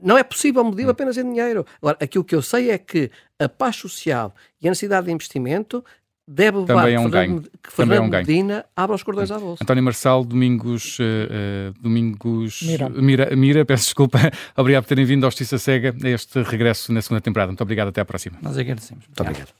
não 0.01 0.19
é 0.19 0.25
possível 0.25 0.65
medir 0.65 0.87
hum. 0.87 0.91
apenas 0.91 1.17
em 1.19 1.25
dinheiro. 1.25 1.67
Agora, 1.81 1.99
aquilo 2.01 2.25
que 2.25 2.35
eu 2.35 2.43
sei 2.43 2.71
é 2.71 2.79
que 2.79 3.11
a 3.39 3.49
paz 3.49 3.77
social 3.77 4.35
e 4.61 4.67
a 4.67 4.71
necessidade 4.71 5.07
de 5.07 5.13
investimento 5.13 5.85
deve 6.27 6.59
levar 6.59 6.83
Também 6.83 6.95
é 6.95 7.01
um 7.01 7.11
ganho. 7.11 7.43
que 7.63 7.73
Fernando 7.73 7.99
é 7.99 8.01
um 8.01 8.09
Medina 8.09 8.65
abra 8.75 8.97
os 8.97 9.03
cordões 9.03 9.31
à 9.31 9.39
bolsa. 9.39 9.63
António 9.63 9.83
Marçal, 9.83 10.25
Domingos, 10.25 10.99
uh, 10.99 11.73
Domingos 11.81 12.63
Mira. 12.63 12.89
Mira. 12.89 13.37
Mira, 13.37 13.65
peço 13.65 13.85
desculpa, 13.85 14.19
obrigado 14.57 14.85
por 14.85 14.89
terem 14.89 15.05
vindo 15.05 15.25
ao 15.25 15.31
Justiça 15.31 15.59
Cega 15.59 15.95
a 16.03 16.09
este 16.09 16.43
regresso 16.43 16.93
na 16.93 17.03
segunda 17.03 17.21
temporada. 17.21 17.49
Muito 17.49 17.63
obrigado, 17.63 17.89
até 17.89 18.01
à 18.01 18.05
próxima. 18.05 18.39
Nós 18.43 18.57
agradecemos. 18.57 19.05
Muito 19.07 19.21
obrigado. 19.21 19.53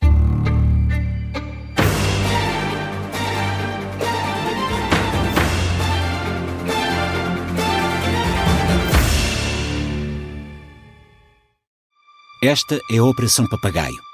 Esta 12.43 12.79
é 12.91 12.99
a 12.99 13.05
Operação 13.05 13.47
Papagaio 13.49 14.14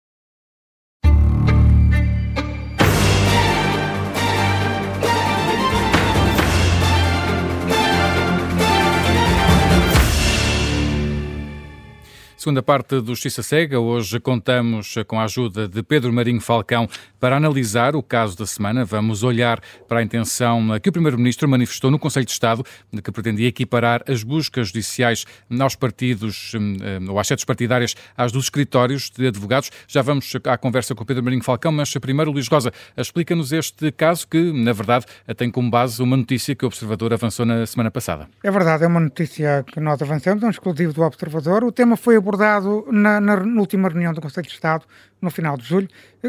Segunda 12.41 12.63
parte 12.63 12.99
do 12.99 13.05
Justiça 13.09 13.43
Cega. 13.43 13.79
Hoje 13.79 14.19
contamos 14.19 14.95
com 15.05 15.19
a 15.19 15.25
ajuda 15.25 15.67
de 15.67 15.83
Pedro 15.83 16.11
Marinho 16.11 16.41
Falcão 16.41 16.89
para 17.19 17.37
analisar 17.37 17.95
o 17.95 18.01
caso 18.01 18.35
da 18.35 18.47
semana. 18.47 18.83
Vamos 18.83 19.21
olhar 19.21 19.61
para 19.87 19.99
a 19.99 20.01
intenção 20.01 20.67
que 20.81 20.89
o 20.89 20.91
Primeiro-Ministro 20.91 21.47
manifestou 21.47 21.91
no 21.91 21.99
Conselho 21.99 22.25
de 22.25 22.31
Estado, 22.31 22.65
que 23.03 23.11
pretendia 23.11 23.47
equiparar 23.47 24.03
as 24.09 24.23
buscas 24.23 24.69
judiciais 24.69 25.23
aos 25.59 25.75
partidos 25.75 26.53
hum, 26.55 26.77
hum, 26.81 27.11
ou 27.11 27.19
às 27.19 27.27
sedes 27.27 27.45
partidárias 27.45 27.93
às 28.17 28.31
dos 28.31 28.45
escritórios 28.45 29.11
de 29.11 29.27
advogados. 29.27 29.69
Já 29.87 30.01
vamos 30.01 30.33
à 30.43 30.57
conversa 30.57 30.95
com 30.95 31.03
o 31.03 31.05
Pedro 31.05 31.23
Marinho 31.23 31.43
Falcão, 31.43 31.71
mas 31.71 31.93
primeiro, 31.93 32.31
Luís 32.31 32.47
Rosa, 32.47 32.71
explica-nos 32.97 33.51
este 33.51 33.91
caso 33.91 34.27
que, 34.27 34.51
na 34.51 34.73
verdade, 34.73 35.05
tem 35.37 35.51
como 35.51 35.69
base 35.69 36.01
uma 36.01 36.17
notícia 36.17 36.55
que 36.55 36.65
o 36.65 36.67
Observador 36.67 37.13
avançou 37.13 37.45
na 37.45 37.67
semana 37.67 37.91
passada. 37.91 38.27
É 38.43 38.49
verdade, 38.49 38.83
é 38.83 38.87
uma 38.87 38.99
notícia 38.99 39.63
que 39.71 39.79
nós 39.79 40.01
avançamos, 40.01 40.41
é 40.41 40.47
um 40.47 40.49
exclusivo 40.49 40.91
do 40.91 41.03
Observador. 41.03 41.63
O 41.63 41.71
tema 41.71 41.95
foi 41.95 42.15
abordado 42.31 42.87
na, 42.91 43.19
na, 43.19 43.35
na 43.37 43.59
última 43.59 43.89
reunião 43.89 44.13
do 44.13 44.21
Conselho 44.21 44.47
de 44.47 44.53
Estado, 44.53 44.85
no 45.21 45.29
final 45.29 45.57
de 45.57 45.65
julho. 45.65 45.87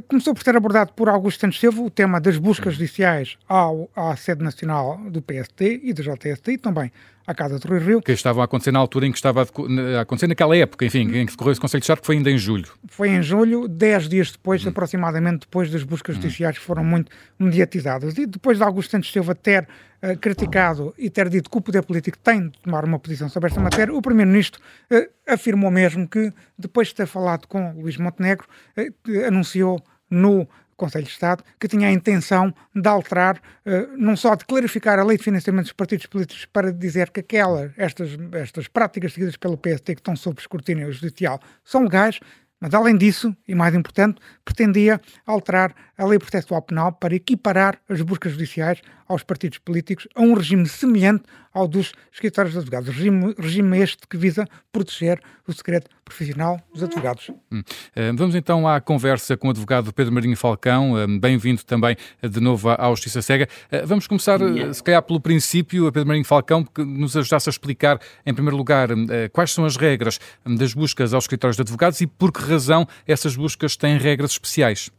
Começou 0.08 0.34
por 0.34 0.42
ser 0.42 0.56
abordado 0.56 0.92
por 0.94 1.08
Augusto 1.08 1.40
Santos 1.40 1.60
Silva, 1.60 1.80
o 1.80 1.90
tema 1.90 2.20
das 2.20 2.38
buscas 2.38 2.74
judiciais 2.74 3.38
ao, 3.48 3.88
à 3.94 4.16
sede 4.16 4.42
nacional 4.42 4.98
do 5.10 5.22
PST 5.22 5.80
e 5.82 5.92
do 5.92 6.02
JST 6.02 6.52
e 6.52 6.58
também 6.58 6.92
à 7.26 7.34
Casa 7.34 7.58
do 7.58 7.68
Rui 7.68 7.78
Rio. 7.78 8.02
Que 8.02 8.12
estavam 8.12 8.42
a 8.42 8.44
acontecer 8.44 8.72
na 8.72 8.78
altura 8.78 9.06
em 9.06 9.12
que 9.12 9.18
estava 9.18 9.42
a 9.42 10.00
acontecer 10.00 10.26
naquela 10.26 10.56
época, 10.56 10.84
enfim, 10.84 11.00
em 11.00 11.26
que 11.26 11.32
decorreu 11.32 11.52
esse 11.52 11.60
Conselho 11.60 11.80
de 11.80 11.84
Estado, 11.84 12.00
que 12.00 12.06
foi 12.06 12.16
ainda 12.16 12.30
em 12.30 12.38
julho. 12.38 12.68
Foi 12.88 13.08
em 13.08 13.22
julho, 13.22 13.68
dez 13.68 14.08
dias 14.08 14.32
depois, 14.32 14.64
hum. 14.64 14.68
aproximadamente 14.70 15.40
depois 15.40 15.70
das 15.70 15.82
buscas 15.82 16.16
hum. 16.16 16.20
judiciais 16.20 16.58
que 16.58 16.64
foram 16.64 16.84
muito 16.84 17.10
mediatizadas. 17.38 18.16
E 18.18 18.26
depois 18.26 18.58
de 18.58 18.64
Augusto 18.64 18.90
Santos 18.90 19.12
Silva 19.12 19.34
ter 19.34 19.68
uh, 20.02 20.16
criticado 20.18 20.94
e 20.98 21.08
ter 21.10 21.28
dito 21.28 21.50
que 21.50 21.56
o 21.56 21.60
poder 21.60 21.82
político 21.82 22.18
tem 22.18 22.48
de 22.48 22.58
tomar 22.60 22.84
uma 22.84 22.98
posição 22.98 23.28
sobre 23.28 23.48
esta 23.48 23.60
matéria, 23.60 23.94
o 23.94 24.02
Primeiro-Ministro 24.02 24.60
uh, 24.92 25.08
afirmou 25.26 25.70
mesmo 25.70 26.08
que, 26.08 26.32
depois 26.58 26.88
de 26.88 26.94
ter 26.94 27.06
falado 27.06 27.46
com 27.46 27.72
Luís 27.72 27.96
Montenegro, 27.96 28.46
uh, 28.76 29.26
anunciou 29.26 29.82
no 30.10 30.46
Conselho 30.82 31.04
de 31.04 31.10
Estado, 31.10 31.44
que 31.60 31.68
tinha 31.68 31.86
a 31.86 31.92
intenção 31.92 32.52
de 32.74 32.88
alterar, 32.88 33.36
uh, 33.36 33.96
não 33.96 34.16
só 34.16 34.34
de 34.34 34.44
clarificar 34.44 34.98
a 34.98 35.04
lei 35.04 35.16
de 35.16 35.22
financiamento 35.22 35.66
dos 35.66 35.72
partidos 35.72 36.06
políticos 36.06 36.44
para 36.44 36.72
dizer 36.72 37.10
que 37.10 37.20
aquelas, 37.20 37.70
estas, 37.76 38.10
estas 38.32 38.66
práticas 38.66 39.12
seguidas 39.12 39.36
pelo 39.36 39.56
PST 39.56 39.84
que 39.84 40.00
estão 40.00 40.16
sob 40.16 40.40
escrutínio 40.40 40.92
judicial 40.92 41.40
são 41.64 41.82
legais, 41.84 42.18
mas, 42.62 42.72
além 42.74 42.96
disso, 42.96 43.36
e 43.48 43.56
mais 43.56 43.74
importante, 43.74 44.20
pretendia 44.44 45.00
alterar 45.26 45.74
a 45.98 46.06
lei 46.06 46.16
processual 46.16 46.62
penal 46.62 46.92
para 46.92 47.12
equiparar 47.12 47.76
as 47.88 48.00
buscas 48.02 48.30
judiciais 48.30 48.80
aos 49.08 49.24
partidos 49.24 49.58
políticos 49.58 50.06
a 50.14 50.22
um 50.22 50.32
regime 50.32 50.68
semelhante 50.68 51.24
ao 51.52 51.68
dos 51.68 51.92
escritórios 52.10 52.54
de 52.54 52.60
advogados. 52.60 52.88
Regime, 52.88 53.34
regime 53.36 53.78
este 53.78 54.06
que 54.08 54.16
visa 54.16 54.46
proteger 54.70 55.20
o 55.46 55.52
segredo 55.52 55.86
profissional 56.04 56.60
dos 56.72 56.82
advogados. 56.82 57.30
Hum. 57.50 57.62
Eh, 57.94 58.12
vamos 58.12 58.34
então 58.34 58.66
à 58.66 58.80
conversa 58.80 59.36
com 59.36 59.48
o 59.48 59.50
advogado 59.50 59.92
Pedro 59.92 60.14
Marinho 60.14 60.36
Falcão. 60.36 60.98
Eh, 60.98 61.06
bem-vindo 61.18 61.62
também 61.64 61.96
eh, 62.22 62.28
de 62.28 62.40
novo 62.40 62.70
à 62.70 62.88
Justiça 62.90 63.20
Cega. 63.20 63.48
Vamos 63.84 64.06
começar, 64.06 64.38
se 64.72 64.82
calhar, 64.82 65.02
pelo 65.02 65.20
princípio, 65.20 65.86
a 65.86 65.92
Pedro 65.92 66.08
Marinho 66.08 66.24
Falcão, 66.24 66.64
que 66.64 66.82
nos 66.84 67.16
ajudasse 67.16 67.48
a 67.48 67.52
explicar, 67.52 67.98
em 68.24 68.32
primeiro 68.32 68.56
lugar, 68.56 68.88
quais 69.32 69.52
são 69.52 69.64
as 69.64 69.76
regras 69.76 70.18
das 70.46 70.74
buscas 70.74 71.12
aos 71.12 71.24
escritórios 71.24 71.56
de 71.56 71.62
advogados 71.62 72.00
e 72.00 72.06
por 72.06 72.32
que 72.32 72.42
razão 72.52 72.86
essas 73.06 73.36
buscas 73.36 73.76
têm 73.76 73.98
regras 73.98 74.32
especiais. 74.32 74.90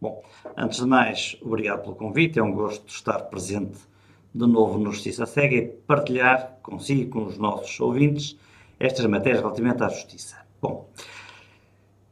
Bom, 0.00 0.22
antes 0.56 0.78
de 0.78 0.86
mais, 0.86 1.36
obrigado 1.42 1.82
pelo 1.82 1.96
convite. 1.96 2.38
É 2.38 2.42
um 2.42 2.52
gosto 2.52 2.88
estar 2.88 3.18
presente 3.24 3.78
de 4.34 4.46
novo 4.46 4.78
no 4.78 4.92
Justiça 4.92 5.26
Cega 5.26 5.56
e 5.56 5.66
partilhar 5.68 6.58
consigo 6.62 7.00
e 7.00 7.06
com 7.06 7.24
os 7.24 7.38
nossos 7.38 7.78
ouvintes 7.80 8.36
estas 8.78 9.04
matérias 9.06 9.40
relativamente 9.40 9.82
à 9.82 9.88
justiça. 9.88 10.36
Bom, 10.62 10.88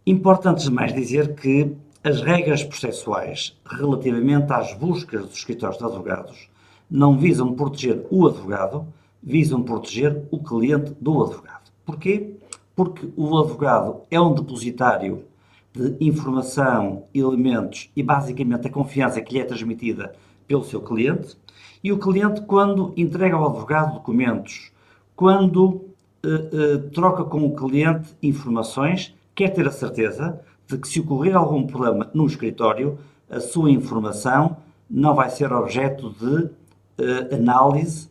importa 0.07 0.51
antes 0.51 0.65
de 0.65 0.71
mais 0.71 0.93
dizer 0.93 1.35
que 1.35 1.77
as 2.03 2.23
regras 2.23 2.63
processuais 2.63 3.57
relativamente 3.65 4.53
às 4.53 4.73
buscas 4.75 5.23
dos 5.23 5.39
escritórios 5.39 5.79
de 5.79 5.85
advogados 5.85 6.49
não 6.91 7.19
visam 7.19 7.55
proteger 7.55 8.05
o 8.11 8.27
advogado, 8.27 8.87
visam 9.23 9.63
proteger 9.63 10.25
o 10.31 10.39
cliente 10.39 10.95
do 11.01 11.23
advogado. 11.23 11.71
Porquê? 11.85 12.36
Porque 12.77 13.09
o 13.17 13.39
advogado 13.39 14.03
é 14.11 14.21
um 14.21 14.35
depositário 14.35 15.25
de 15.73 15.97
informação, 15.99 17.05
elementos 17.15 17.91
e 17.97 18.03
basicamente 18.03 18.69
a 18.69 18.71
confiança 18.71 19.21
que 19.21 19.33
lhe 19.33 19.41
é 19.41 19.45
transmitida 19.45 20.15
pelo 20.47 20.63
seu 20.63 20.81
cliente. 20.81 21.37
E 21.83 21.91
o 21.91 21.99
cliente, 21.99 22.43
quando 22.43 22.93
entrega 22.97 23.35
ao 23.35 23.49
advogado 23.49 23.95
documentos, 23.95 24.71
quando 25.15 25.65
uh, 25.65 25.87
uh, 26.25 26.91
troca 26.91 27.25
com 27.25 27.47
o 27.47 27.57
cliente 27.57 28.15
informações, 28.23 29.15
quer 29.35 29.49
ter 29.49 29.67
a 29.67 29.73
certeza 29.73 30.41
de 30.67 30.77
que 30.79 30.87
se 30.87 31.01
ocorrer 31.01 31.35
algum 31.35 31.67
problema 31.67 32.11
no 32.13 32.27
escritório, 32.27 32.99
a 33.31 33.41
sua 33.41 33.71
informação 33.71 34.59
não 34.89 35.15
vai 35.15 35.31
ser 35.31 35.53
objeto 35.53 36.11
de 36.11 36.45
uh, 36.45 37.35
análise 37.35 38.09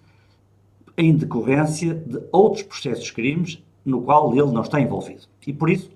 em 0.97 1.15
decorrência 1.15 1.93
de 1.93 2.19
outros 2.31 2.63
processos 2.63 3.05
de 3.05 3.13
crimes 3.13 3.63
no 3.85 4.01
qual 4.01 4.33
ele 4.33 4.51
não 4.51 4.61
está 4.61 4.81
envolvido. 4.81 5.23
E 5.45 5.53
por 5.53 5.69
isso, 5.69 5.91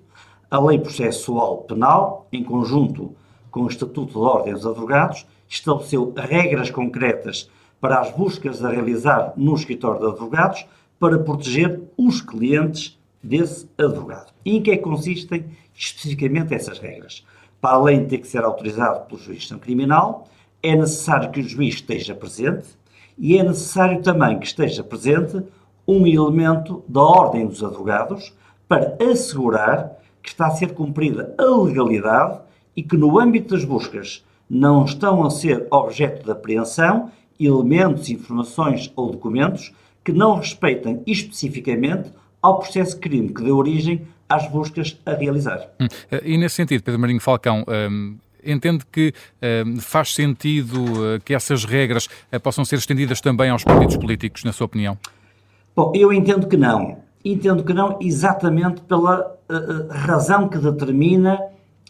a 0.50 0.60
Lei 0.60 0.78
Processual 0.78 1.58
Penal, 1.58 2.28
em 2.32 2.44
conjunto 2.44 3.14
com 3.50 3.62
o 3.62 3.68
Estatuto 3.68 4.12
de 4.12 4.18
Ordem 4.18 4.54
dos 4.54 4.66
Advogados, 4.66 5.26
estabeleceu 5.48 6.12
regras 6.16 6.70
concretas 6.70 7.50
para 7.80 7.98
as 7.98 8.12
buscas 8.12 8.64
a 8.64 8.70
realizar 8.70 9.32
no 9.36 9.54
escritório 9.54 10.00
de 10.00 10.06
advogados 10.06 10.64
para 10.98 11.18
proteger 11.18 11.80
os 11.96 12.20
clientes 12.20 12.98
desse 13.22 13.68
advogado. 13.76 14.32
E 14.44 14.56
em 14.56 14.62
que 14.62 14.70
é 14.70 14.76
que 14.76 14.82
consistem 14.82 15.46
especificamente 15.74 16.54
essas 16.54 16.78
regras? 16.78 17.24
Para 17.60 17.76
além 17.76 18.02
de 18.02 18.06
ter 18.06 18.18
que 18.18 18.28
ser 18.28 18.44
autorizado 18.44 19.06
pelo 19.06 19.20
juiz 19.20 19.42
de 19.42 19.56
criminal, 19.56 20.28
é 20.62 20.76
necessário 20.76 21.30
que 21.30 21.40
o 21.40 21.48
juiz 21.48 21.76
esteja 21.76 22.14
presente 22.14 22.68
e 23.18 23.36
é 23.36 23.42
necessário 23.42 24.02
também 24.02 24.38
que 24.38 24.46
esteja 24.46 24.84
presente 24.84 25.42
um 25.90 26.06
elemento 26.06 26.84
da 26.86 27.02
ordem 27.02 27.46
dos 27.46 27.64
advogados 27.64 28.32
para 28.68 28.96
assegurar 29.10 29.98
que 30.22 30.28
está 30.28 30.46
a 30.46 30.50
ser 30.52 30.72
cumprida 30.72 31.34
a 31.36 31.44
legalidade 31.44 32.38
e 32.76 32.82
que, 32.82 32.96
no 32.96 33.18
âmbito 33.18 33.54
das 33.54 33.64
buscas, 33.64 34.24
não 34.48 34.84
estão 34.84 35.24
a 35.24 35.30
ser 35.30 35.66
objeto 35.68 36.24
de 36.24 36.30
apreensão 36.30 37.10
elementos, 37.40 38.08
informações 38.08 38.92
ou 38.94 39.10
documentos 39.10 39.72
que 40.04 40.12
não 40.12 40.36
respeitem 40.36 41.02
especificamente 41.06 42.12
ao 42.40 42.60
processo 42.60 42.94
de 42.94 43.00
crime 43.00 43.34
que 43.34 43.42
deu 43.42 43.56
origem 43.56 44.06
às 44.28 44.48
buscas 44.48 44.96
a 45.04 45.14
realizar. 45.14 45.68
Hum. 45.80 45.88
E 46.22 46.38
nesse 46.38 46.54
sentido, 46.56 46.84
Pedro 46.84 47.00
Marinho 47.00 47.20
Falcão, 47.20 47.64
hum, 47.66 48.16
entende 48.44 48.84
que 48.92 49.12
hum, 49.66 49.80
faz 49.80 50.14
sentido 50.14 50.84
uh, 50.84 51.20
que 51.24 51.34
essas 51.34 51.64
regras 51.64 52.06
uh, 52.32 52.38
possam 52.40 52.64
ser 52.64 52.76
estendidas 52.76 53.20
também 53.20 53.50
aos 53.50 53.64
partidos 53.64 53.96
políticos, 53.96 54.44
na 54.44 54.52
sua 54.52 54.66
opinião? 54.66 54.96
Bom, 55.74 55.92
eu 55.94 56.12
entendo 56.12 56.48
que 56.48 56.56
não. 56.56 56.98
Entendo 57.24 57.62
que 57.62 57.72
não, 57.72 57.98
exatamente 58.00 58.80
pela 58.82 59.36
uh, 59.48 59.88
razão 59.90 60.48
que 60.48 60.58
determina 60.58 61.40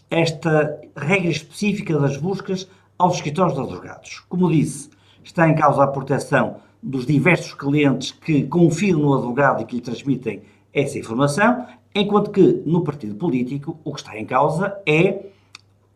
esta 0.09 0.79
regra 0.95 1.31
específica 1.31 1.97
das 1.97 2.17
buscas 2.17 2.67
aos 2.97 3.15
escritórios 3.15 3.55
de 3.55 3.61
advogados. 3.61 4.19
Como 4.27 4.51
disse, 4.51 4.89
está 5.23 5.47
em 5.47 5.55
causa 5.55 5.83
a 5.83 5.87
proteção 5.87 6.57
dos 6.83 7.05
diversos 7.05 7.53
clientes 7.53 8.11
que 8.11 8.43
confiam 8.43 8.99
no 8.99 9.13
advogado 9.13 9.61
e 9.61 9.65
que 9.65 9.75
lhe 9.75 9.81
transmitem 9.81 10.41
essa 10.73 10.99
informação, 10.99 11.65
enquanto 11.93 12.31
que 12.31 12.61
no 12.65 12.83
partido 12.83 13.15
político 13.15 13.77
o 13.83 13.93
que 13.93 13.99
está 13.99 14.17
em 14.17 14.25
causa 14.25 14.77
é, 14.85 15.25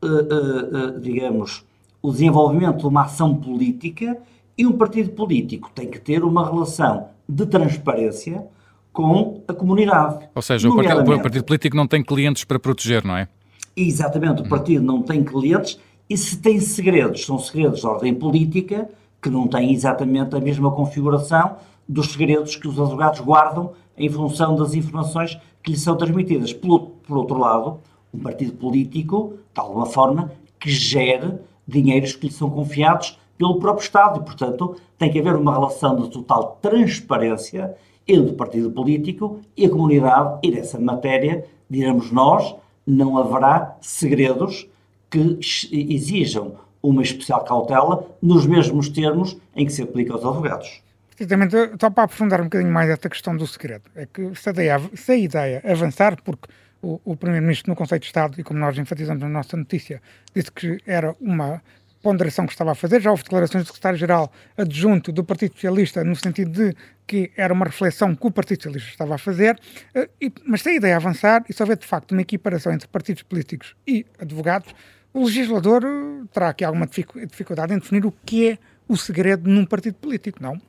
uh, 0.04 0.08
uh, 0.08 1.00
digamos, 1.00 1.66
o 2.02 2.12
desenvolvimento 2.12 2.80
de 2.80 2.88
uma 2.88 3.04
ação 3.04 3.36
política 3.36 4.18
e 4.58 4.66
um 4.66 4.74
partido 4.74 5.12
político 5.12 5.70
tem 5.74 5.90
que 5.90 6.00
ter 6.00 6.24
uma 6.24 6.46
relação 6.46 7.10
de 7.28 7.46
transparência 7.46 8.46
com 8.92 9.42
a 9.48 9.54
comunidade. 9.54 10.30
Ou 10.34 10.42
seja, 10.42 10.70
o 10.70 10.76
partido, 11.22 11.44
político 11.44 11.76
não 11.76 11.88
tem 11.88 12.04
clientes 12.04 12.44
para 12.44 12.58
proteger, 12.58 13.04
não 13.04 13.18
é? 13.18 13.28
Exatamente, 13.76 14.42
o 14.42 14.48
partido 14.48 14.84
não 14.84 15.02
tem 15.02 15.24
clientes 15.24 15.78
e 16.10 16.16
se 16.16 16.38
tem 16.38 16.60
segredos, 16.60 17.26
são 17.26 17.38
segredos 17.38 17.82
de 17.82 17.88
ordem 17.88 18.14
política 18.14 18.90
que 19.22 19.30
não 19.30 19.48
têm 19.48 19.74
exatamente 19.74 20.36
a 20.36 20.40
mesma 20.40 20.72
configuração 20.72 21.58
dos 21.88 22.14
segredos 22.14 22.56
que 22.56 22.68
os 22.68 22.80
advogados 22.80 23.20
guardam 23.20 23.74
em 23.98 24.10
função 24.10 24.56
das 24.56 24.74
informações 24.74 25.38
que 25.62 25.72
lhes 25.72 25.82
são 25.82 25.98
transmitidas. 25.98 26.54
Por, 26.54 26.92
por 27.06 27.18
outro 27.18 27.38
lado, 27.38 27.80
um 28.14 28.20
partido 28.20 28.54
político, 28.54 29.34
de 29.54 29.60
alguma 29.60 29.86
forma, 29.86 30.32
que 30.60 30.70
gere 30.70 31.34
dinheiros 31.68 32.16
que 32.16 32.28
lhe 32.28 32.34
são 32.34 32.50
confiados 32.50 33.20
pelo 33.38 33.60
próprio 33.60 33.84
Estado 33.84 34.20
e, 34.20 34.24
portanto, 34.24 34.76
tem 34.98 35.12
que 35.12 35.20
haver 35.20 35.36
uma 35.36 35.54
relação 35.54 35.96
de 35.96 36.10
total 36.10 36.58
transparência 36.62 37.76
entre 38.08 38.32
o 38.32 38.36
partido 38.36 38.72
político 38.72 39.40
e 39.58 39.66
a 39.66 39.70
comunidade, 39.70 40.40
e 40.44 40.52
nessa 40.52 40.80
matéria, 40.80 41.46
diremos 41.70 42.12
nós, 42.12 42.56
não 42.86 43.18
haverá 43.18 43.76
segredos 43.82 44.68
que 45.10 45.40
exijam 45.72 46.56
uma 46.84 47.02
especial 47.02 47.44
cautela 47.44 48.06
nos 48.22 48.46
mesmos 48.46 48.90
termos 48.90 49.38
em 49.56 49.66
que 49.66 49.74
se 49.74 49.82
aplica 49.82 50.14
aos 50.14 50.24
advogados. 50.24 50.84
Precisamente, 51.10 51.56
só 51.80 51.90
para 51.90 52.04
aprofundar 52.04 52.42
um 52.42 52.46
bocadinho 52.46 52.72
mais 52.72 52.90
esta 52.90 53.10
questão 53.10 53.36
do 53.36 53.48
segredo, 53.48 53.90
é 53.96 54.06
que 54.06 54.36
se 54.36 54.50
a 54.50 54.52
ideia, 54.52 54.82
se 54.94 55.12
a 55.12 55.18
ideia 55.18 55.62
avançar, 55.66 56.22
porque 56.22 56.48
o, 56.82 57.00
o 57.04 57.16
Primeiro-Ministro 57.16 57.72
no 57.72 57.76
Conselho 57.76 58.02
de 58.02 58.08
Estado, 58.08 58.40
e 58.40 58.44
como 58.44 58.60
nós 58.60 58.78
enfatizamos 58.78 59.24
na 59.24 59.30
nossa 59.30 59.58
notícia, 59.58 60.02
disse 60.36 60.52
que 60.52 60.78
era 60.86 61.16
uma 61.20 61.62
ponderação 62.06 62.46
que 62.46 62.52
estava 62.52 62.74
a 62.74 62.76
fazer, 62.76 63.02
já 63.02 63.10
houve 63.10 63.24
declarações 63.24 63.64
do 63.64 63.68
secretário-geral 63.68 64.32
adjunto 64.56 65.12
do 65.12 65.24
Partido 65.24 65.54
Socialista 65.56 66.04
no 66.04 66.16
sentido 66.16 66.52
de 66.52 66.76
que 67.08 67.32
era 67.36 67.52
uma 67.52 67.66
reflexão 67.66 68.16
que 68.16 68.28
o 68.28 68.30
Partido 68.30 68.62
Socialista 68.62 68.92
estava 68.92 69.16
a 69.16 69.18
fazer, 69.18 69.60
eh, 69.96 70.08
mas 70.46 70.62
se 70.62 70.70
a 70.70 70.74
ideia 70.76 70.98
avançar 70.98 71.44
e 71.50 71.54
se 71.54 71.64
houver 71.64 71.78
de 71.78 71.88
facto 71.88 72.12
uma 72.12 72.22
equiparação 72.22 72.72
entre 72.72 72.88
partidos 72.88 73.24
políticos 73.24 73.76
e 73.88 74.06
advogados, 74.20 74.72
o 75.12 75.26
legislador 75.26 75.84
eh, 75.84 76.26
terá 76.32 76.50
aqui 76.50 76.64
alguma 76.64 76.86
dificuldade 76.86 77.74
em 77.74 77.80
definir 77.80 78.06
o 78.06 78.14
que 78.24 78.50
é 78.50 78.58
o 78.88 78.96
segredo 78.96 79.50
num 79.50 79.66
partido 79.66 79.96
político, 79.96 80.38
não? 80.44 80.62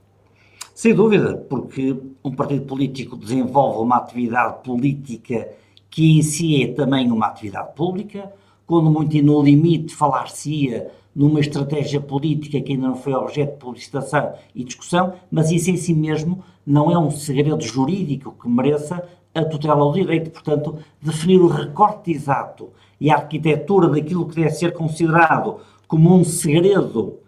Sem 0.75 0.95
dúvida, 0.95 1.37
porque 1.37 1.95
um 2.25 2.35
partido 2.35 2.65
político 2.65 3.15
desenvolve 3.15 3.81
uma 3.81 3.99
atividade 3.99 4.65
política 4.65 5.47
que 5.91 6.19
em 6.19 6.23
si 6.23 6.63
é 6.63 6.73
também 6.73 7.13
uma 7.13 7.27
atividade 7.27 7.75
pública, 7.75 8.33
quando 8.67 8.91
muito 8.91 9.15
e 9.15 9.21
no 9.21 9.43
limite 9.43 9.95
falar-se-ia 9.95 10.91
numa 11.17 11.41
estratégia 11.41 11.99
política 11.99 12.61
que 12.61 12.73
ainda 12.73 12.89
não 12.89 12.97
foi 12.97 13.15
objeto 13.15 13.53
de 13.53 13.59
publicitação 13.59 14.35
e 14.55 14.63
discussão, 14.63 15.15
mas 15.31 15.51
isso 15.51 15.71
em 15.71 15.77
si 15.79 15.95
mesmo 15.95 16.45
não 16.67 16.91
é 16.91 16.99
um 16.99 17.11
segredo 17.11 17.63
jurídico 17.63 18.37
que 18.39 18.47
mereça 18.47 19.03
a 19.35 19.43
tutela 19.43 19.83
do 19.87 19.95
direito. 19.95 20.31
Portanto, 20.31 20.79
definir 21.01 21.41
o 21.41 21.47
recorte 21.47 22.11
exato 22.11 22.69
e 23.01 23.11
a 23.11 23.15
arquitetura 23.15 23.89
daquilo 23.89 24.27
que 24.29 24.37
deve 24.37 24.51
ser 24.51 24.75
considerado 24.75 25.57
como 25.89 26.15
um 26.15 26.23
segredo 26.23 27.19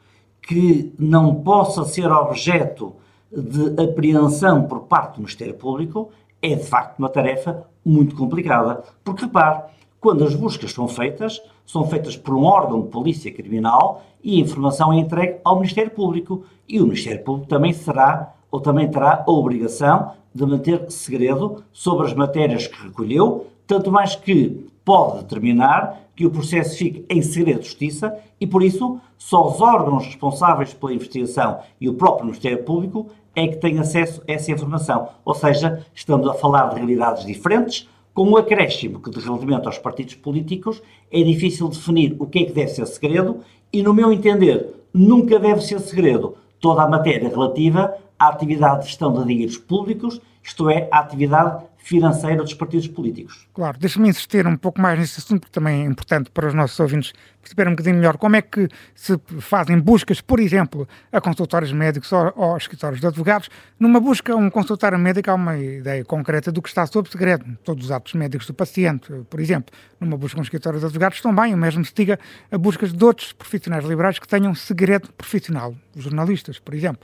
que 0.43 0.93
não 0.99 1.37
possa 1.37 1.85
ser 1.85 2.11
objeto 2.13 2.95
de 3.33 3.83
apreensão 3.83 4.65
por 4.65 4.81
parte 4.81 5.15
do 5.15 5.21
Ministério 5.21 5.55
Público 5.55 6.11
é 6.43 6.55
de 6.55 6.65
facto 6.65 6.99
uma 6.99 7.09
tarefa 7.09 7.67
muito 7.83 8.15
complicada. 8.15 8.83
Porque 9.03 9.25
repare, 9.25 9.63
quando 10.01 10.25
as 10.25 10.35
buscas 10.35 10.73
são 10.73 10.87
feitas, 10.87 11.41
são 11.67 11.87
feitas 11.87 12.17
por 12.17 12.35
um 12.35 12.45
órgão 12.45 12.83
de 12.83 12.89
polícia 12.89 13.33
criminal 13.33 14.03
e 14.23 14.37
a 14.37 14.41
informação 14.41 14.93
é 14.93 14.97
entregue 14.97 15.39
ao 15.45 15.57
Ministério 15.57 15.91
Público. 15.91 16.45
E 16.69 16.81
o 16.81 16.85
Ministério 16.85 17.25
Público 17.25 17.49
também 17.49 17.73
será 17.73 18.35
ou 18.51 18.61
também 18.61 18.91
terá 18.91 19.25
a 19.27 19.31
obrigação 19.31 20.13
de 20.35 20.47
manter 20.47 20.91
segredo 20.91 21.65
sobre 21.73 22.07
as 22.07 22.15
matérias 22.15 22.67
que 22.67 22.83
recolheu, 22.83 23.47
tanto 23.67 23.91
mais 23.91 24.15
que 24.15 24.67
pode 24.85 25.19
determinar 25.19 26.01
que 26.17 26.25
o 26.25 26.31
processo 26.31 26.77
fique 26.77 27.05
em 27.09 27.21
segredo 27.21 27.61
de 27.61 27.67
justiça 27.67 28.17
e, 28.41 28.47
por 28.47 28.63
isso, 28.63 28.99
só 29.19 29.47
os 29.47 29.61
órgãos 29.61 30.07
responsáveis 30.07 30.73
pela 30.73 30.95
investigação 30.95 31.59
e 31.81 31.89
o 31.89 31.95
próprio 31.95 32.27
Ministério 32.27 32.65
Público 32.65 33.09
é 33.35 33.47
que 33.47 33.57
têm 33.57 33.79
acesso 33.79 34.23
a 34.27 34.33
essa 34.33 34.51
informação. 34.51 35.09
Ou 35.25 35.35
seja, 35.35 35.85
estamos 35.95 36.27
a 36.27 36.35
falar 36.35 36.69
de 36.69 36.77
realidades 36.77 37.25
diferentes, 37.25 37.89
com 38.19 38.29
o 38.31 38.37
acréscimo 38.37 38.99
que, 38.99 39.17
relativamente 39.17 39.67
aos 39.67 39.79
partidos 39.79 40.17
políticos, 40.17 40.83
é 41.09 41.23
difícil 41.23 41.69
definir 41.69 42.17
o 42.19 42.27
que 42.27 42.41
é 42.41 42.45
que 42.47 42.53
deve 42.53 42.73
ser 42.73 42.85
segredo 42.89 43.43
e, 43.73 43.81
no 43.81 43.95
meu 43.95 44.13
entender, 44.13 44.75
nunca 44.93 45.39
deve 45.39 45.61
ser 45.61 45.79
segredo 45.79 46.35
toda 46.59 46.83
a 46.83 46.89
matéria 46.89 47.29
relativa 47.29 47.95
à 48.19 48.27
atividade 48.27 48.81
de 48.81 48.87
gestão 48.89 49.13
de 49.13 49.25
dinheiros 49.25 49.57
públicos, 49.57 50.21
isto 50.43 50.69
é, 50.71 50.89
à 50.91 51.01
atividade 51.01 51.65
financeira 51.89 52.43
dos 52.43 52.53
partidos 52.53 52.87
políticos. 52.87 53.49
Claro, 53.55 53.79
deixa-me 53.79 54.11
insistir 54.11 54.47
um 54.47 54.59
pouco 54.59 54.79
mais 54.79 54.99
nesse 54.99 55.21
assunto, 55.21 55.47
que 55.47 55.51
também 55.51 55.85
é 55.85 55.87
importante 55.87 56.31
para 56.31 56.47
os 56.47 56.53
nossos 56.53 56.79
ouvintes 56.79 57.15
perceberem 57.41 57.73
um 57.73 57.77
bocadinho 57.77 57.97
melhor 57.97 58.19
como 58.19 58.37
é 58.37 58.43
que 58.43 58.69
se 58.95 59.19
fazem 59.41 59.81
buscas, 59.81 60.21
por 60.21 60.39
exemplo, 60.39 60.87
a 61.11 61.19
consultórios 61.19 61.73
médicos 61.73 62.13
ou, 62.13 62.31
ou 62.37 62.57
escritórios 62.59 63.01
de 63.01 63.07
advogados. 63.07 63.49
Numa 63.81 64.01
busca, 64.01 64.37
um 64.37 64.51
consultório 64.51 64.99
médico 64.99 65.31
há 65.31 65.35
uma 65.35 65.57
ideia 65.57 66.05
concreta 66.05 66.53
do 66.53 66.61
que 66.61 66.69
está 66.69 66.87
sob 66.87 67.09
segredo. 67.09 67.47
Todos 67.65 67.87
os 67.87 67.91
atos 67.91 68.13
médicos 68.13 68.47
do 68.47 68.53
paciente, 68.53 69.11
por 69.31 69.41
exemplo. 69.41 69.75
Numa 69.99 70.19
busca, 70.19 70.39
um 70.39 70.43
escritório 70.43 70.79
de 70.79 70.85
advogados 70.85 71.23
também, 71.23 71.55
o 71.55 71.57
mesmo 71.57 71.83
se 71.87 71.95
diga 71.95 72.19
a 72.53 72.59
buscas 72.59 72.93
de 72.93 73.03
outros 73.03 73.33
profissionais 73.33 73.87
liberais 73.87 74.19
que 74.19 74.29
tenham 74.29 74.55
segredo 74.55 75.11
profissional. 75.15 75.75
Os 75.97 76.05
jornalistas, 76.05 76.59
por 76.59 76.75
exemplo. 76.75 77.01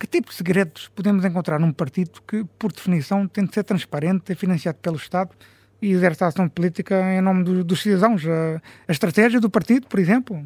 Que 0.00 0.06
tipo 0.06 0.30
de 0.30 0.34
segredos 0.34 0.90
podemos 0.96 1.26
encontrar 1.26 1.60
num 1.60 1.74
partido 1.74 2.22
que, 2.26 2.42
por 2.58 2.72
definição, 2.72 3.28
tem 3.28 3.44
de 3.44 3.52
ser 3.52 3.64
transparente, 3.64 4.32
é 4.32 4.34
financiado 4.34 4.78
pelo 4.80 4.96
Estado 4.96 5.32
e 5.82 5.90
exerce 5.90 6.24
a 6.24 6.28
ação 6.28 6.48
política 6.48 6.98
em 7.12 7.20
nome 7.20 7.44
do, 7.44 7.62
dos 7.62 7.82
cidadãos? 7.82 8.24
A, 8.26 8.62
a, 8.88 8.92
estratégia 8.92 9.38
do 9.38 9.50
partido, 9.50 9.86
por 9.88 10.00
exemplo? 10.00 10.42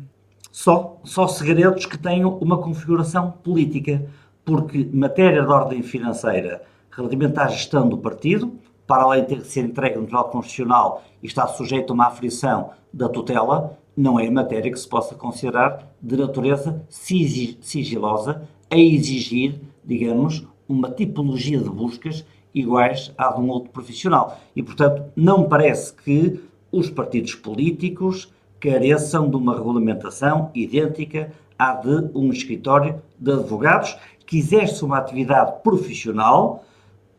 Só, 0.50 1.00
só 1.04 1.28
segredos 1.28 1.86
que 1.86 1.96
tenham 1.96 2.36
uma 2.38 2.58
configuração 2.58 3.30
política, 3.30 4.04
porque 4.44 4.90
matéria 4.92 5.42
de 5.42 5.48
ordem 5.48 5.84
financeira 5.84 6.60
relativamente 6.90 7.38
à 7.38 7.46
gestão 7.46 7.88
do 7.88 7.98
partido, 7.98 8.58
para 8.88 9.04
além 9.04 9.22
de 9.22 9.28
ter 9.28 9.40
que 9.40 9.46
ser 9.46 9.60
entregue 9.60 9.94
no 9.94 10.02
Tribunal 10.02 10.30
Constitucional 10.30 11.04
e 11.22 11.28
está 11.28 11.46
sujeito 11.46 11.92
a 11.92 11.94
uma 11.94 12.08
aflição 12.08 12.70
da 12.92 13.08
tutela, 13.08 13.78
não 13.96 14.18
é 14.18 14.28
matéria 14.28 14.72
que 14.72 14.78
se 14.78 14.88
possa 14.88 15.14
considerar 15.14 15.86
de 16.02 16.16
natureza 16.16 16.84
sigilosa 16.88 18.48
a 18.74 18.78
exigir, 18.78 19.60
digamos, 19.84 20.44
uma 20.68 20.90
tipologia 20.90 21.58
de 21.60 21.70
buscas 21.70 22.24
iguais 22.52 23.12
à 23.16 23.30
de 23.30 23.40
um 23.40 23.48
outro 23.48 23.70
profissional. 23.70 24.40
E, 24.54 24.62
portanto, 24.62 25.04
não 25.14 25.48
parece 25.48 25.94
que 25.94 26.40
os 26.72 26.90
partidos 26.90 27.36
políticos 27.36 28.32
careçam 28.58 29.30
de 29.30 29.36
uma 29.36 29.54
regulamentação 29.54 30.50
idêntica 30.54 31.32
à 31.56 31.74
de 31.74 32.10
um 32.16 32.32
escritório 32.32 33.00
de 33.16 33.32
advogados 33.32 33.96
que 34.26 34.38
exerce 34.38 34.84
uma 34.84 34.98
atividade 34.98 35.62
profissional 35.62 36.64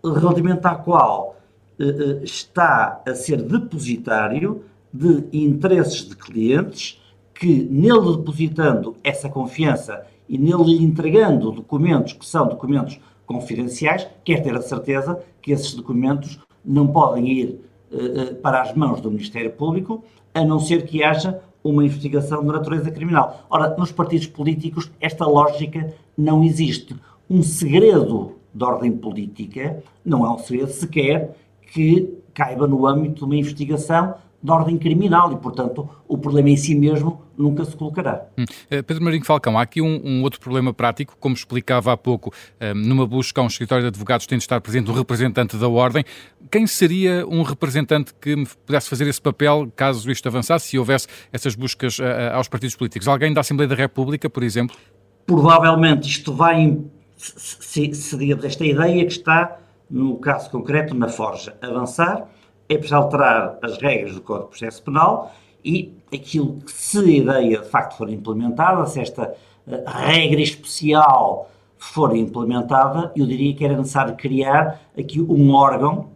relativamente 0.04 0.68
à 0.68 0.76
qual 0.76 1.38
eh, 1.80 1.86
eh 1.86 2.24
está 2.24 3.02
a 3.08 3.15
ser 3.15 3.41
depositário 3.41 4.63
de 4.94 5.26
interesses 5.32 6.08
de 6.08 6.15
clientes 6.15 7.02
que, 7.34 7.68
nele 7.70 8.18
depositando 8.18 8.96
essa 9.04 9.30
confiança 9.30 10.06
e 10.28 10.38
nele 10.38 10.84
entregando 10.84 11.52
documentos 11.52 12.14
que 12.14 12.26
são 12.26 12.48
documentos 12.48 13.00
confidenciais, 13.26 14.08
quer 14.24 14.42
ter 14.42 14.56
a 14.56 14.62
certeza 14.62 15.20
que 15.42 15.52
esses 15.52 15.74
documentos 15.74 16.40
não 16.64 16.88
podem 16.88 17.28
ir 17.28 17.62
uh, 17.92 18.36
para 18.36 18.62
as 18.62 18.74
mãos 18.74 19.02
do 19.02 19.12
Ministério 19.12 19.52
Público, 19.52 20.04
a 20.34 20.44
não 20.44 20.60
ser 20.60 20.86
que 20.86 21.04
haja 21.04 21.42
uma 21.64 21.84
investigação 21.84 22.42
de 22.42 22.48
natureza 22.48 22.92
criminal. 22.92 23.46
Ora, 23.50 23.76
nos 23.76 23.92
partidos 23.92 24.28
políticos 24.28 24.92
esta 25.00 25.26
lógica 25.26 25.94
não 26.18 26.44
existe. 26.44 26.96
Um 27.30 27.42
segredo 27.42 28.34
de 28.54 28.64
ordem 28.64 28.92
política 28.92 29.84
não 30.04 30.26
é 30.26 30.30
um 30.30 30.38
segredo 30.38 30.72
sequer 30.72 31.36
que 31.74 32.20
caiba 32.34 32.68
no 32.68 32.86
âmbito 32.86 33.16
de 33.16 33.24
uma 33.24 33.36
investigação 33.36 34.16
de 34.45 34.51
ordem 34.51 34.77
criminal 34.77 35.34
e, 35.34 35.38
portanto, 35.38 35.89
o 36.08 36.17
problema 36.17 36.51
em 36.51 36.55
si 36.55 36.75
mesmo 36.75 37.21
nunca 37.36 37.65
se 37.65 37.75
colocará. 37.75 38.27
Hum. 38.38 38.45
Eh, 38.69 38.81
Pedro 38.84 39.03
Marinho 39.03 39.25
Falcão, 39.25 39.58
há 39.58 39.63
aqui 39.63 39.81
um, 39.81 40.01
um, 40.05 40.21
outro 40.21 40.39
problema 40.39 40.71
prático, 40.71 41.17
como 41.19 41.34
explicava 41.34 41.91
há 41.91 41.97
pouco, 41.97 42.31
um, 42.62 42.73
numa 42.75 43.08
busca 43.08 43.41
a 43.41 43.43
um 43.43 43.47
escritório 43.47 43.84
de 43.84 43.88
advogados 43.88 44.27
tem 44.27 44.38
de 44.38 44.43
estar 44.43 44.62
presente 44.62 44.89
um 44.89 44.93
representante 44.93 45.58
da 45.58 45.67
Ordem. 45.67 46.05
Quem 46.51 46.67
seria 46.67 47.25
um 47.27 47.41
representante 47.41 48.13
que 48.13 48.36
pudesse 48.65 48.88
fazer 48.88 49.08
esse 49.08 49.19
papel 49.19 49.71
caso 49.75 50.10
isto 50.12 50.27
avançasse, 50.27 50.69
se 50.69 50.77
houvesse 50.77 51.08
essas 51.34 51.55
buscas 51.55 51.97
uh, 51.97 52.03
aos 52.34 52.47
partidos 52.47 52.75
políticos? 52.75 53.08
Alguém 53.08 53.34
da 53.34 53.41
Assembleia 53.41 53.67
da 53.67 53.75
República, 53.75 54.29
por 54.29 54.43
exemplo? 54.43 54.77
Provavelmente 55.25 56.08
isto 56.08 56.31
vai, 56.31 56.77
se, 57.17 57.93
se 57.95 58.17
digamos, 58.17 58.45
esta 58.45 58.63
ideia 58.63 59.03
que 59.05 59.12
está, 59.12 59.58
no 59.89 60.17
caso 60.17 60.51
concreto, 60.51 60.93
na 60.93 61.10
Forja, 61.10 61.58
avançar, 61.63 62.27
é 62.67 62.75
preciso 62.75 62.95
alterar 62.95 63.58
as 63.62 63.78
regras 63.78 64.15
do 64.15 64.21
Código 64.21 64.45
de 64.45 64.49
Processo 64.51 64.84
Penal 64.84 65.34
e 65.63 65.93
aquilo 66.13 66.58
que, 66.62 66.71
se 66.71 66.99
a 66.99 67.04
ideia 67.04 67.62
de 67.62 67.67
facto 67.67 67.97
for 67.97 68.10
implementada, 68.10 68.86
se 68.86 68.99
esta 68.99 69.34
uh, 69.67 69.84
regra 69.86 70.41
especial 70.41 71.49
for 71.78 72.15
implementada, 72.15 73.12
eu 73.15 73.25
diria 73.25 73.54
que 73.54 73.65
era 73.65 73.78
necessário 73.78 74.15
criar 74.15 74.82
aqui 74.97 75.21
um 75.21 75.54
órgão 75.54 76.10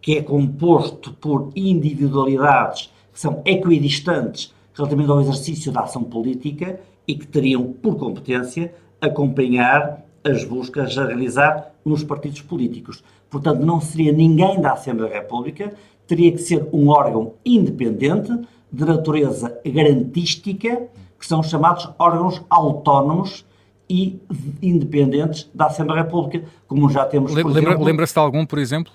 que 0.00 0.18
é 0.18 0.22
composto 0.22 1.12
por 1.14 1.50
individualidades 1.56 2.92
que 3.12 3.20
são 3.20 3.42
equidistantes 3.44 4.52
relativamente 4.74 5.10
ao 5.10 5.20
exercício 5.20 5.72
da 5.72 5.82
ação 5.82 6.02
política 6.02 6.80
e 7.06 7.14
que 7.14 7.26
teriam 7.26 7.72
por 7.72 7.96
competência 7.96 8.74
acompanhar 9.00 10.03
as 10.24 10.42
buscas 10.44 10.96
a 10.96 11.06
realizar 11.06 11.72
nos 11.84 12.02
partidos 12.02 12.40
políticos. 12.40 13.04
Portanto, 13.28 13.64
não 13.64 13.80
seria 13.80 14.12
ninguém 14.12 14.60
da 14.60 14.72
Assembleia 14.72 15.12
da 15.12 15.20
República, 15.20 15.74
teria 16.06 16.32
que 16.32 16.38
ser 16.38 16.66
um 16.72 16.88
órgão 16.88 17.34
independente, 17.44 18.32
de 18.72 18.84
natureza 18.84 19.56
garantística, 19.64 20.88
que 21.18 21.26
são 21.26 21.42
chamados 21.42 21.88
órgãos 21.96 22.42
autónomos 22.50 23.46
e 23.88 24.18
independentes 24.60 25.48
da 25.54 25.66
Assembleia 25.66 26.02
da 26.02 26.08
República, 26.08 26.44
como 26.66 26.90
já 26.90 27.04
temos, 27.04 27.30
por 27.30 27.36
Lembra, 27.36 27.60
exemplo... 27.60 27.84
Lembra-se 27.84 28.14
de 28.14 28.18
algum, 28.18 28.44
por 28.44 28.58
exemplo? 28.58 28.92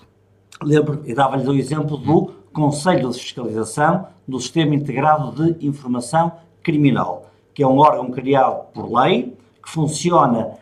Lembro, 0.62 1.00
e 1.06 1.14
dava-lhe 1.14 1.48
o 1.48 1.54
exemplo 1.54 1.96
do 1.96 2.32
Conselho 2.52 3.10
de 3.10 3.18
Fiscalização 3.18 4.06
do 4.28 4.38
Sistema 4.38 4.74
Integrado 4.74 5.32
de 5.32 5.66
Informação 5.66 6.32
Criminal, 6.62 7.30
que 7.54 7.62
é 7.62 7.66
um 7.66 7.78
órgão 7.78 8.10
criado 8.10 8.66
por 8.74 8.92
lei, 8.92 9.34
que 9.62 9.70
funciona 9.70 10.58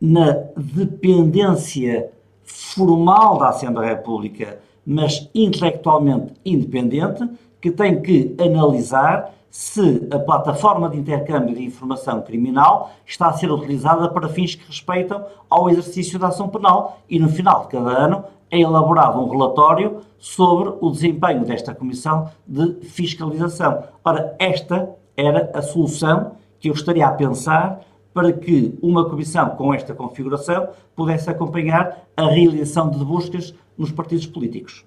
na 0.00 0.32
dependência 0.56 2.10
formal 2.44 3.38
da 3.38 3.48
Assembleia 3.48 3.90
da 3.90 3.96
República, 3.96 4.58
mas 4.86 5.28
intelectualmente 5.34 6.32
independente, 6.44 7.28
que 7.60 7.70
tem 7.70 8.00
que 8.00 8.34
analisar 8.40 9.34
se 9.50 10.06
a 10.10 10.18
plataforma 10.18 10.88
de 10.88 10.98
intercâmbio 10.98 11.54
de 11.54 11.64
informação 11.64 12.22
criminal 12.22 12.90
está 13.06 13.28
a 13.28 13.32
ser 13.32 13.50
utilizada 13.50 14.08
para 14.08 14.28
fins 14.28 14.54
que 14.54 14.66
respeitam 14.66 15.24
ao 15.48 15.68
exercício 15.70 16.18
da 16.18 16.28
ação 16.28 16.48
penal 16.48 17.00
e 17.08 17.18
no 17.18 17.28
final 17.28 17.62
de 17.62 17.68
cada 17.68 17.90
ano 17.90 18.24
é 18.50 18.60
elaborado 18.60 19.20
um 19.20 19.28
relatório 19.28 20.00
sobre 20.18 20.74
o 20.80 20.90
desempenho 20.90 21.44
desta 21.44 21.74
comissão 21.74 22.30
de 22.46 22.74
fiscalização. 22.86 23.84
Ora, 24.04 24.34
esta 24.38 24.90
era 25.16 25.50
a 25.54 25.62
solução 25.62 26.32
que 26.60 26.68
eu 26.68 26.74
estaria 26.74 27.06
a 27.06 27.12
pensar 27.12 27.80
para 28.12 28.32
que 28.32 28.76
uma 28.82 29.08
comissão 29.08 29.50
com 29.50 29.72
esta 29.72 29.94
configuração 29.94 30.70
pudesse 30.96 31.30
acompanhar 31.30 32.04
a 32.16 32.28
realização 32.28 32.90
de 32.90 33.04
buscas 33.04 33.54
nos 33.76 33.92
partidos 33.92 34.26
políticos. 34.26 34.84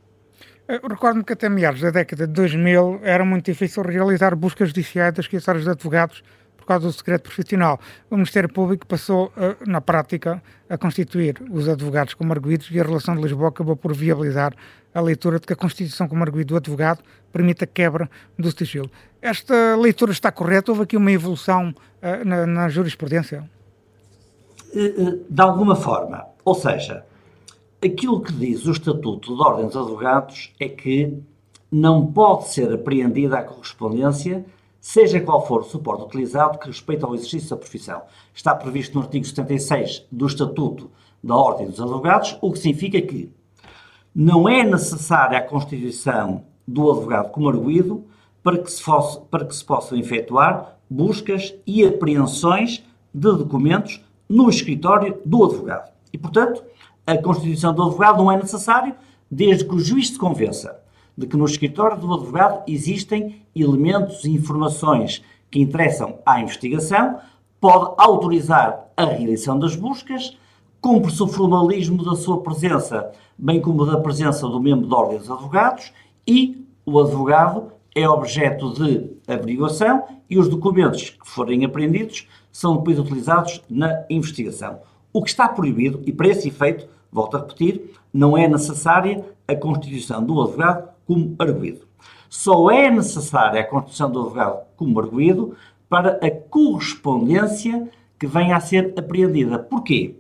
Recordo-me 0.68 1.24
que 1.24 1.34
até 1.34 1.50
meados 1.50 1.82
da 1.82 1.90
década 1.90 2.26
de 2.26 2.34
2000 2.34 3.02
era 3.04 3.26
muito 3.26 3.46
difícil 3.46 3.84
realizar 3.84 4.36
buscas 4.36 4.70
judiciais 4.70 5.14
das 5.14 5.26
escritórios 5.26 5.66
de 5.66 5.70
advogados 5.70 6.24
do 6.78 6.92
segredo 6.92 7.22
profissional. 7.22 7.80
O 8.10 8.16
Ministério 8.16 8.52
Público 8.52 8.86
passou, 8.86 9.32
eh, 9.38 9.56
na 9.66 9.82
prática, 9.82 10.42
a 10.70 10.78
constituir 10.78 11.42
os 11.50 11.68
advogados 11.68 12.14
como 12.14 12.32
arguídos 12.32 12.70
e 12.72 12.80
a 12.80 12.84
relação 12.84 13.16
de 13.16 13.22
Lisboa 13.22 13.50
acabou 13.50 13.76
por 13.76 13.94
viabilizar 13.94 14.54
a 14.94 15.02
leitura 15.02 15.40
de 15.40 15.48
que 15.48 15.54
a 15.54 15.56
constituição 15.56 16.08
como 16.08 16.24
arguído 16.24 16.50
do 16.54 16.58
advogado 16.58 17.02
permite 17.32 17.64
a 17.64 17.68
quebra 17.68 18.10
do 18.38 18.52
sigilo. 18.52 18.90
Esta 19.22 19.76
leitura 19.76 20.12
está 20.12 20.32
correta? 20.32 20.72
Houve 20.72 20.84
aqui 20.84 20.98
uma 20.98 21.12
evolução 21.12 21.70
uh, 21.70 22.26
na, 22.26 22.46
na 22.46 22.70
jurisprudência? 22.70 23.50
Eh, 24.74 25.18
de 25.30 25.42
alguma 25.42 25.76
forma. 25.76 26.26
Ou 26.44 26.56
seja, 26.56 27.06
aquilo 27.84 28.22
que 28.22 28.34
diz 28.34 28.66
o 28.66 28.72
Estatuto 28.72 29.36
de 29.36 29.42
Ordem 29.42 29.68
dos 29.68 29.78
Advogados 29.78 30.54
é 30.60 30.68
que 30.68 31.18
não 31.72 32.06
pode 32.06 32.50
ser 32.50 32.72
apreendida 32.74 33.38
a 33.38 33.44
correspondência 33.44 34.46
seja 34.82 35.22
qual 35.22 35.46
for 35.46 35.62
o 35.62 35.64
suporte 35.64 36.04
utilizado 36.04 36.58
que 36.58 36.66
respeita 36.66 37.06
ao 37.06 37.14
exercício 37.14 37.52
da 37.52 37.58
profissão. 37.58 38.02
Está 38.34 38.56
previsto 38.56 38.96
no 38.96 39.04
artigo 39.04 39.24
76 39.24 40.08
do 40.12 40.26
Estatuto 40.26 40.90
da 41.24 41.36
Ordem 41.36 41.68
dos 41.68 41.80
Advogados, 41.80 42.36
o 42.42 42.52
que 42.52 42.58
significa 42.58 43.00
que 43.00 43.32
não 44.14 44.50
é 44.50 44.64
necessária 44.64 45.38
a 45.38 45.44
constituição 45.44 46.44
do 46.68 46.92
advogado 46.92 47.30
como 47.30 47.48
arguído 47.48 48.04
para 48.42 48.58
que, 48.58 48.72
se 48.72 48.82
fosse, 48.82 49.22
para 49.30 49.46
que 49.46 49.56
se 49.56 49.64
possam 49.64 49.98
efetuar 50.00 50.80
buscas 50.90 51.54
e 51.66 51.86
apreensões 51.86 52.84
de 53.14 53.32
documentos 53.38 54.04
no 54.28 54.50
escritório 54.50 55.22
do 55.24 55.46
advogado. 55.46 55.92
E, 56.12 56.18
portanto, 56.18 56.64
a 57.06 57.18
constituição 57.18 57.74
do 57.74 57.84
advogado 57.84 58.18
não 58.18 58.32
é 58.32 58.38
necessário 58.38 58.96
desde 59.30 59.64
que 59.64 59.76
o 59.76 59.80
juiz 59.80 60.10
se 60.10 60.18
convença 60.18 60.81
de 61.22 61.28
que 61.28 61.38
no 61.38 61.46
escritório 61.46 61.98
do 61.98 62.12
advogado 62.12 62.64
existem 62.68 63.44
elementos 63.56 64.26
e 64.26 64.32
informações 64.32 65.24
que 65.52 65.62
interessam 65.62 66.18
à 66.26 66.42
investigação, 66.42 67.20
pode 67.60 67.94
autorizar 67.98 68.88
a 68.98 69.06
realização 69.06 69.60
das 69.60 69.76
buscas, 69.76 70.36
cumpre-se 70.82 71.22
o 71.22 71.28
formalismo 71.28 72.04
da 72.04 72.16
sua 72.16 72.42
presença, 72.42 73.12
bem 73.38 73.62
como 73.62 73.86
da 73.86 74.00
presença 74.00 74.48
do 74.48 74.60
membro 74.60 74.88
da 74.88 74.98
Ordem 74.98 75.20
dos 75.20 75.30
Advogados, 75.30 75.94
e 76.28 76.66
o 76.86 77.00
advogado 77.00 77.72
é 77.94 78.10
objeto 78.10 78.74
de 78.74 79.12
averiguação 79.28 80.04
e 80.28 80.40
os 80.40 80.48
documentos 80.48 81.12
que 81.12 81.30
forem 81.30 81.64
apreendidos 81.66 82.28
são 82.52 82.78
depois 82.78 82.98
utilizados 82.98 83.62
na 83.70 84.06
investigação. 84.10 84.80
O 85.14 85.22
que 85.22 85.30
está 85.30 85.48
proibido, 85.48 86.02
e 86.06 86.12
para 86.12 86.30
esse 86.30 86.48
efeito, 86.48 86.88
volto 87.12 87.38
a 87.38 87.42
repetir, 87.42 87.94
não 88.12 88.36
é 88.36 88.48
necessária 88.48 89.24
a 89.48 89.56
constituição 89.56 90.24
do 90.24 90.42
advogado 90.42 90.91
como 91.06 91.36
arguído. 91.40 91.88
Só 92.30 92.72
é 92.72 92.90
necessária 92.90 93.62
a 93.62 93.66
constituição 93.66 94.12
do 94.12 94.20
advogado 94.22 94.66
como 94.76 95.00
arguído 95.00 95.56
para 95.90 96.20
a 96.26 96.32
correspondência 96.32 97.90
que 98.18 98.26
venha 98.26 98.56
a 98.56 98.62
ser 98.62 98.94
apreendida. 98.98 99.60
Porquê? 99.60 100.16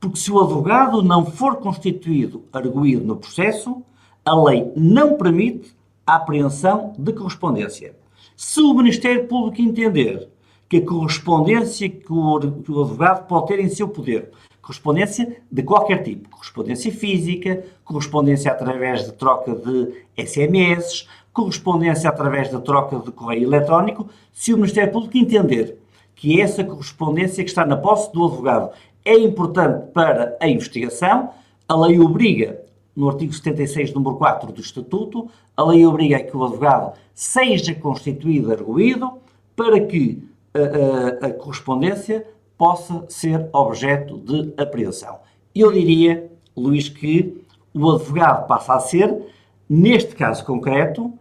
Porque 0.00 0.18
se 0.18 0.32
o 0.32 0.40
advogado 0.40 1.02
não 1.02 1.24
for 1.24 1.56
constituído 1.56 2.44
arguído 2.52 3.04
no 3.04 3.16
processo, 3.16 3.82
a 4.24 4.34
lei 4.34 4.72
não 4.74 5.16
permite 5.16 5.76
a 6.06 6.16
apreensão 6.16 6.92
de 6.98 7.12
correspondência. 7.12 7.94
Se 8.36 8.60
o 8.60 8.74
Ministério 8.74 9.28
Público 9.28 9.62
entender 9.62 10.28
que 10.68 10.78
a 10.78 10.86
correspondência 10.86 11.88
que 11.88 12.12
o, 12.12 12.36
advogado 12.36 13.26
pode 13.28 13.46
ter 13.46 13.60
em 13.60 13.68
seu 13.68 13.86
poder 13.88 14.30
Correspondência 14.62 15.42
de 15.50 15.62
qualquer 15.64 16.04
tipo. 16.04 16.30
Correspondência 16.30 16.92
física, 16.92 17.64
correspondência 17.84 18.50
através 18.50 19.04
de 19.04 19.12
troca 19.12 19.54
de 19.54 20.04
SMS, 20.16 21.06
correspondência 21.32 22.08
através 22.08 22.50
da 22.50 22.60
troca 22.60 22.98
de 22.98 23.10
correio 23.10 23.48
eletrónico, 23.48 24.08
se 24.32 24.54
o 24.54 24.56
Ministério 24.56 24.92
Público 24.92 25.18
entender 25.18 25.78
que 26.14 26.40
essa 26.40 26.62
correspondência 26.62 27.42
que 27.42 27.50
está 27.50 27.66
na 27.66 27.76
posse 27.76 28.12
do 28.12 28.24
advogado 28.24 28.70
é 29.04 29.18
importante 29.18 29.90
para 29.92 30.36
a 30.40 30.46
investigação, 30.46 31.30
a 31.68 31.74
lei 31.74 31.98
obriga, 31.98 32.60
no 32.94 33.08
artigo 33.08 33.32
76, 33.32 33.92
número 33.92 34.16
4 34.16 34.52
do 34.52 34.60
Estatuto, 34.60 35.28
a 35.56 35.64
lei 35.64 35.84
obriga 35.84 36.20
que 36.20 36.36
o 36.36 36.44
advogado 36.44 36.92
seja 37.14 37.74
constituído 37.74 38.52
arguído 38.52 39.10
para 39.56 39.80
que 39.80 40.22
a, 40.54 41.24
a, 41.24 41.28
a 41.28 41.32
correspondência 41.32 42.26
possa 42.62 43.04
ser 43.08 43.48
objeto 43.52 44.18
de 44.18 44.54
apreensão. 44.56 45.16
Eu 45.52 45.72
diria, 45.72 46.30
Luís, 46.56 46.88
que 46.88 47.42
o 47.74 47.90
advogado 47.90 48.46
passa 48.46 48.74
a 48.74 48.78
ser, 48.78 49.20
neste 49.68 50.14
caso 50.14 50.44
concreto, 50.44 51.12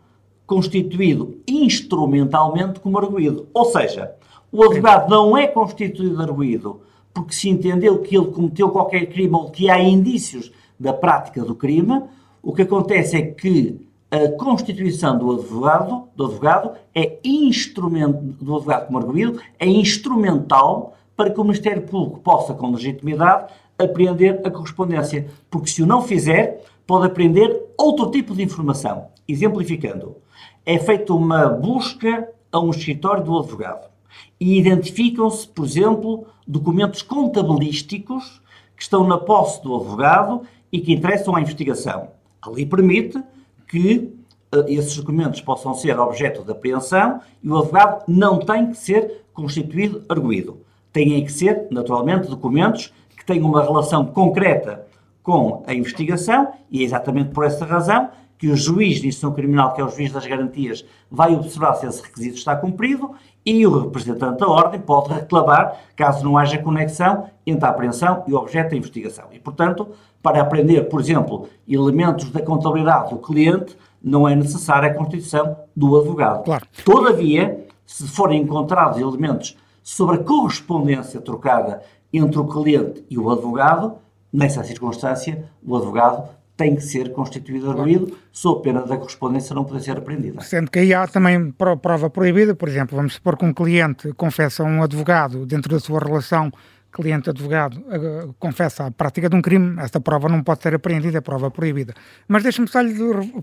constituído 0.46 1.40
instrumentalmente 1.48 2.80
como 2.80 3.00
arguído. 3.00 3.48
Ou 3.56 3.66
seja, 3.66 4.14
o 4.52 4.64
advogado 4.64 5.10
não 5.10 5.36
é 5.36 5.48
constituído 5.48 6.22
arguído 6.22 6.82
porque 7.12 7.34
se 7.34 7.50
entendeu 7.50 7.98
que 8.04 8.16
ele 8.16 8.28
cometeu 8.28 8.70
qualquer 8.70 9.08
crime 9.08 9.34
ou 9.34 9.50
que 9.50 9.68
há 9.68 9.82
indícios 9.82 10.52
da 10.80 10.94
prática 10.94 11.44
do 11.44 11.56
crime. 11.56 12.04
O 12.44 12.54
que 12.54 12.62
acontece 12.62 13.18
é 13.18 13.24
que 13.24 13.82
a 14.12 14.28
constituição 14.34 15.18
do 15.18 15.32
advogado, 15.32 16.04
do 16.16 16.26
advogado 16.26 16.74
é 16.94 17.18
instrumento 17.24 18.20
do 18.22 18.58
advogado 18.58 18.86
como 18.86 19.00
arguído 19.00 19.42
é 19.58 19.66
instrumental 19.66 20.96
para 21.22 21.30
que 21.30 21.40
o 21.40 21.44
Ministério 21.44 21.84
Público 21.84 22.20
possa, 22.22 22.52
com 22.56 22.72
legitimidade, 22.72 23.54
apreender 23.78 24.42
a 24.44 24.50
correspondência. 24.50 25.28
Porque 25.52 25.70
se 25.70 25.84
o 25.84 25.86
não 25.86 26.02
fizer, 26.02 26.66
pode 26.88 27.06
apreender 27.06 27.62
outro 27.78 28.10
tipo 28.10 28.34
de 28.34 28.42
informação. 28.42 29.10
Exemplificando, 29.28 30.16
é 30.66 30.80
feita 30.80 31.14
uma 31.14 31.48
busca 31.48 32.28
a 32.52 32.60
um 32.60 32.72
escritório 32.72 33.24
do 33.24 33.38
advogado 33.38 33.88
e 34.40 34.58
identificam-se, 34.58 35.48
por 35.48 35.64
exemplo, 35.64 36.26
documentos 36.48 37.04
contabilísticos 37.04 38.42
que 38.76 38.82
estão 38.82 39.08
na 39.08 39.20
posse 39.20 39.62
do 39.62 39.76
advogado 39.76 40.42
e 40.72 40.82
que 40.82 40.92
interessam 40.92 41.36
à 41.36 41.42
investigação. 41.42 42.08
A 42.42 42.50
lei 42.50 42.66
permite 42.66 43.22
que 43.68 44.12
uh, 44.52 44.66
esses 44.68 44.98
documentos 44.98 45.40
possam 45.40 45.76
ser 45.76 46.00
objeto 46.00 46.44
de 46.44 46.52
apreensão 46.52 47.22
e 47.44 47.48
o 47.48 47.60
advogado 47.60 48.06
não 48.08 48.40
tem 48.40 48.72
que 48.72 48.78
ser 48.78 49.24
constituído 49.32 50.04
arguído 50.10 50.66
têm 50.92 51.24
que 51.24 51.32
ser, 51.32 51.68
naturalmente, 51.72 52.28
documentos 52.28 52.94
que 53.18 53.26
tenham 53.26 53.48
uma 53.48 53.64
relação 53.64 54.06
concreta 54.06 54.86
com 55.24 55.64
a 55.68 55.74
investigação 55.74 56.52
e 56.70 56.82
é 56.82 56.84
exatamente 56.84 57.30
por 57.30 57.46
essa 57.46 57.66
razão 57.66 58.10
que 58.38 58.48
o 58.48 58.56
juiz 58.56 59.00
de 59.00 59.08
instrução 59.08 59.34
criminal, 59.34 59.72
que 59.72 59.82
é 59.82 59.84
o 59.84 59.90
juiz 59.90 60.12
das 60.12 60.26
garantias, 60.26 60.84
vai 61.12 61.36
observar 61.36 61.76
se 61.76 61.86
esse 61.86 62.02
requisito 62.02 62.38
está 62.38 62.56
cumprido 62.56 63.12
e 63.46 63.68
o 63.68 63.84
representante 63.84 64.40
da 64.40 64.48
ordem 64.48 64.80
pode 64.80 65.14
reclamar 65.14 65.80
caso 65.96 66.24
não 66.24 66.40
haja 66.40 66.58
conexão 66.58 67.30
entre 67.46 67.66
a 67.66 67.70
apreensão 67.70 68.24
e 68.28 68.34
o 68.34 68.38
objeto 68.38 68.72
da 68.72 68.78
investigação. 68.78 69.26
E, 69.32 69.40
portanto, 69.40 69.90
para 70.24 70.42
aprender, 70.42 70.90
por 70.90 71.00
exemplo, 71.00 71.50
elementos 71.68 72.32
da 72.32 72.42
contabilidade 72.42 73.12
do 73.12 73.18
cliente, 73.18 73.78
não 74.02 74.28
é 74.28 74.36
necessária 74.36 74.90
a 74.90 74.94
constituição 74.96 75.56
do 75.76 75.96
advogado. 76.00 76.44
Claro. 76.44 76.66
Todavia, 76.84 77.64
se 77.86 78.08
forem 78.08 78.42
encontrados 78.42 79.00
elementos 79.00 79.56
sobre 79.84 80.18
a 80.18 80.20
correspondência 80.20 81.20
trocada 81.22 81.82
entre 82.14 82.40
o 82.40 82.46
cliente 82.46 83.04
e 83.10 83.18
o 83.18 83.30
advogado, 83.30 83.96
nessa 84.32 84.64
circunstância, 84.64 85.46
o 85.66 85.76
advogado 85.76 86.30
tem 86.58 86.76
que 86.76 86.82
ser 86.82 87.12
constituído 87.12 87.72
arguído, 87.72 88.16
sob 88.32 88.62
pena 88.62 88.82
da 88.82 88.98
correspondência 88.98 89.56
não 89.56 89.64
poder 89.64 89.82
ser 89.82 89.98
apreendida. 89.98 90.42
Sendo 90.42 90.70
que 90.70 90.80
aí 90.80 90.94
há 90.94 91.08
também 91.08 91.52
prova 91.52 92.10
proibida, 92.10 92.54
por 92.54 92.70
exemplo, 92.70 92.96
vamos 92.96 93.16
supor 93.16 93.36
que 93.38 93.46
um 93.46 93.54
cliente 93.54 94.14
confessa 94.14 94.62
a 94.62 94.66
um 94.66 94.84
advogado 94.84 95.46
dentro 95.46 95.72
da 95.72 95.80
sua 95.80 96.00
relação 96.00 96.52
cliente-advogado 96.92 97.84
eh, 97.90 98.28
confessa 98.38 98.88
a 98.88 98.92
prática 98.92 99.30
de 99.30 99.36
um 99.36 99.42
crime, 99.42 99.80
esta 99.82 100.00
prova 100.00 100.28
não 100.28 100.44
pode 100.44 100.62
ser 100.62 100.76
apreendida, 100.76 101.20
é 101.20 101.22
prova 101.22 101.50
proibida. 101.50 101.94
Mas 102.28 102.44
deixe-me 102.44 102.68
só, 102.68 102.80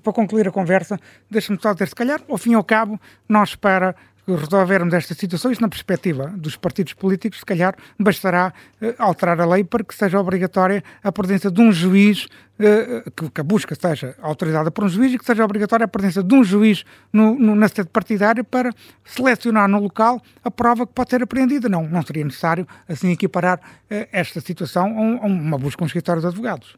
para 0.03 0.13
concluir 0.13 0.47
a 0.47 0.53
conversa, 0.53 1.01
deixe-me 1.31 1.59
só 1.61 1.73
dizer, 1.73 1.89
se 1.89 1.95
calhar, 1.95 2.21
ao 2.29 2.37
fim 2.37 2.53
e 2.53 2.55
ao 2.55 2.63
cabo, 2.63 3.01
nós 3.29 3.55
para 3.55 3.95
resolvermos 4.37 4.93
esta 4.95 5.15
situação, 5.15 5.51
isto 5.51 5.61
na 5.61 5.69
perspectiva 5.69 6.33
dos 6.37 6.57
partidos 6.57 6.93
políticos, 6.93 7.41
se 7.41 7.47
calhar 7.47 7.75
bastará 7.99 8.53
uh, 8.81 8.95
alterar 8.99 9.41
a 9.41 9.47
lei 9.47 9.65
para 9.65 9.83
que 9.85 9.95
seja 9.95 10.21
obrigatória 10.21 10.83
a 11.03 11.11
presença 11.11 11.51
de 11.51 11.61
um 11.61 11.73
juiz, 11.73 12.25
uh, 12.25 13.11
que, 13.11 13.31
que, 13.31 13.41
a 13.41 13.45
busca 13.45 13.75
seja 13.75 14.15
autorizada 14.21 14.71
por 14.71 14.85
um 14.85 14.89
juiz 14.89 15.13
e 15.13 15.19
que 15.19 15.25
seja 15.25 15.45
obrigatória 15.45 15.85
a 15.85 15.89
presença 15.89 16.23
de 16.23 16.35
um 16.35 16.45
juiz 16.45 16.85
no, 17.13 17.35
no, 17.35 17.55
na 17.55 17.69
sede 17.69 17.89
partidária 17.89 18.45
para 18.45 18.73
selecionar 19.05 19.69
no 19.69 19.81
local 19.81 20.21
a 20.45 20.51
prova 20.51 20.87
que 20.87 20.93
pode 20.93 21.11
ser 21.11 21.23
apreendida. 21.23 21.69
Não, 21.69 21.89
não 21.89 22.03
seria 22.03 22.25
necessário 22.25 22.67
assim 22.89 23.11
equiparar 23.11 23.61
esta 23.89 24.41
situação 24.41 24.87
a, 24.87 25.01
um, 25.01 25.23
a 25.23 25.27
uma 25.27 25.59
busca 25.59 25.83
a 25.83 25.85
um 25.85 25.87
escritório 25.87 26.21
de 26.21 26.29
advogados. 26.29 26.77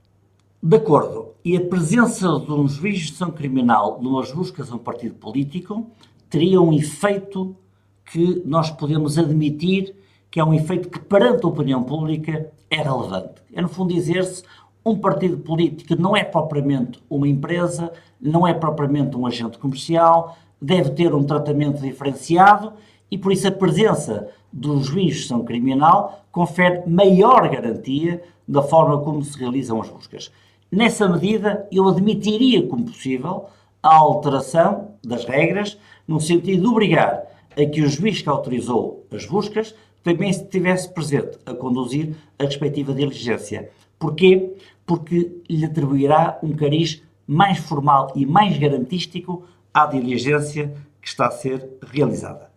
De 0.63 0.77
acordo. 0.77 1.35
E 1.43 1.57
a 1.57 1.61
presença 1.61 2.29
de 2.39 2.53
um 2.53 2.69
juiz 2.69 2.99
de 2.99 3.07
gestão 3.07 3.31
criminal 3.31 3.99
numas 4.03 4.31
buscas 4.31 4.71
a 4.71 4.75
um 4.75 4.79
partido 4.79 5.15
político 5.15 5.91
teria 6.31 6.63
um 6.63 6.73
efeito 6.73 7.55
que 8.11 8.43
nós 8.47 8.71
podemos 8.71 9.19
admitir 9.19 9.95
que 10.31 10.39
é 10.39 10.45
um 10.45 10.55
efeito 10.55 10.89
que 10.89 11.01
perante 11.01 11.45
a 11.45 11.49
opinião 11.49 11.83
pública 11.83 12.51
é 12.71 12.81
relevante. 12.81 13.43
É 13.53 13.61
no 13.61 13.69
fundo 13.69 13.93
dizer-se 13.93 14.45
um 14.85 14.97
partido 14.97 15.39
político 15.39 16.01
não 16.01 16.17
é 16.17 16.23
propriamente 16.23 17.03
uma 17.11 17.29
empresa, 17.29 17.93
não 18.21 18.47
é 18.47 18.55
propriamente 18.55 19.17
um 19.17 19.27
agente 19.27 19.59
comercial, 19.59 20.39
deve 20.63 20.91
ter 20.91 21.13
um 21.15 21.25
tratamento 21.25 21.83
diferenciado 21.83 22.73
e 23.11 23.19
por 23.19 23.33
isso 23.33 23.49
a 23.49 23.53
presença 23.53 24.29
do 24.53 24.83
juiz 24.83 25.07
de 25.07 25.19
gestão 25.19 25.45
criminal 25.45 26.25
confere 26.31 26.89
maior 26.89 27.49
garantia 27.49 28.23
da 28.47 28.63
forma 28.63 29.01
como 29.01 29.23
se 29.23 29.37
realizam 29.39 29.81
as 29.81 29.89
buscas. 29.89 30.31
Nessa 30.71 31.09
medida, 31.09 31.67
eu 31.73 31.89
admitiria 31.89 32.67
como 32.67 32.85
possível 32.85 33.47
a 33.83 33.97
alteração 33.97 34.93
das 35.05 35.25
regras, 35.25 35.77
no 36.11 36.21
sentido 36.21 36.63
de 36.63 36.67
obrigar 36.67 37.23
a 37.57 37.65
que 37.65 37.81
o 37.83 37.89
juiz 37.89 38.21
que 38.21 38.29
autorizou 38.29 39.07
as 39.13 39.25
buscas 39.27 39.77
também 40.03 40.29
estivesse 40.29 40.93
presente 40.93 41.39
a 41.47 41.55
conduzir 41.55 42.17
a 42.37 42.43
respectiva 42.43 42.93
diligência. 42.93 43.71
Porquê? 43.97 44.57
Porque 44.85 45.31
lhe 45.49 45.65
atribuirá 45.65 46.37
um 46.43 46.53
cariz 46.53 47.01
mais 47.29 47.59
formal 47.59 48.13
e 48.17 48.27
mais 48.27 48.59
garantístico 48.59 49.45
à 49.73 49.87
diligência 49.87 50.75
que 51.01 51.07
está 51.07 51.29
a 51.29 51.31
ser 51.31 51.65
realizada. 51.81 52.50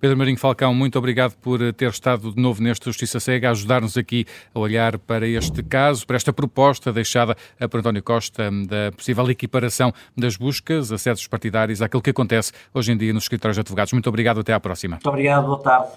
Pedro 0.00 0.16
Marinho 0.16 0.38
Falcão, 0.38 0.72
muito 0.72 0.96
obrigado 0.96 1.34
por 1.36 1.60
ter 1.72 1.90
estado 1.90 2.32
de 2.32 2.40
novo 2.40 2.62
nesta 2.62 2.84
Justiça 2.84 3.18
Cega, 3.18 3.48
a 3.48 3.50
ajudar-nos 3.50 3.96
aqui 3.96 4.24
a 4.54 4.58
olhar 4.58 4.96
para 4.96 5.26
este 5.26 5.60
caso, 5.62 6.06
para 6.06 6.16
esta 6.16 6.32
proposta 6.32 6.92
deixada 6.92 7.36
por 7.68 7.80
António 7.80 8.02
Costa 8.02 8.48
da 8.66 8.92
possível 8.92 9.28
equiparação 9.28 9.92
das 10.16 10.36
buscas 10.36 10.92
a 10.92 10.98
sedes 10.98 11.26
partidários 11.26 11.82
àquilo 11.82 12.00
que 12.00 12.10
acontece 12.10 12.52
hoje 12.72 12.92
em 12.92 12.96
dia 12.96 13.12
nos 13.12 13.24
escritórios 13.24 13.56
de 13.56 13.60
advogados. 13.60 13.92
Muito 13.92 14.08
obrigado, 14.08 14.38
até 14.40 14.52
à 14.52 14.60
próxima. 14.60 14.96
Muito 14.96 15.08
obrigado, 15.08 15.46
boa 15.46 15.60
tarde. 15.60 15.90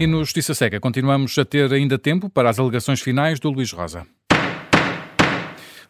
E 0.00 0.08
no 0.08 0.18
Justiça 0.18 0.54
Cega 0.54 0.80
continuamos 0.80 1.38
a 1.38 1.44
ter 1.44 1.72
ainda 1.72 1.96
tempo 1.96 2.28
para 2.28 2.50
as 2.50 2.58
alegações 2.58 3.00
finais 3.00 3.38
do 3.38 3.48
Luís 3.48 3.70
Rosa. 3.70 4.04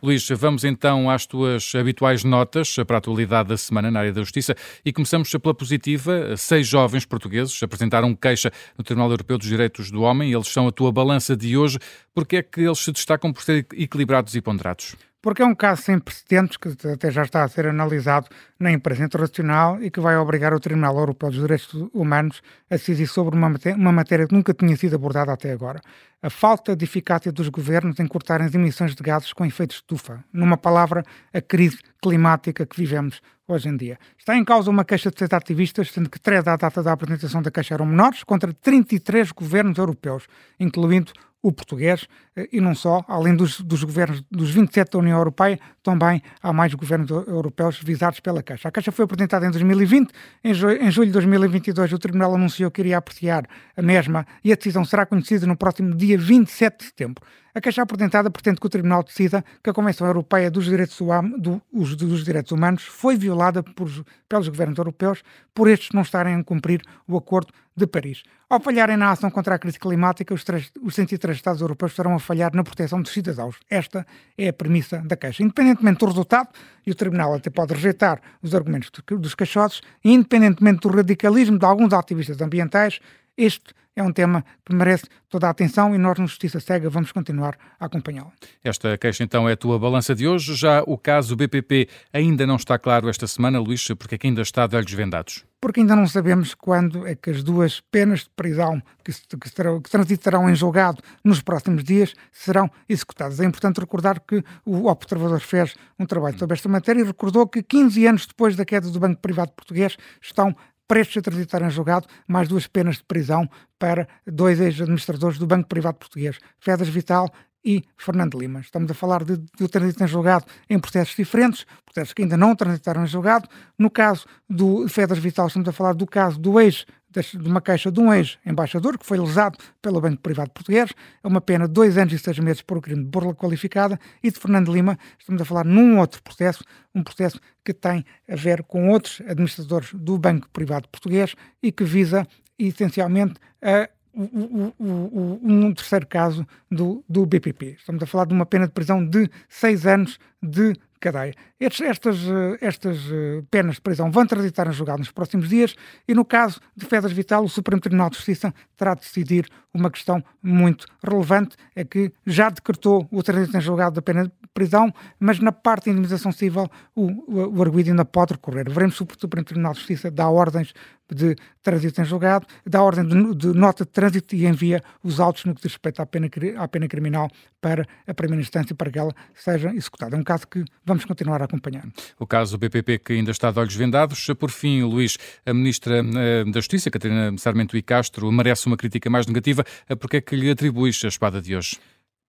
Luís, 0.05 0.29
vamos 0.37 0.65
então 0.65 1.09
às 1.09 1.25
tuas 1.25 1.75
habituais 1.75 2.25
notas 2.25 2.77
para 2.87 2.97
a 2.97 2.99
atualidade 2.99 3.49
da 3.49 3.57
semana 3.57 3.91
na 3.91 4.01
área 4.01 4.13
da 4.13 4.21
Justiça 4.21 4.55
e 4.85 4.93
começamos 4.93 5.31
pela 5.31 5.55
positiva. 5.55 6.37
Seis 6.37 6.67
jovens 6.67 7.07
portugueses 7.07 7.63
apresentaram 7.63 8.15
queixa 8.15 8.53
no 8.77 8.85
Tribunal 8.85 9.09
Europeu 9.11 9.39
dos 9.39 9.49
Direitos 9.49 9.91
do 9.91 10.03
Homem. 10.03 10.31
Eles 10.31 10.49
são 10.49 10.69
a 10.69 10.73
tua 10.73 10.93
balança 10.93 11.35
de 11.35 11.57
hoje. 11.57 11.79
Porque 12.15 12.37
é 12.37 12.43
que 12.43 12.61
eles 12.61 12.81
se 12.81 12.93
destacam 12.93 13.33
por 13.33 13.43
ser 13.43 13.67
equilibrados 13.73 14.35
e 14.35 14.43
ponderados? 14.43 14.95
Porque 15.25 15.41
é 15.41 15.47
um 15.47 15.55
caso 15.55 15.81
sem 15.81 15.99
precedentes 15.99 16.59
que 16.59 16.69
até 16.87 17.11
já 17.11 17.23
está 17.23 17.45
a 17.45 17.49
ser 17.49 17.67
analisado 17.67 18.29
na 18.61 18.71
imprensa 18.71 19.05
internacional 19.05 19.83
e 19.83 19.91
que 19.91 19.99
vai 19.99 20.19
obrigar 20.19 20.53
o 20.53 20.61
Tribunal 20.61 20.99
Europeu 20.99 21.31
dos 21.31 21.41
Direitos 21.41 21.73
Humanos 21.95 22.43
a 22.71 22.75
decidir 22.75 23.07
sobre 23.07 23.35
uma 23.35 23.49
matéria, 23.49 23.75
uma 23.75 23.91
matéria 23.91 24.27
que 24.27 24.35
nunca 24.35 24.53
tinha 24.53 24.77
sido 24.77 24.97
abordada 24.97 25.33
até 25.33 25.51
agora. 25.51 25.81
A 26.21 26.29
falta 26.29 26.77
de 26.77 26.85
eficácia 26.85 27.33
dos 27.33 27.49
governos 27.49 27.99
em 28.01 28.07
cortarem 28.07 28.47
as 28.47 28.55
emissões 28.55 28.95
de 28.95 29.03
gases 29.03 29.33
com 29.33 29.47
efeito 29.47 29.77
estufa. 29.77 30.23
Numa 30.31 30.59
palavra, 30.59 31.03
a 31.33 31.41
crise 31.41 31.79
climática 32.03 32.67
que 32.67 32.77
vivemos 32.77 33.23
hoje 33.49 33.71
em 33.71 33.79
dia. 33.79 33.99
Está 34.19 34.37
em 34.37 34.45
causa 34.45 34.71
uma 34.71 34.85
queixa 34.85 35.11
de 35.11 35.19
seis 35.19 35.33
ativistas, 35.33 35.91
sendo 35.91 36.11
que 36.11 36.21
três 36.21 36.47
à 36.47 36.55
data 36.55 36.83
da 36.83 36.93
apresentação 36.93 37.41
da 37.41 37.51
queixa 37.51 37.73
eram 37.73 37.87
menores, 37.87 38.23
contra 38.25 38.53
33 38.53 39.33
governos 39.33 39.79
europeus, 39.79 40.27
incluindo 40.61 41.13
o 41.45 41.53
português 41.53 42.09
eh, 42.35 42.49
e 42.51 42.59
não 42.61 42.75
só, 42.75 43.05
além 43.07 43.37
dos, 43.37 43.61
dos, 43.61 43.85
governos 43.85 44.25
dos 44.31 44.51
27 44.51 44.93
da 44.93 44.99
União 44.99 45.19
Europeia, 45.19 45.61
também 45.83 46.23
há 46.43 46.53
mais 46.55 46.73
governos 46.73 47.11
europeus 47.11 47.79
visados 47.79 48.19
pela 48.19 48.43
Caixa. 48.43 48.69
A 48.69 48.73
Caixa 48.73 48.91
foi 48.91 49.05
apresentada 49.05 49.47
em 49.47 49.51
2020, 49.51 50.11
em, 50.43 50.55
ju 50.55 50.71
em 50.71 50.91
julho 50.91 51.09
de 51.09 51.13
2022 51.13 51.93
o 51.93 51.99
Tribunal 51.99 52.35
anunciou 52.35 52.71
que 52.71 52.81
iria 52.81 52.97
apreciar 52.97 53.47
a 53.77 53.83
mesma 53.83 54.27
e 54.43 54.55
a 54.55 54.57
decisão 54.57 54.87
será 54.87 55.05
conhecida 55.05 55.47
no 55.47 55.55
próximo 55.55 55.95
dia 55.95 56.17
27 56.17 56.79
de 56.79 56.85
setembro. 56.87 57.23
A 57.55 57.61
queixa 57.61 57.83
apresentada 57.83 58.29
pretende 58.33 58.59
que 58.59 58.67
o 58.67 58.69
Tribunal 58.69 59.05
decida 59.05 59.45
que 59.63 59.71
a 59.71 59.73
Convenção 59.73 60.09
Europeia 60.09 60.51
dos 60.51 60.65
Direitos, 60.65 60.99
do, 61.39 61.63
dos 61.73 62.25
Direitos 62.25 62.51
Humanos 62.51 62.83
foi 62.83 63.17
violada 63.17 63.63
por, 63.63 63.89
pelos 64.29 64.49
governos 64.49 64.77
europeus 64.77 65.23
por 65.55 65.69
estes 65.69 65.91
não 65.93 66.03
estarem 66.03 66.35
a 66.35 66.43
cumprir 66.43 66.83
o 67.07 67.17
Acordo 67.17 67.53
de 67.77 67.87
Paris. 67.87 68.25
Ao 68.51 68.59
falharem 68.61 68.97
na 68.97 69.13
ação 69.13 69.31
contra 69.31 69.55
a 69.55 69.59
crise 69.59 69.79
climática, 69.79 70.35
os, 70.35 70.45
os 70.83 70.95
103 70.97 71.37
Estados 71.37 71.61
europeus 71.61 71.93
estarão 71.93 72.15
a 72.15 72.19
falhar 72.19 72.53
na 72.55 72.65
proteção 72.65 73.01
dos 73.01 73.13
cidadãos. 73.13 73.57
Esta 73.71 74.05
é 74.37 74.49
a 74.49 74.53
premissa 74.53 74.99
da 74.99 75.17
queixa. 75.17 75.45
Independentemente 75.45 76.01
do 76.01 76.07
resultado, 76.07 76.49
e 76.85 76.91
o 76.91 76.95
Tribunal 76.95 77.35
até 77.35 77.51
pode 77.51 77.73
rejeitar 77.73 78.21
os 78.43 78.53
argumentos 78.53 78.91
dos 79.09 79.35
caixotes, 79.37 79.81
independentemente 80.05 80.81
do 80.81 80.89
radicalismo 80.89 81.57
de 81.57 81.65
alguns 81.65 81.93
ativistas 81.93 82.41
ambientais, 82.41 83.01
este 83.37 83.75
é 83.97 84.03
um 84.03 84.13
tema 84.13 84.45
que 84.65 84.75
merece 84.75 85.05
toda 85.29 85.47
a 85.47 85.51
atenção 85.51 85.95
e 85.95 85.99
nós, 85.99 86.19
no 86.19 86.27
Justiça 86.27 86.59
Cega, 86.59 86.91
vamos 86.91 87.13
continuar 87.13 87.57
a 87.79 87.87
acompanhá-lo. 87.87 88.33
Esta 88.63 88.99
queixa, 88.99 89.23
então, 89.23 89.49
é 89.49 89.53
a 89.53 89.57
tua 89.57 89.79
balança 89.79 90.15
de 90.15 90.27
hoje. 90.27 90.55
Já 90.55 90.83
o 90.85 90.99
caso 90.99 91.37
BPP 91.37 91.89
ainda 92.13 92.47
não 92.47 92.57
está 92.57 92.77
claro 92.77 93.09
esta 93.09 93.27
semana, 93.27 93.61
Luís, 93.61 93.87
porque 93.97 94.17
é 94.17 94.19
que 94.19 94.27
ainda 94.27 94.43
está 94.43 94.67
de 94.67 94.77
olhos 94.77 94.93
vendados? 94.93 95.45
Porque 95.61 95.81
ainda 95.81 95.97
não 95.97 96.07
sabemos 96.07 96.55
quando 96.55 97.07
é 97.07 97.15
que 97.15 97.31
as 97.31 97.43
duas 97.43 97.81
penas 97.81 98.21
de 98.21 98.31
prisão 98.31 98.83
que, 99.03 99.13
se, 99.13 99.23
que, 99.27 99.49
serão, 99.49 99.81
que 99.81 99.89
transitarão 99.89 100.51
em 100.51 100.55
julgado 100.55 101.01
nos 101.23 101.41
próximos 101.41 101.85
dias 101.85 102.15
serão 102.33 102.69
executadas. 102.89 103.41
É 103.41 103.45
importante 103.45 103.81
recordar 103.81 104.21
que 104.21 104.43
o 104.67 104.89
Observador 104.89 105.41
fez 105.41 105.75
um 105.99 106.05
trabalho 106.05 106.39
sobre 106.39 106.55
esta 106.55 106.69
matéria 106.69 107.01
e 107.01 107.05
recordou 107.05 107.47
que 107.47 107.63
15 107.63 108.07
anos 108.07 108.27
depois 108.27 108.57
da 108.57 108.65
queda 108.65 108.91
do 108.91 109.01
Banco 109.01 109.23
Privado 109.23 109.53
Português 109.53 109.97
estão 110.21 110.55
prestes 110.87 111.19
a 111.19 111.23
transitar 111.23 111.63
em 111.63 111.71
julgado 111.71 112.07
mais 112.27 112.49
duas 112.49 112.67
penas 112.67 112.97
de 112.97 113.05
prisão 113.05 113.49
para 113.79 114.09
dois 114.27 114.61
ex-administradores 114.61 115.39
do 115.39 115.47
Banco 115.47 115.69
Privado 115.69 115.99
Português, 115.99 116.39
Fedas 116.59 116.89
Vital 116.89 117.31
e 117.65 117.83
Fernando 117.97 118.39
Lima. 118.39 118.61
Estamos 118.61 118.91
a 118.91 118.95
falar 118.95 119.25
de, 119.25 119.37
de 119.37 119.69
trânsito 119.69 120.05
em 120.05 120.07
julgado 120.07 120.45
em 120.69 120.79
processos 120.79 121.17
diferentes, 121.17 121.67
processos 121.85 122.13
que 122.13 122.23
ainda 122.23 122.37
não 122.37 122.55
transitaram 122.55 123.05
em 123.05 123.07
julgado. 123.07 123.49
No 123.79 123.91
caso 123.91 124.27
do 124.49 124.87
Fedas 124.89 125.19
Vital, 125.19 125.47
estamos 125.47 125.69
a 125.69 125.73
falar 125.73 125.95
do 125.95 126.07
caso 126.07 126.39
do 126.39 126.61
ex 126.61 126.85
de 127.23 127.49
uma 127.49 127.61
queixa 127.61 127.93
de 127.93 128.01
um 128.01 128.13
ex-embaixador 128.13 128.99
que 128.99 129.07
foi 129.07 129.19
lesado 129.19 129.57
pelo 129.81 130.01
Banco 130.01 130.21
Privado 130.21 130.51
Português, 130.51 130.91
é 131.23 131.29
uma 131.29 131.41
pena 131.41 131.69
de 131.69 131.73
dois 131.73 131.97
anos 131.97 132.13
e 132.13 132.19
seis 132.19 132.39
meses 132.41 132.63
por 132.63 132.81
crime 132.81 133.05
de 133.05 133.09
burla 133.09 133.35
qualificada, 133.35 134.01
e 134.23 134.31
de 134.31 134.39
Fernando 134.41 134.73
Lima, 134.73 134.99
estamos 135.19 135.41
a 135.41 135.45
falar 135.45 135.65
num 135.65 135.99
outro 135.99 136.21
processo, 136.23 136.65
um 136.93 137.05
processo 137.05 137.39
que 137.65 137.73
tem 137.73 138.05
a 138.29 138.35
ver 138.35 138.65
com 138.65 138.89
outros 138.89 139.21
administradores 139.21 139.91
do 139.95 140.19
Banco 140.19 140.49
Privado 140.51 140.89
Português 140.89 141.35
e 141.63 141.71
que 141.71 141.85
visa 141.85 142.27
essencialmente 142.59 143.35
a 143.63 143.89
o, 143.89 143.89
o, 143.89 143.89
o, 143.89 144.04
um 144.17 145.75
terceiro 145.75 146.07
caso 146.07 146.47
do, 146.71 147.05
do 147.09 147.27
BPP. 147.27 147.77
Estamos 147.79 148.03
a 148.03 148.07
falar 148.07 148.27
de 148.27 148.35
uma 148.35 148.47
pena 148.47 148.67
de 148.67 148.73
prisão 148.73 149.05
de 149.05 149.29
seis 149.49 149.87
anos 149.87 150.19
de 150.43 150.75
cadeia. 151.05 151.35
Estes, 151.61 151.81
estas, 151.83 152.17
eh, 152.27 152.59
estas 152.63 152.99
eh, 153.11 153.43
penas 153.51 153.75
de 153.75 153.83
prisão 153.83 154.11
vão 154.11 154.27
transitar 154.27 154.67
em 154.67 154.73
julgado 154.73 155.01
nos 155.01 155.11
próximos 155.11 155.51
dias 155.51 155.75
e, 156.09 156.15
no 156.15 156.25
caso 156.25 156.61
de 156.75 156.87
Fedas 156.87 157.13
Vital, 157.13 157.45
o 157.45 157.49
Supremo 157.49 157.81
Tribunal 157.81 158.09
de 158.09 158.17
Justiça 158.17 158.55
terá 158.75 158.95
de 158.95 159.03
decidir 159.03 159.47
uma 159.75 159.91
questão 159.91 160.25
muito 160.43 160.87
relevante, 161.03 161.57
é 161.75 161.85
que 161.85 162.13
já 162.25 162.49
decretou 162.49 163.07
o 163.11 163.23
trânsito 163.23 163.57
em 163.57 163.61
julgado 163.61 163.97
da 163.97 164.03
pena 164.03 164.25
de 164.25 164.33
prisão, 164.55 164.93
mas 165.19 165.41
na 165.41 165.53
parte 165.53 165.85
de 165.85 165.91
indemnização 165.91 166.31
civil 166.31 166.71
o, 166.95 167.07
o, 167.07 167.59
o 167.59 167.63
arguido 167.63 167.91
ainda 167.91 168.05
pode 168.05 168.33
recorrer. 168.33 168.71
Veremos 168.71 168.97
se 168.97 169.03
o 169.03 169.09
Supremo 169.19 169.45
Tribunal 169.45 169.73
de 169.73 169.81
Justiça 169.81 170.11
dá 170.11 170.29
ordens 170.29 170.73
de 171.11 171.37
trânsito 171.63 172.01
em 172.01 172.05
julgado, 172.05 172.47
dá 172.65 172.83
ordem 172.83 173.07
de, 173.07 173.35
de, 173.35 173.47
nota 173.49 173.85
de 173.85 173.91
trânsito 173.91 174.35
e 174.35 174.47
envia 174.47 174.83
os 175.03 175.21
autos 175.21 175.45
no 175.45 175.55
que 175.55 175.63
diz 175.63 175.73
respeito 175.73 176.01
à 176.01 176.07
pena, 176.07 176.29
à 176.57 176.69
pena 176.69 176.89
criminal 176.89 177.31
para 177.61 177.87
a 178.07 178.15
primeira 178.15 178.41
instância 178.41 178.75
para 178.75 178.91
que 178.91 178.99
ela 178.99 179.13
seja 179.35 179.75
executada. 179.75 180.17
É 180.17 180.19
um 180.19 180.25
caso 180.25 180.47
que 180.47 180.65
vamos 180.85 180.94
continuar 181.03 181.43
a 181.43 181.47
acompanhar. 181.47 181.89
O 182.19 182.27
caso 182.27 182.57
do 182.57 182.59
BPP 182.59 182.99
que 182.99 183.13
ainda 183.15 183.31
está 183.31 183.51
de 183.51 183.59
olhos 183.59 183.75
vendados. 183.75 184.27
Por 184.39 184.51
fim, 184.51 184.83
Luís, 184.83 185.19
a 185.45 185.53
Ministra 185.53 185.99
eh, 185.99 186.45
da 186.45 186.61
Justiça, 186.61 186.91
Catarina 186.91 187.37
Sarmento 187.39 187.77
e 187.77 187.83
Castro, 187.83 188.31
merece 188.31 188.67
uma 188.67 188.77
crítica 188.77 189.11
mais 189.11 189.27
negativa. 189.27 189.65
Porque 189.99 190.19
é 190.19 190.21
que 190.21 190.37
lhe 190.37 190.51
atribuis 190.51 191.03
a 191.05 191.09
espada 191.09 191.41
de 191.41 191.57
hoje? 191.57 191.79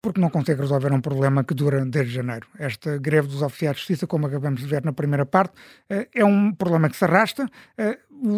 Porque 0.05 0.21
não 0.21 0.29
consegue 0.29 0.61
resolver 0.61 0.93
um 0.93 1.01
problema 1.01 1.43
que 1.43 1.55
dura 1.55 1.83
desde 1.83 2.13
janeiro. 2.13 2.45
Esta 2.59 2.95
greve 2.99 3.27
dos 3.27 3.41
oficiais 3.41 3.77
de 3.77 3.79
justiça, 3.79 4.05
como 4.05 4.27
acabamos 4.27 4.61
de 4.61 4.67
ver 4.67 4.85
na 4.85 4.93
primeira 4.93 5.25
parte, 5.25 5.55
eh, 5.89 6.07
é 6.13 6.23
um 6.23 6.53
problema 6.53 6.87
que 6.87 6.95
se 6.95 7.03
arrasta. 7.03 7.49
Eh, 7.75 7.97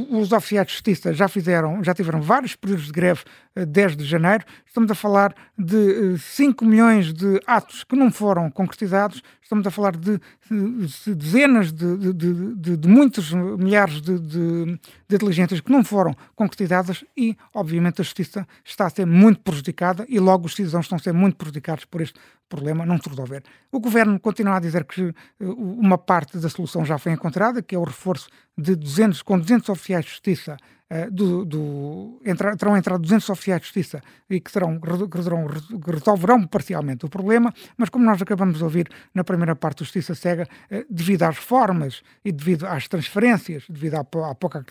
os 0.09 0.31
oficiais 0.31 0.67
de 0.67 0.73
justiça 0.73 1.13
já 1.13 1.27
fizeram, 1.27 1.83
já 1.83 1.93
tiveram 1.93 2.21
vários 2.21 2.55
períodos 2.55 2.85
de 2.85 2.91
greve 2.93 3.21
eh, 3.53 3.65
desde 3.65 4.05
janeiro. 4.05 4.45
Estamos 4.65 4.89
a 4.89 4.95
falar 4.95 5.35
de 5.57 6.17
5 6.17 6.63
milhões 6.63 7.13
de 7.13 7.41
atos 7.45 7.83
que 7.83 7.97
não 7.97 8.11
foram 8.11 8.49
concretizados. 8.49 9.21
Estamos 9.41 9.65
a 9.67 9.71
falar 9.71 9.95
de, 9.95 10.19
de 10.49 11.15
dezenas 11.15 11.71
de, 11.71 11.97
de, 11.97 12.13
de, 12.13 12.77
de, 12.77 12.87
muitos 12.87 13.31
milhares 13.33 14.01
de, 14.01 14.19
de, 14.19 14.79
diligências 15.07 15.61
que 15.61 15.71
não 15.71 15.83
foram 15.83 16.13
concretizadas 16.35 17.03
e, 17.15 17.35
obviamente, 17.53 18.01
a 18.01 18.03
justiça 18.03 18.47
está 18.63 18.85
a 18.87 18.89
ser 18.89 19.05
muito 19.05 19.39
prejudicada 19.39 20.05
e 20.09 20.19
logo 20.19 20.47
os 20.47 20.55
cidadãos 20.55 20.85
estão 20.85 20.97
a 20.97 20.99
ser 20.99 21.13
muito 21.13 21.37
prejudicados 21.37 21.56
por 21.87 22.01
este 22.01 22.19
problema 22.47 22.85
não 22.85 22.97
se 22.97 23.09
resolver. 23.09 23.43
O 23.71 23.79
governo 23.79 24.19
continua 24.19 24.57
a 24.57 24.59
dizer 24.59 24.85
que 24.85 25.01
uh, 25.01 25.13
uma 25.39 25.97
parte 25.97 26.37
da 26.37 26.49
solução 26.49 26.85
já 26.85 26.97
foi 26.97 27.11
encontrada, 27.11 27.61
que 27.61 27.75
é 27.75 27.77
o 27.77 27.83
reforço 27.83 28.29
de 28.57 28.75
200, 28.75 29.21
com 29.21 29.37
200 29.37 29.69
oficiais 29.69 30.05
de 30.05 30.11
justiça 30.11 30.57
uh, 30.91 31.11
do, 31.11 31.45
do, 31.45 32.21
entra, 32.25 32.55
terão 32.55 32.75
entrado 32.75 33.01
200 33.01 33.29
oficiais 33.29 33.61
de 33.61 33.67
justiça 33.67 34.01
e 34.29 34.39
que, 34.39 34.51
serão, 34.51 34.79
que, 34.79 35.91
resolverão 35.91 36.45
parcialmente 36.47 37.05
o 37.05 37.09
problema, 37.09 37.53
mas 37.77 37.89
como 37.89 38.05
nós 38.05 38.21
acabamos 38.21 38.57
de 38.57 38.63
ouvir 38.63 38.89
na 39.13 39.23
primeira 39.23 39.55
parte 39.55 39.79
do 39.79 39.83
Justiça 39.83 40.15
Cega, 40.15 40.47
uh, 40.71 40.85
devido 40.89 41.23
às 41.23 41.35
reformas 41.35 42.01
e 42.23 42.31
devido 42.31 42.65
às 42.65 42.87
transferências, 42.87 43.65
devido 43.69 43.95
à, 43.95 43.99
à 43.99 44.35
pouca 44.35 44.65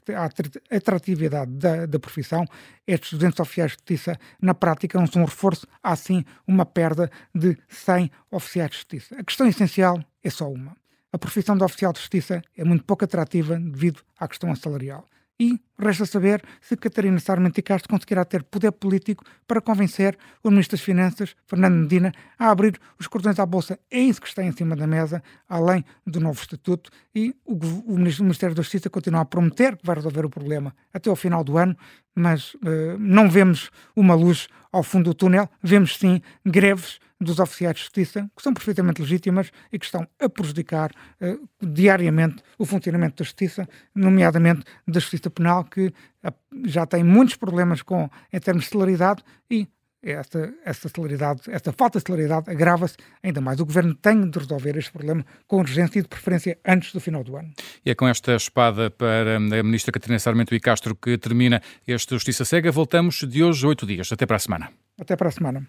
atratividade 0.70 1.52
da, 1.52 1.86
da 1.86 1.98
profissão, 1.98 2.44
estes 2.86 3.12
200 3.14 3.40
oficiais 3.40 3.72
de 3.72 3.76
justiça, 3.78 4.18
na 4.40 4.54
prática, 4.54 4.98
não 4.98 5.06
são 5.06 5.22
um 5.22 5.26
reforço, 5.26 5.66
há 5.82 5.94
sim 5.96 6.24
uma 6.46 6.64
perda 6.64 7.10
de 7.34 7.56
100 7.68 8.10
oficiais 8.30 8.70
de 8.70 8.76
justiça. 8.76 9.16
A 9.18 9.24
questão 9.24 9.46
essencial 9.46 10.02
é 10.22 10.30
só 10.30 10.50
uma. 10.50 10.76
A 11.12 11.18
profissão 11.18 11.56
de 11.56 11.64
oficial 11.64 11.92
de 11.92 12.00
justiça 12.00 12.42
é 12.56 12.64
muito 12.64 12.84
pouco 12.84 13.04
atrativa 13.04 13.58
devido 13.58 14.02
à 14.18 14.28
questão 14.28 14.54
salarial. 14.54 15.06
E 15.38 15.60
resta 15.78 16.06
saber 16.06 16.42
se 16.60 16.76
Catarina 16.76 17.18
Sarmento 17.18 17.62
Castro 17.62 17.88
conseguirá 17.88 18.24
ter 18.24 18.42
poder 18.42 18.72
político 18.72 19.24
para 19.46 19.60
convencer 19.60 20.16
o 20.42 20.50
Ministro 20.50 20.76
das 20.76 20.84
Finanças, 20.84 21.36
Fernando 21.46 21.74
Medina, 21.74 22.12
a 22.38 22.50
abrir 22.50 22.78
os 22.98 23.06
cordões 23.06 23.38
à 23.38 23.46
Bolsa. 23.46 23.78
É 23.90 23.98
isso 23.98 24.20
que 24.20 24.28
está 24.28 24.42
em 24.42 24.52
cima 24.52 24.74
da 24.76 24.86
mesa, 24.86 25.22
além 25.48 25.84
do 26.06 26.20
novo 26.20 26.40
Estatuto. 26.40 26.90
E 27.14 27.34
o, 27.44 27.54
o 27.86 27.98
Ministério 27.98 28.54
da 28.54 28.62
Justiça 28.62 28.90
continua 28.90 29.20
a 29.20 29.24
prometer 29.24 29.76
que 29.76 29.86
vai 29.86 29.96
resolver 29.96 30.24
o 30.24 30.30
problema 30.30 30.74
até 30.92 31.10
ao 31.10 31.16
final 31.16 31.44
do 31.44 31.58
ano, 31.58 31.76
mas 32.14 32.54
uh, 32.54 32.98
não 32.98 33.28
vemos 33.28 33.70
uma 33.94 34.14
luz 34.14 34.48
ao 34.72 34.82
fundo 34.82 35.10
do 35.10 35.14
túnel, 35.14 35.48
vemos 35.62 35.96
sim 35.96 36.20
greves 36.44 36.98
dos 37.20 37.38
oficiais 37.38 37.76
de 37.76 37.82
justiça, 37.82 38.30
que 38.36 38.42
são 38.42 38.52
perfeitamente 38.52 39.00
legítimas 39.00 39.50
e 39.72 39.78
que 39.78 39.86
estão 39.86 40.06
a 40.20 40.28
prejudicar 40.28 40.90
uh, 41.20 41.48
diariamente 41.62 42.42
o 42.58 42.66
funcionamento 42.66 43.16
da 43.16 43.24
justiça, 43.24 43.68
nomeadamente 43.94 44.64
da 44.86 45.00
justiça 45.00 45.30
penal, 45.30 45.65
que 45.66 45.86
uh, 45.88 46.32
já 46.64 46.86
tem 46.86 47.04
muitos 47.04 47.36
problemas 47.36 47.82
com, 47.82 48.08
em 48.32 48.40
termos 48.40 48.64
de 48.64 48.70
celeridade 48.70 49.22
e 49.50 49.68
essa, 50.02 50.54
essa 50.64 50.88
celeridade, 50.88 51.42
essa 51.48 51.72
falta 51.72 51.98
de 51.98 52.04
celeridade 52.06 52.50
agrava-se 52.50 52.96
ainda 53.22 53.40
mais. 53.40 53.58
O 53.58 53.66
Governo 53.66 53.94
tem 53.94 54.28
de 54.30 54.38
resolver 54.38 54.76
este 54.76 54.92
problema 54.92 55.24
com 55.46 55.58
urgência 55.58 55.98
e 55.98 56.02
de 56.02 56.08
preferência 56.08 56.58
antes 56.64 56.92
do 56.92 57.00
final 57.00 57.24
do 57.24 57.36
ano. 57.36 57.52
E 57.84 57.90
é 57.90 57.94
com 57.94 58.06
esta 58.06 58.34
espada 58.36 58.90
para 58.90 59.36
a 59.36 59.40
Ministra 59.40 59.92
Catarina 59.92 60.18
Sarmento 60.18 60.54
e 60.54 60.60
Castro 60.60 60.94
que 60.94 61.18
termina 61.18 61.60
este 61.86 62.14
Justiça 62.14 62.44
Cega. 62.44 62.70
Voltamos 62.70 63.24
de 63.28 63.42
hoje 63.42 63.66
oito 63.66 63.86
dias. 63.86 64.12
Até 64.12 64.26
para 64.26 64.36
a 64.36 64.40
semana. 64.40 64.70
Até 64.98 65.16
para 65.16 65.28
a 65.28 65.32
semana. 65.32 65.66